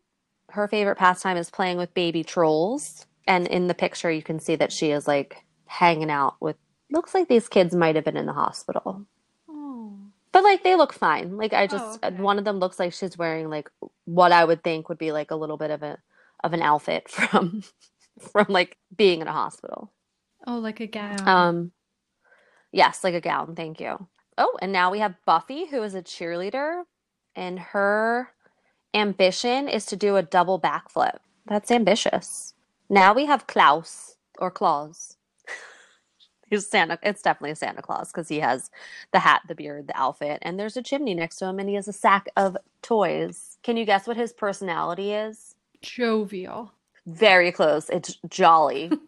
her 0.50 0.68
favorite 0.68 0.98
pastime 0.98 1.36
is 1.36 1.50
playing 1.50 1.78
with 1.78 1.94
baby 1.94 2.24
trolls. 2.24 3.06
And 3.28 3.48
in 3.48 3.68
the 3.68 3.74
picture, 3.74 4.12
you 4.12 4.22
can 4.24 4.40
see 4.40 4.56
that 4.56 4.72
she 4.72 4.92
is 4.92 5.08
like 5.08 5.44
hanging 5.66 6.10
out 6.10 6.36
with, 6.40 6.56
looks 6.94 7.14
like 7.14 7.28
these 7.28 7.50
kids 7.50 7.76
might 7.76 7.96
have 7.96 8.06
been 8.06 8.16
in 8.18 8.26
the 8.26 8.34
hospital. 8.34 9.06
Oh. 9.50 9.94
But 10.32 10.44
like 10.44 10.64
they 10.64 10.76
look 10.76 10.94
fine. 10.94 11.36
Like 11.36 11.54
I 11.54 11.64
Oh, 11.64 11.68
just, 11.68 12.04
okay. 12.04 12.16
one 12.16 12.40
of 12.40 12.46
them 12.46 12.60
looks 12.60 12.80
like 12.80 12.94
she's 12.94 13.18
wearing 13.18 13.50
like 13.50 13.70
what 14.06 14.32
I 14.32 14.46
would 14.46 14.64
think 14.64 14.88
would 14.88 14.98
be 14.98 15.12
like 15.12 15.32
a 15.32 15.36
little 15.36 15.58
bit 15.58 15.72
of 15.72 15.84
a, 15.84 15.98
of 16.44 16.54
an 16.54 16.62
outfit 16.62 17.10
from, 17.12 17.64
from 18.32 18.46
like 18.50 18.78
being 18.96 19.20
in 19.22 19.28
a 19.28 19.34
hospital. 19.34 19.92
Oh, 20.48 20.60
like 20.60 20.80
a 20.80 20.88
gown. 20.88 21.28
Um, 21.28 21.72
yes, 22.72 23.04
like 23.04 23.14
a 23.16 23.22
gown. 23.22 23.56
Thank 23.56 23.80
you. 23.82 24.08
Oh, 24.38 24.58
and 24.62 24.72
now 24.72 24.92
we 24.92 25.00
have 25.00 25.16
Buffy, 25.26 25.66
who 25.68 25.84
is 25.84 25.94
a 25.96 26.02
cheerleader, 26.02 26.84
and 27.36 27.60
her 27.60 28.30
ambition 28.94 29.68
is 29.68 29.86
to 29.88 29.96
do 29.96 30.16
a 30.18 30.24
double 30.24 30.60
backflip. 30.60 31.18
That's 31.46 31.72
ambitious. 31.72 32.54
Now 32.90 33.14
we 33.14 33.26
have 33.26 33.48
Klaus 33.48 34.18
or 34.40 34.52
Claus. 34.52 35.18
He's 36.54 36.68
Santa. 36.68 37.00
It's 37.04 37.22
definitely 37.22 37.56
Santa 37.56 37.82
Claus 37.82 38.12
because 38.12 38.28
he 38.30 38.40
has 38.40 38.70
the 39.12 39.20
hat, 39.20 39.42
the 39.48 39.56
beard, 39.56 39.88
the 39.88 39.98
outfit, 40.00 40.40
and 40.42 40.60
there's 40.60 40.78
a 40.78 40.84
chimney 40.84 41.16
next 41.16 41.38
to 41.38 41.46
him, 41.46 41.60
and 41.60 41.68
he 41.70 41.76
has 41.76 41.88
a 41.88 41.94
sack 41.94 42.28
of 42.38 42.58
toys. 42.82 43.58
Can 43.64 43.78
you 43.78 43.86
guess 43.86 44.08
what 44.08 44.18
his 44.18 44.34
personality 44.34 45.14
is? 45.14 45.56
Jovial. 45.82 46.72
Very 47.06 47.52
close. 47.52 47.90
It's 47.90 48.18
jolly. 48.30 48.92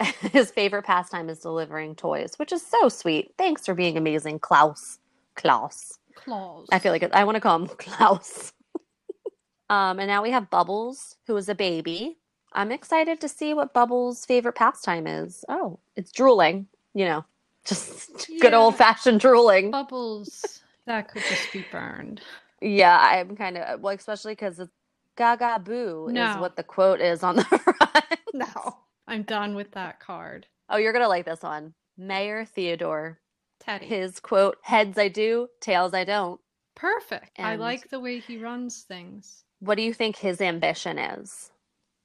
His 0.32 0.50
favorite 0.50 0.84
pastime 0.84 1.28
is 1.28 1.40
delivering 1.40 1.94
toys, 1.94 2.34
which 2.38 2.52
is 2.52 2.66
so 2.66 2.88
sweet. 2.88 3.34
Thanks 3.36 3.66
for 3.66 3.74
being 3.74 3.96
amazing, 3.96 4.38
Klaus. 4.38 4.98
Klaus. 5.34 5.98
Klaus. 6.14 6.66
I 6.72 6.78
feel 6.78 6.92
like 6.92 7.02
it, 7.02 7.12
I 7.12 7.24
want 7.24 7.36
to 7.36 7.40
call 7.40 7.56
him 7.58 7.66
Klaus. 7.78 8.52
um, 9.68 9.98
and 9.98 10.08
now 10.08 10.22
we 10.22 10.30
have 10.30 10.50
Bubbles, 10.50 11.16
who 11.26 11.36
is 11.36 11.48
a 11.48 11.54
baby, 11.54 12.18
I'm 12.52 12.72
excited 12.72 13.20
to 13.20 13.28
see 13.28 13.54
what 13.54 13.72
Bubbles' 13.72 14.24
favorite 14.24 14.54
pastime 14.54 15.06
is. 15.06 15.44
Oh, 15.48 15.78
it's 15.96 16.12
drooling. 16.12 16.66
You 16.94 17.04
know, 17.04 17.24
just 17.64 18.28
good 18.40 18.54
old 18.54 18.76
fashioned 18.76 19.20
drooling. 19.20 19.70
Bubbles 19.70 20.60
that 20.86 21.08
could 21.08 21.22
just 21.22 21.52
be 21.52 21.64
burned. 21.70 22.20
Yeah, 22.60 22.98
I'm 22.98 23.36
kind 23.36 23.56
of 23.56 23.80
well, 23.80 23.94
especially 23.94 24.32
because 24.32 24.58
it's 24.58 24.72
Gaga 25.16 25.60
Boo 25.64 26.08
is 26.08 26.36
what 26.38 26.56
the 26.56 26.62
quote 26.62 27.00
is 27.00 27.22
on 27.22 27.36
the 27.36 27.44
front. 27.44 28.04
No, 28.34 28.78
I'm 29.06 29.22
done 29.22 29.54
with 29.54 29.70
that 29.72 30.00
card. 30.00 30.46
Oh, 30.68 30.76
you're 30.76 30.92
gonna 30.92 31.08
like 31.08 31.26
this 31.26 31.42
one. 31.42 31.74
Mayor 31.96 32.44
Theodore. 32.44 33.20
Teddy. 33.60 33.86
His 33.86 34.18
quote: 34.20 34.56
"Heads 34.62 34.98
I 34.98 35.08
do, 35.08 35.48
tails 35.60 35.94
I 35.94 36.04
don't." 36.04 36.40
Perfect. 36.74 37.38
I 37.38 37.56
like 37.56 37.90
the 37.90 38.00
way 38.00 38.18
he 38.20 38.38
runs 38.38 38.82
things. 38.82 39.44
What 39.58 39.74
do 39.74 39.82
you 39.82 39.92
think 39.92 40.16
his 40.16 40.40
ambition 40.40 40.98
is 40.98 41.50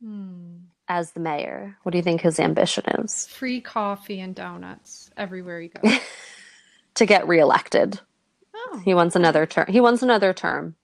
Hmm. 0.01 0.57
as 0.87 1.11
the 1.11 1.19
mayor? 1.19 1.77
What 1.83 1.91
do 1.91 1.97
you 1.97 2.03
think 2.03 2.21
his 2.21 2.39
ambition 2.39 2.83
is? 2.99 3.27
Free 3.27 3.61
coffee 3.61 4.19
and 4.19 4.35
donuts 4.35 5.09
everywhere 5.17 5.61
he 5.61 5.69
goes. 5.69 5.99
To 6.95 7.05
get 7.05 7.27
reelected. 7.27 7.99
Oh, 8.55 8.81
He 8.85 8.93
wants 8.93 9.17
another 9.17 9.45
term. 9.45 9.65
He 9.67 9.81
wants 9.81 10.01
another 10.01 10.31
term. 10.31 10.75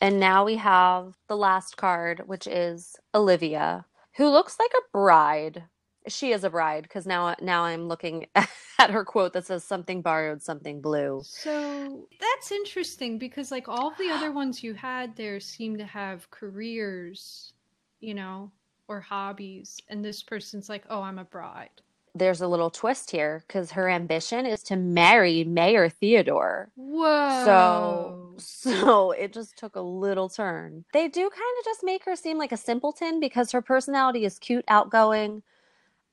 And 0.00 0.20
now 0.20 0.44
we 0.44 0.54
have 0.56 1.14
the 1.26 1.36
last 1.36 1.76
card, 1.76 2.22
which 2.26 2.46
is 2.46 2.94
Olivia, 3.16 3.84
who 4.16 4.28
looks 4.28 4.58
like 4.60 4.70
a 4.76 4.88
bride. 4.92 5.64
She 6.06 6.30
is 6.30 6.44
a 6.44 6.50
bride 6.50 6.84
because 6.84 7.04
now 7.04 7.34
now 7.42 7.64
I'm 7.64 7.88
looking 7.88 8.26
at 8.78 8.90
her 8.90 9.04
quote 9.04 9.32
that 9.32 9.46
says 9.46 9.64
something 9.64 10.02
borrowed, 10.02 10.40
something 10.40 10.80
blue. 10.80 11.22
So 11.24 12.06
that's 12.20 12.52
interesting 12.52 13.18
because, 13.18 13.50
like, 13.50 13.68
all 13.68 13.92
the 13.98 14.08
other 14.10 14.30
ones 14.30 14.62
you 14.62 14.74
had 14.74 15.16
there 15.16 15.40
seem 15.40 15.78
to 15.78 15.84
have 15.84 16.30
careers, 16.30 17.52
you 18.00 18.14
know, 18.14 18.50
or 18.88 19.00
hobbies. 19.00 19.80
And 19.88 20.04
this 20.04 20.22
person's 20.22 20.68
like, 20.68 20.84
oh, 20.90 21.02
I'm 21.02 21.18
a 21.18 21.24
bride. 21.24 21.70
There's 22.12 22.40
a 22.40 22.48
little 22.48 22.70
twist 22.70 23.12
here 23.12 23.44
because 23.46 23.70
her 23.70 23.88
ambition 23.88 24.44
is 24.44 24.64
to 24.64 24.76
marry 24.76 25.44
Mayor 25.44 25.88
Theodore. 25.88 26.70
Whoa. 26.74 27.44
So 27.44 28.34
so 28.38 29.12
it 29.12 29.32
just 29.32 29.56
took 29.56 29.76
a 29.76 29.80
little 29.80 30.28
turn. 30.28 30.84
They 30.92 31.06
do 31.06 31.20
kind 31.20 31.58
of 31.58 31.64
just 31.64 31.84
make 31.84 32.04
her 32.06 32.16
seem 32.16 32.36
like 32.36 32.50
a 32.52 32.56
simpleton 32.56 33.20
because 33.20 33.52
her 33.52 33.62
personality 33.62 34.24
is 34.24 34.40
cute, 34.40 34.64
outgoing, 34.66 35.42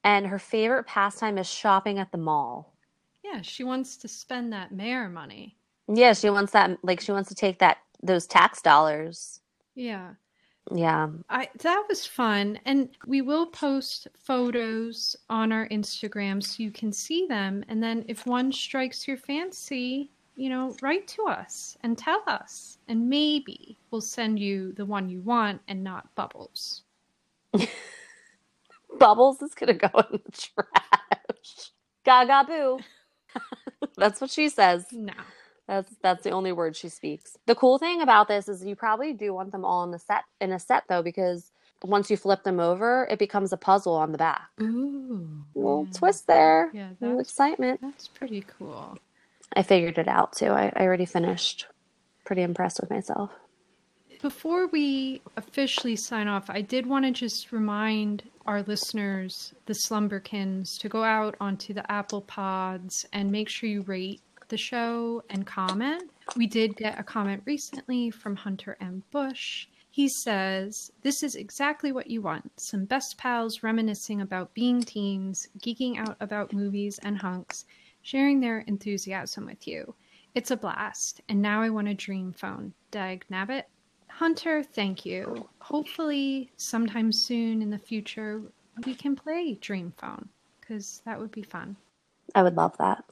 and 0.03 0.27
her 0.27 0.37
favorite 0.39 0.85
pastime 0.85 1.37
is 1.39 1.47
shopping 1.47 1.97
at 1.97 2.11
the 2.11 2.17
mall. 2.19 2.75
yeah, 3.23 3.41
she 3.41 3.63
wants 3.63 3.97
to 3.97 4.07
spend 4.07 4.53
that 4.53 4.71
mayor 4.71 5.09
money. 5.09 5.57
Yeah, 5.87 6.13
she 6.13 6.29
wants 6.29 6.51
that 6.53 6.77
like 6.83 7.01
she 7.01 7.11
wants 7.11 7.29
to 7.29 7.35
take 7.35 7.59
that 7.59 7.77
those 8.03 8.27
tax 8.27 8.61
dollars. 8.61 9.41
Yeah. 9.75 10.13
Yeah. 10.73 11.09
I 11.29 11.49
that 11.59 11.83
was 11.87 12.05
fun 12.05 12.59
and 12.65 12.89
we 13.05 13.21
will 13.21 13.45
post 13.45 14.07
photos 14.17 15.15
on 15.29 15.51
our 15.51 15.67
Instagram 15.69 16.43
so 16.43 16.61
you 16.61 16.71
can 16.71 16.91
see 16.91 17.25
them 17.27 17.63
and 17.69 17.81
then 17.81 18.03
if 18.07 18.25
one 18.25 18.51
strikes 18.51 19.07
your 19.07 19.17
fancy, 19.17 20.11
you 20.35 20.49
know, 20.49 20.75
write 20.81 21.07
to 21.09 21.23
us 21.23 21.77
and 21.83 21.97
tell 21.97 22.21
us 22.27 22.79
and 22.87 23.09
maybe 23.09 23.77
we'll 23.91 24.01
send 24.01 24.39
you 24.39 24.73
the 24.73 24.85
one 24.85 25.09
you 25.09 25.21
want 25.21 25.61
and 25.67 25.83
not 25.83 26.13
bubbles. 26.15 26.83
Bubbles 28.99 29.41
is 29.41 29.53
gonna 29.53 29.73
go 29.73 29.89
in 30.11 30.19
the 30.25 30.31
trash. 30.31 31.71
Gaga 32.03 32.45
boo. 32.47 32.79
That's 33.97 34.19
what 34.21 34.31
she 34.31 34.49
says. 34.49 34.85
No. 34.91 35.13
That's 35.67 35.93
that's 36.01 36.23
the 36.23 36.31
only 36.31 36.51
word 36.51 36.75
she 36.75 36.89
speaks. 36.89 37.35
The 37.45 37.55
cool 37.55 37.77
thing 37.77 38.01
about 38.01 38.27
this 38.27 38.47
is 38.47 38.63
you 38.63 38.75
probably 38.75 39.13
do 39.13 39.33
want 39.33 39.51
them 39.51 39.65
all 39.65 39.83
in 39.83 39.91
the 39.91 39.99
set 39.99 40.23
in 40.39 40.51
a 40.51 40.59
set 40.59 40.83
though, 40.87 41.01
because 41.03 41.51
once 41.83 42.09
you 42.09 42.17
flip 42.17 42.43
them 42.43 42.59
over, 42.59 43.07
it 43.11 43.19
becomes 43.19 43.53
a 43.53 43.57
puzzle 43.57 43.95
on 43.95 44.11
the 44.11 44.17
back. 44.17 44.49
Ooh. 44.61 45.43
little 45.53 45.85
yeah. 45.85 45.97
twist 45.97 46.27
there. 46.27 46.71
Yeah, 46.73 46.89
little 47.01 47.17
that's- 47.17 47.29
excitement. 47.31 47.81
That's 47.81 48.07
pretty 48.07 48.45
cool. 48.57 48.97
I 49.53 49.63
figured 49.63 49.97
it 49.97 50.07
out 50.07 50.33
too. 50.33 50.47
I, 50.47 50.71
I 50.75 50.83
already 50.83 51.05
finished. 51.05 51.67
Pretty 52.25 52.41
impressed 52.41 52.79
with 52.81 52.89
myself. 52.89 53.31
Before 54.21 54.67
we 54.67 55.21
officially 55.37 55.95
sign 55.95 56.27
off, 56.27 56.49
I 56.49 56.61
did 56.61 56.87
want 56.87 57.05
to 57.05 57.11
just 57.11 57.51
remind 57.51 58.23
our 58.47 58.63
listeners, 58.63 59.53
the 59.67 59.73
Slumberkins, 59.73 60.77
to 60.79 60.89
go 60.89 61.03
out 61.03 61.35
onto 61.39 61.73
the 61.73 61.89
Apple 61.91 62.21
Pods 62.21 63.05
and 63.13 63.31
make 63.31 63.47
sure 63.47 63.69
you 63.69 63.83
rate 63.83 64.21
the 64.47 64.57
show 64.57 65.23
and 65.29 65.45
comment. 65.45 66.09
We 66.35 66.47
did 66.47 66.75
get 66.75 66.99
a 66.99 67.03
comment 67.03 67.43
recently 67.45 68.09
from 68.09 68.35
Hunter 68.35 68.77
M. 68.81 69.03
Bush. 69.11 69.67
He 69.89 70.07
says, 70.07 70.91
This 71.01 71.23
is 71.23 71.35
exactly 71.35 71.91
what 71.91 72.09
you 72.09 72.21
want. 72.21 72.51
Some 72.59 72.85
best 72.85 73.17
pals 73.17 73.63
reminiscing 73.63 74.21
about 74.21 74.53
being 74.53 74.81
teens, 74.81 75.47
geeking 75.59 75.97
out 75.97 76.17
about 76.19 76.53
movies 76.53 76.99
and 77.03 77.17
hunks, 77.17 77.65
sharing 78.01 78.39
their 78.39 78.59
enthusiasm 78.59 79.45
with 79.45 79.67
you. 79.67 79.95
It's 80.35 80.51
a 80.51 80.57
blast, 80.57 81.21
and 81.29 81.41
now 81.41 81.61
I 81.61 81.69
want 81.69 81.87
a 81.87 81.93
dream 81.93 82.31
phone. 82.31 82.73
Dag 82.91 83.25
nabbit. 83.31 83.63
Hunter, 84.07 84.63
thank 84.63 85.05
you. 85.05 85.49
Hopefully, 85.61 86.51
sometime 86.57 87.11
soon 87.11 87.61
in 87.61 87.69
the 87.69 87.77
future, 87.77 88.41
we 88.85 88.93
can 88.93 89.15
play 89.15 89.55
Dream 89.55 89.93
Phone 89.97 90.29
because 90.59 91.01
that 91.05 91.19
would 91.19 91.31
be 91.31 91.43
fun. 91.43 91.75
I 92.35 92.43
would 92.43 92.55
love 92.55 92.77
that. 92.77 93.03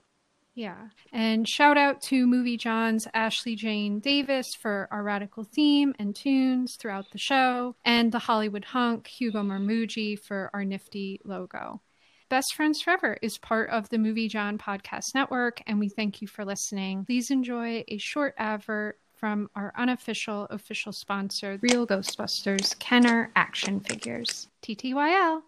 Yeah. 0.56 0.88
And 1.12 1.47
shout 1.47 1.78
out 1.78 2.01
to 2.03 2.26
Movie 2.26 2.56
Jawn's 2.56 3.08
Ashley 3.14 3.56
Jane 3.56 3.99
Davis 3.99 4.56
for 4.56 4.88
our 4.89 5.03
radical 5.03 5.43
theme 5.43 5.93
and 5.99 6.16
tunes 6.16 6.78
throughout 6.78 7.12
the 7.12 7.18
show, 7.18 7.76
and 7.84 8.12
the 8.12 8.20
Hollywood 8.20 8.64
hunk 8.64 9.08
Hugo 9.08 9.43
Marmuji 9.43 10.18
for 10.18 10.49
our 10.53 10.64
nifty 10.64 11.20
logo. 11.26 11.82
Best 12.30 12.56
Friends 12.56 12.82
Forever 12.82 13.18
is 13.22 13.38
part 13.38 13.70
of 13.70 13.89
the 13.89 13.97
Movie 13.99 14.30
John 14.30 14.58
podcast 14.58 15.14
network, 15.14 15.62
and 15.68 15.80
we 15.80 15.89
thank 15.89 16.22
you 16.22 16.28
for 16.28 16.43
listening. 16.45 17.06
Please 17.06 17.30
enjoy 17.30 17.84
a 17.88 17.97
short 17.97 18.34
advert 18.38 18.97
from 19.14 19.49
our 19.56 19.74
unofficial 19.78 20.45
official 20.49 20.91
sponsor, 20.91 21.60
Real 21.62 21.86
Ghostbusters 21.86 22.78
Kenner 22.80 23.30
Action 23.36 23.80
Figures. 23.82 24.47
TTYL. 24.64 25.41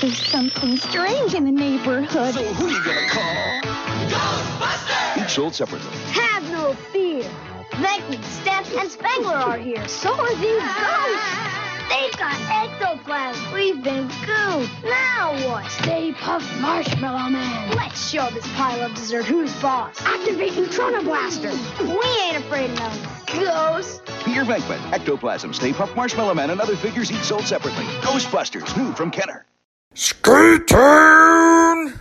There's 0.00 0.24
something 0.26 0.76
strange 0.76 1.34
in 1.34 1.44
the 1.44 1.50
neighborhood. 1.50 2.34
So 2.34 2.44
who 2.44 2.68
you 2.68 2.84
gonna 2.84 3.08
call? 3.08 3.97
Each 5.16 5.30
sold 5.30 5.54
separately. 5.54 5.90
Have 6.12 6.50
no 6.50 6.74
fear. 6.92 7.30
Becky, 7.72 8.20
Steph, 8.22 8.74
and 8.76 8.90
Spengler 8.90 9.34
are 9.34 9.58
here. 9.58 9.86
So 9.88 10.12
are 10.12 10.34
these 10.36 10.62
ghosts. 10.62 11.58
They've 11.88 12.16
got 12.18 12.38
ectoplasm. 12.50 13.52
We've 13.52 13.82
been 13.82 14.08
gooped. 14.08 14.84
Now 14.84 15.32
what? 15.48 15.70
Stay 15.70 16.12
Puft 16.12 16.60
Marshmallow 16.60 17.30
Man. 17.30 17.70
Let's 17.76 18.10
show 18.10 18.28
this 18.30 18.46
pile 18.54 18.82
of 18.82 18.94
dessert 18.94 19.24
who's 19.24 19.52
boss. 19.62 20.00
Activate 20.02 20.52
Neutrona 20.52 21.02
Blaster. 21.02 21.50
We 21.82 22.06
ain't 22.22 22.44
afraid 22.44 22.70
of 22.70 22.78
no 22.78 23.40
ghosts. 23.40 24.02
Peter 24.24 24.44
Venkman, 24.44 24.92
Ectoplasm, 24.92 25.54
Stay 25.54 25.72
Puft 25.72 25.96
Marshmallow 25.96 26.34
Man, 26.34 26.50
and 26.50 26.60
other 26.60 26.76
figures 26.76 27.10
each 27.10 27.22
sold 27.22 27.44
separately. 27.44 27.84
Ghostbusters, 28.02 28.76
new 28.76 28.92
from 28.92 29.10
Kenner. 29.10 29.46
Skate 29.94 30.66
Town! 30.66 31.98